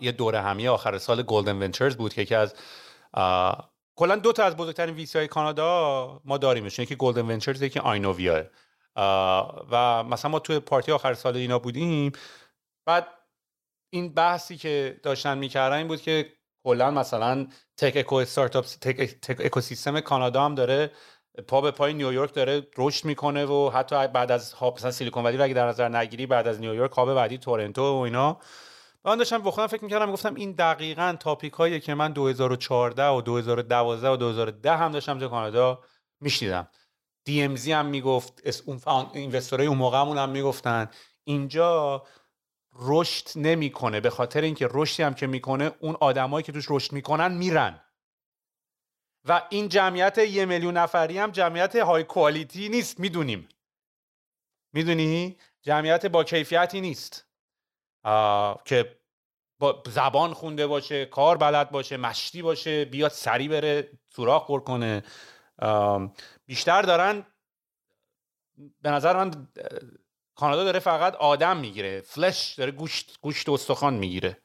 [0.00, 2.54] یه دوره همی آخر سال گلدن ونچرز بود که یکی از
[3.96, 6.78] کلا دو تا از بزرگترین ویسی های کانادا ما داریمش.
[6.78, 8.44] یکی گلدن ونچرز یکی آینوویا
[9.70, 12.12] و مثلا ما توی پارتی آخر سال اینا بودیم.
[12.86, 13.06] بعد
[13.94, 16.32] این بحثی که داشتن می‌کردن این بود که
[16.64, 17.46] کلا مثلا
[17.76, 20.90] تک اکو استارتاپ تک, تک اکوسیستم کانادا هم داره
[21.48, 25.54] پا به پای نیویورک داره رشد می‌کنه و حتی بعد از مثلا سیلیکون ولی اگه
[25.54, 28.38] در نظر نگیری بعد از نیویورک هاب بعدی تورنتو و اینا.
[29.04, 34.08] من داشتم خودم فکر می‌کردم گفتم این دقیقا تاپیک هایی که من 2014 و 2012
[34.08, 35.80] و 2010 هم داشتم تو کانادا
[36.20, 36.68] میشنیدم.
[37.54, 38.80] زی هم می‌گفت اون
[39.14, 40.90] اینوستورای اون موقعمون هم می‌گفتن.
[41.24, 42.02] اینجا
[42.72, 47.32] رشد نمی‌کنه به خاطر اینکه رشدی هم که می‌کنه اون آدمایی که توش رشد می‌کنن
[47.32, 47.80] میرن.
[49.24, 53.48] و این جمعیت یه میلیون نفری هم جمعیت های کوالیتی نیست می‌دونیم.
[54.72, 57.26] می‌دونی؟ جمعیت با کیفیتی نیست.
[58.64, 58.98] که
[59.58, 65.02] با زبان خونده باشه کار بلد باشه مشتی باشه بیاد سری بره سوراخ پر کنه.
[66.46, 67.26] بیشتر دارن
[68.80, 69.48] به نظر من
[70.42, 72.00] کانادا داره فقط آدم می‌گیره.
[72.00, 74.38] فلش داره گوشت گوشت استخوان می‌گیره.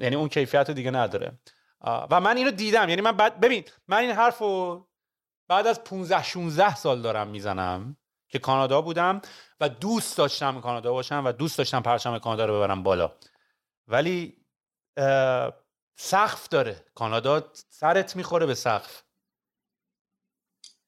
[0.00, 1.38] یعنی اون کیفیت دیگه نداره.
[2.10, 2.88] و من اینو دیدم.
[2.88, 4.86] یعنی من بعد ببین من این حرف رو
[5.48, 7.96] بعد از 15 16 سال دارم می‌زنم
[8.28, 9.20] که کانادا بودم
[9.60, 13.12] و دوست داشتم کانادا باشم و دوست داشتم پرچم کانادا رو ببرم بالا.
[13.88, 14.36] ولی
[15.96, 16.84] سقف داره.
[16.94, 19.03] کانادا سرت می‌خوره به سقف.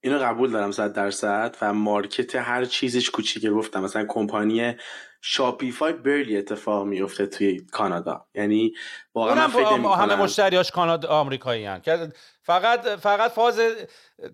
[0.07, 3.51] اینو قبول دارم صد درصد و market هر چیزش کوچیکه.
[3.51, 4.77] گفتم مثلا کمپانی
[5.21, 8.27] Shopify barely اتفاق میفته توی کانادا.
[8.35, 8.75] یعنی
[9.15, 12.13] واقعا من فکر همه مشتریاش کانادا آمریکایی که
[12.43, 13.61] فقط فقط فاز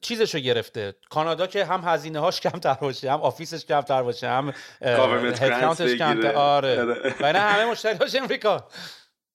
[0.01, 0.95] چیزشو گرفته.
[1.11, 4.53] کانادا که هم هزینه هاش کمتر باشه هم office ش کمتر باشه هم
[4.83, 6.35] headcount ش کمتر.
[6.35, 6.85] آره.
[7.21, 8.69] و همه مشتریاش امریکا.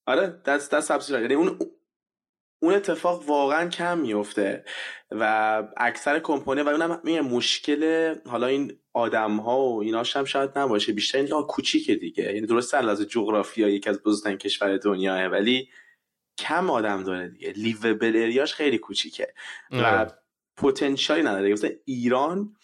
[0.06, 1.60] آره دست دست یعنی اون
[2.60, 4.66] اون اتفاق واقعا کم میفته
[5.12, 10.58] و اکثر کمپانی و اونم میگه مشکل حالا این آدم ها و ایناش هم شاید
[10.60, 10.94] نباشه.
[10.94, 12.24] بیشتر اینکه کوچیکه دیگه.
[12.24, 15.70] یعنی درسته از جغرافیا یکی از بزرگترین کشور دنیاه ولی
[16.38, 17.52] کم آدم داره دیگه.
[17.52, 19.34] لیوبل اریاش خیلی کوچیکه.
[19.72, 20.12] و
[20.58, 21.54] پتانسیلی نداره.
[21.54, 22.56] مثلا ایران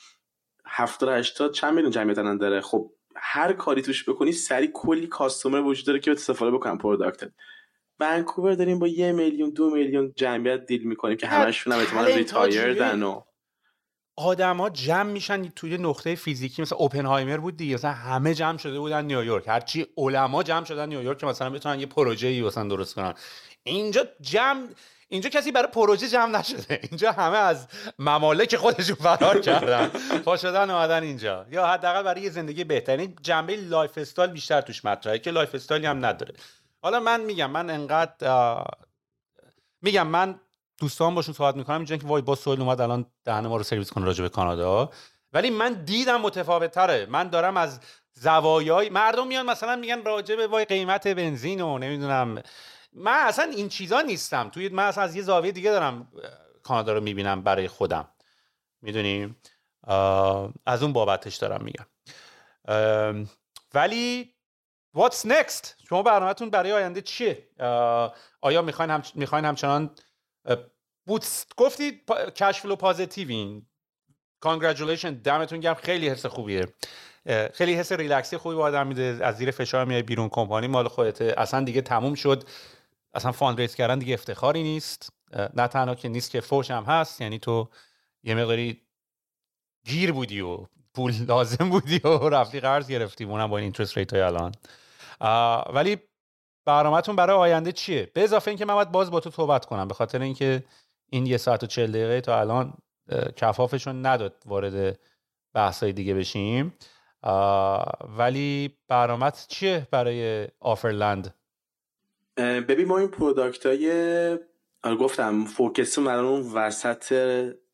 [0.65, 2.61] 70 80 چند میلیون جمعیت داره.
[2.61, 7.31] خب هر کاری توش بکنی سری کلی customer وجود داره که استفاده بکنن product ت
[7.99, 12.91] ونکوور داریم با یه میلیون دو میلیون جمعیت deal می‌کنیم که همشون هم احتمالا retired
[12.91, 13.21] ن و
[14.15, 19.05] آدما جمع میشن توی نقطه فیزیکی مثلا اوپنهایمر بود دیگه مثلا همه جمع شده بودن
[19.05, 19.47] نیویورک.
[19.47, 23.13] هرچی علما جمع شدن نیویورک که مثلا بتونن یه پروژه ای مثلا درست کنن.
[23.63, 24.67] اینجا جمع
[25.09, 26.79] اینجا کسی برای پروژه جمع نشده.
[26.89, 27.67] اینجا همه از
[27.99, 29.87] ممالک خودشون فرار کردن.
[30.25, 31.45] پا شدن اومدن اینجا.
[31.51, 36.05] یا حداقل برای یه زندگی بهترین جنبه lifestyle بیشتر توش مطرحه که lifestyle ی هم
[36.05, 36.33] نداره.
[36.83, 38.63] حالا من میگم من انقدر
[39.81, 40.39] میگم من
[40.79, 43.91] دوستان باشون صحبت می‌کنم اینجا که وای باز سوال اومد الان دهن ما رو سرویس
[43.91, 44.89] کنه راجع به کانادا.
[45.33, 47.79] ولی من دیدم متفاوت تره من دارم از
[48.13, 52.41] زوایای مردم میان مثلا میگن راجع به وای قیمت بنزین و نمی‌دونم.
[52.93, 54.49] من اصلا این چیزا نیستم.
[54.49, 56.07] توی من اصلا از یه زاویه دیگه دارم
[56.63, 58.07] کانادا رو می‌بینم برای خودم.
[58.81, 59.37] می‌دونیم
[60.65, 61.85] از اون بابتش دارم میگم.
[63.73, 64.33] ولی
[64.97, 65.87] what's next?
[65.89, 67.47] شما برنامهتون برای آینده چیه؟
[68.41, 69.03] آیا می‌خواین, هم...
[69.15, 69.89] می‌خواین همچنان
[71.05, 73.65] bootstrapped ید cash flow positive ین
[75.23, 75.73] دمتون گرم.
[75.73, 76.67] خیلی حس خوبیه.
[77.53, 79.19] خیلی حس ریلکسی خوبی به آدم میده.
[79.21, 80.29] از زیر فشار میای بیرون.
[80.29, 82.43] کمپانی مال خودته اصلا دیگه تموم شد.
[83.13, 85.09] اصلا fund کردن دیگه افتخاری نیست.
[85.53, 87.21] نه تنها که نیست که فوش هم هست.
[87.21, 87.69] یعنی تو
[88.23, 88.81] یه مقداری
[89.85, 93.23] گیر بودی و پول لازم بودی و رفتی قرض گرفتی.
[93.23, 94.51] اونم با این interest rate های الان.
[95.73, 95.97] ولی
[96.65, 99.93] برنامهتون برای آینده چیه؟ به اضافه اینکه من باید باز با تو صحبت کنم به
[99.93, 100.63] خاطر اینکه
[101.09, 102.73] این یه ساعت و چل دقیقه تا الان
[103.35, 104.99] کفافشون نداد وارد
[105.53, 106.73] بحثای دیگه بشیم.
[108.17, 111.33] ولی برنامت چیه برای آفرلند؟
[112.37, 114.37] ببین ما این product های
[114.99, 117.13] گفتم فوکسمون الان اون وسط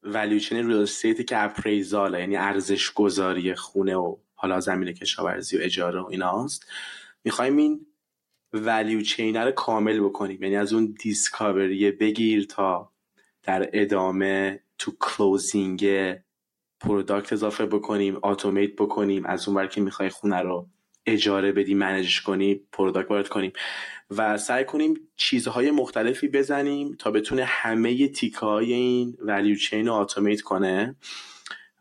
[0.03, 4.93] value chain real estate ی که appraisal ه یعنی ارزش گذاری خونه و حالا زمین
[4.93, 6.65] کشاورزی و اجاره و ایناست.
[7.23, 7.85] می‌خوایم این
[8.53, 10.43] value chain رو کامل بکنیم.
[10.43, 12.91] یعنی از اون discovery بگیر تا
[13.43, 15.87] در ادامه تو closing
[16.81, 20.67] product اضافه بکنیم automate بکنیم از اون که می‌خوای خونه رو
[21.05, 23.53] اجاره بدی manage ش کنی product وارد کنیم.
[24.11, 29.93] و سعی کنیم چیزهای مختلفی بزنیم تا بتونه همه تیکه های این value chain رو
[29.93, 30.95] automate کنه.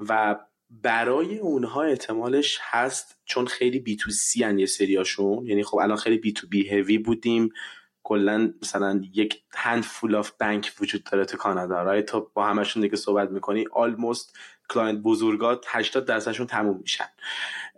[0.01, 0.36] و
[0.70, 5.46] برای اونها احتمالش هست چون خیلی بی تو سی هن یه سریاشون.
[5.46, 7.50] یعنی خب الان خیلی بی تو بی هوی بودیم.
[8.02, 12.96] کلا مثلا یک handful of bank وجود داره تو کانادا right تو با همشون دیگه
[12.96, 14.38] صحبت می‌کنی almost
[14.68, 17.08] client بزرگات 80 درصدشون تموم میشن.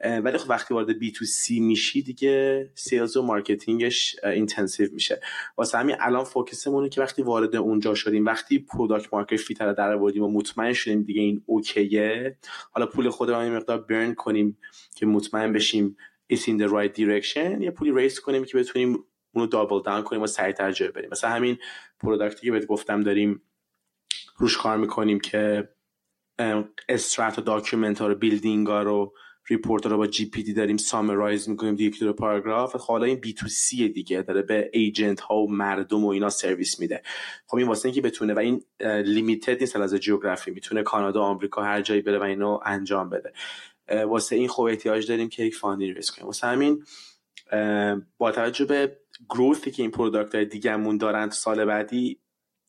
[0.05, 5.21] ولی خب وقتی وارد B2C میشی دیگه sales و marketing ش intensive میشه.
[5.57, 9.75] واسه همین الان focus مونه که وقتی وارد اونجا شدیم وقتی product market fit رو
[9.75, 12.37] در آوردیم و مطمئن شدیم دیگه این okay ه
[12.71, 14.59] حالا پول خودمون این مقدار burn کنیم
[14.95, 15.97] که مطمئن بشیم
[16.33, 20.23] is in the right direction یه پولی raise کنیم که بتونیم اونو double down کنیم
[20.23, 21.11] و سریعتر جای بریم.
[21.11, 21.59] مثلا همین
[22.01, 23.43] product ی که بهت گفتم داریم
[24.37, 25.69] روش کار می‌کنیم که
[26.89, 29.15] strata و document ها رو building ها رو
[29.51, 32.77] report رو با GPT داریم summarize می‌کنیم دیگه دو پاراگراف.
[32.77, 37.03] خب حالا این B2C دیگه داره به agent ها و مردم و اینا سرویس میده.
[37.47, 38.63] خب این واسه اینکه بتونه و این
[39.05, 43.33] limited نیست از geography می‌تونه کانادا آمریکا هر جایی بره و اینو انجام بده.
[44.05, 46.27] واسه این خوب احتیاج داریم که یک fund ی raise کنیم.
[46.27, 46.85] واسه همین
[48.19, 48.97] با توجه به
[49.29, 52.19] growth ی که این product های دیگهمون دارن سال بعدی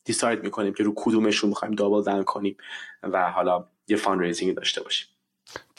[0.04, 2.56] decide می‌کنیم که رو کدومشون می‌خوایم double down کنیم
[3.02, 5.08] و حالا یه fundraising داشته باشیم.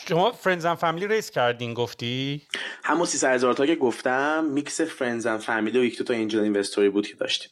[0.08, 2.42] شما friends and family raise کردین گفتی؟
[2.84, 6.40] همون 300 هزار تا که گفتم mix friends and family و یک دو تا angel
[6.40, 7.52] investor ی بود که داشتیم.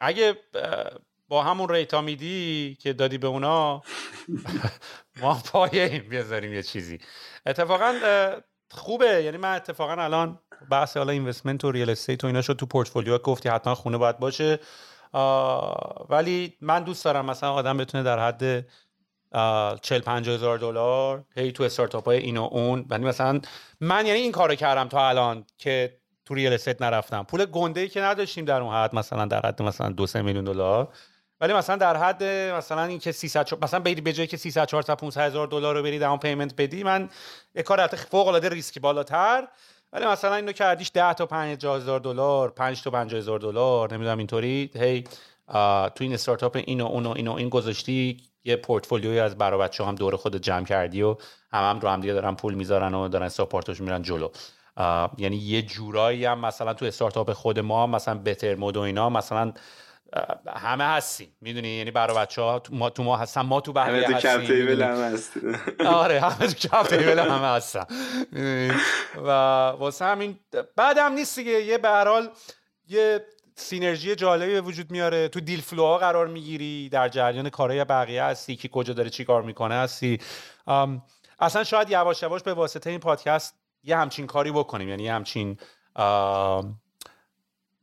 [0.00, 0.36] اگه
[1.28, 3.82] با همون rate ا میدی که دادی به اونا
[5.20, 6.98] ما پایه این بذاریم یه چیزی.
[7.46, 8.00] اتفاقا
[8.70, 9.22] خوبه.
[9.24, 10.38] یعنی من اتفاقا الان
[10.70, 14.18] بحث حالا investment و real estate و اینا شد تو پورتفولیو گفتی حتما خونه باید
[14.18, 14.58] باشه.
[16.08, 18.66] ولی من دوست دارم مثلا آدم بتونه در حد
[19.82, 21.24] 40 50 هزار دلار.
[21.36, 22.86] هی تو استارتاپ های این و اون.
[22.90, 23.40] یعنی مثلا
[23.80, 27.22] من یعنی این کارو کردم تا الان که تو real estate نرفتم.
[27.22, 30.44] پول گنده ای که نداشتیم در اون حد مثلا در حد مثلا 2 3 میلیون
[30.44, 30.88] دلار.
[31.40, 35.20] ولی مثلا در حد مثلا اینکه 300 مثلا بری به جایی که 300 400 500
[35.20, 37.08] هزار دلار رو بری down payment بدی من
[37.54, 39.48] یه کار فوق العاده ریسکی بالاتر.
[39.92, 44.18] ولی مثلا اینو کردیش 10 تا 50 هزار دلار 5 تا 50 هزار دلار نمی‌دونم
[44.18, 45.04] اینطوری هی
[45.94, 50.16] تو این استارتاپ اینو اونو اینو این گذاشتی یه پورتفولیوی از برا بچه هم دور
[50.16, 51.16] خود جمع کردی و
[51.52, 54.28] هم هم رو هم دیگه دارن پول می‌ذارن و دارن support ش میرن جلو.
[55.18, 59.52] یعنی یه جورایی هم مثلا تو استارتاپ خود ما مثلا Bettermode و اینا مثلا
[60.56, 61.36] همه هستیم.
[61.40, 64.46] می‌دونی؟ یعنی برای بچه ها تو ما, تو ما هستن ما تو بقیه همه تو
[64.46, 65.58] تیبل هم هستیم.
[65.86, 67.84] آره همه تو کپ تیبل همه هستن
[69.16, 69.28] و
[69.78, 70.38] واسه همین
[70.76, 71.62] بعدم نیست دیگه.
[71.62, 71.88] یه به
[72.88, 75.28] یه سینرژی جالبی به وجود میاره.
[75.28, 78.56] تو دیل فلوها قرار می‌گیری در جریان کارهای بقیه هستی.
[78.56, 80.18] که کجا داره چی کار می‌کنه هستی.
[81.38, 83.54] اصلا شاید یواش یواش به واسطه این پادکست
[83.84, 84.88] یه همچین کاری بکنیم.
[84.88, 85.58] یعنی یه همچین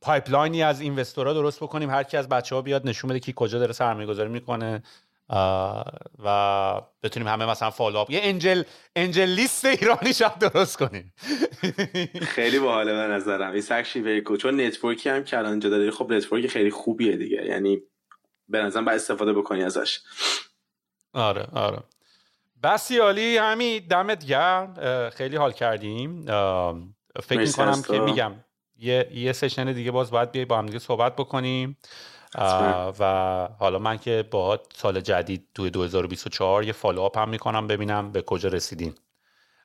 [0.02, 1.90] pipeline ی از investor ا درست بکنیم.
[1.90, 4.84] هر کی از بچه ها بیاد نشون بده که کجا داره سرمایه گذاری می‌کنه.
[6.20, 8.64] و بتونیم همه مثلا follow up یه angel
[8.96, 11.14] AngelList ایرانی شب درست کنیم.
[12.22, 13.52] خیلی باحاله به نظرم.
[13.52, 17.46] این سکشی ویکو چون network ی هم که الان داری خب network خیلی خوبیه دیگه.
[17.46, 17.82] یعنی
[18.48, 20.00] به نظرم باید استفاده بکنی ازش.
[21.14, 21.80] آره آره.
[22.64, 24.74] بسی عالی همین دمت گرم.
[25.10, 26.26] خیلی حال کردیم.
[27.24, 28.34] فکر می‌کنم که میگم
[28.78, 31.78] یه یه session دیگه باز باید بیای با هم دیگه صحبت بکنیم.
[33.00, 38.12] و حالا من که با سال جدید توی 2024 یه follow up هم می‌کنم ببینم
[38.12, 38.96] به کجا رسیدین.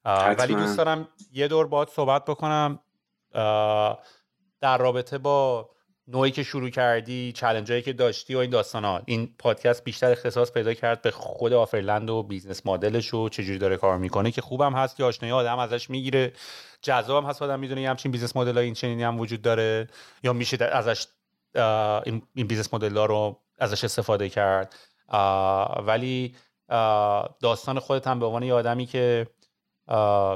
[0.05, 2.79] ولی دوست دارم یه دور باید صحبت بکنم.
[4.61, 5.71] در رابطه با
[6.09, 9.03] نوعی که شروع کردی challenge هایی که داشتی و این داستان ها.
[9.05, 13.59] این پادکست بیشتر اختصاص پیدا کرد به خود Offerland و business model ش و چجوری
[13.59, 16.33] داره کار می‌کنه که خوبم هست که آشنایی آدم ازش می‌گیره.
[16.83, 19.89] جذاب هست آدم می‌دونه یه همچین business model این چنینی هم وجود داره
[20.23, 21.07] یا میشه ازش
[21.55, 24.75] این, business model ها رو ازش استفاده کرد.
[25.87, 26.35] ولی
[27.41, 29.27] داستان خودت هم به عنوان یه آدمی که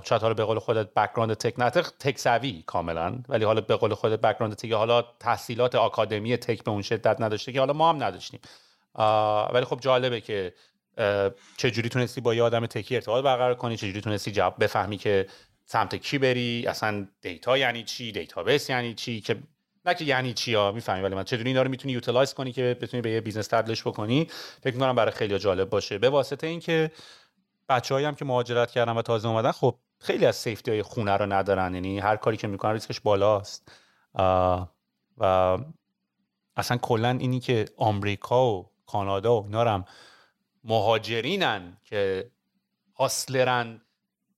[0.05, 3.95] شاید حالا به قول خودت background tech نه tech savvy کاملا ولی حالا به قول
[3.95, 8.05] خودت background tech حالا تحصیلات آکادمیک tech به اون شدت نداشته که حالا ما هم
[8.05, 8.41] نداشتیم.
[9.53, 10.55] ولی خب جالبه که
[11.57, 15.27] چجوری تونستی با یه آدم tech ی ارتباط برقرار کنی چجوری تونستی جواب بفهمی که
[15.65, 19.37] سمت کی بری اصلا data یعنی چی database یعنی چی که
[19.91, 21.03] نه که یعنی چی ها؟ می‌فهمی.
[21.03, 24.29] ولی من چطوری اینا رو می‌تونی utilize کنی که بتونی به یه business تبدیلش بکنی؟
[24.63, 25.99] فکر می‌کنم برای خیلی جالب باشه.
[25.99, 26.91] به واسطه اینکه
[27.69, 31.33] بچه‌هایی هم که مهاجرت کردن و تازه اومدن خب خیلی از safety های خونه رو
[31.33, 31.75] ندارن.
[31.75, 33.73] یعنی هر کاری که می‌کنن ریسکش بالاست.
[35.19, 35.59] و
[36.57, 39.85] اصلا کلا اینی که آمریکا و کانادا و اینا هم
[40.65, 42.31] مهاجرینن که
[42.99, 43.81] hustler ن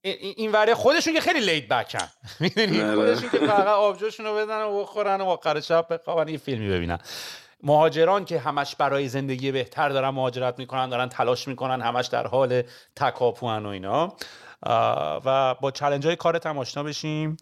[0.02, 2.09] این وره خودشون که خیلی laid back ن
[2.40, 2.94] می‌دونی.
[2.94, 6.98] خودشون که فقط آبجوشون رو بدن و بخورن و آخر شب بخوابن یه فیلمی ببینن.
[7.62, 12.62] مهاجران که همش برای زندگی بهتر دارن مهاجرت می‌کنن دارن تلاش می‌کنن همش در حال
[12.96, 14.16] تکاپوان و اینا.
[15.24, 17.36] و با challenge های کارت هم آشنا بشیم.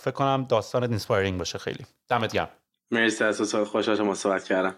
[0.00, 1.86] فکر کنم داستان inspiring باشه خیلی.
[2.08, 2.48] دمت گرم.
[2.90, 4.74] مرسی اساس خوشحال ما صحبت کردم.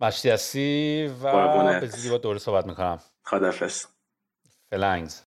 [0.00, 3.00] مشتی هستی و به زیدی با دوره صحبت می‌کنم.
[3.24, 3.84] خدافز
[4.70, 5.27] فلنگز.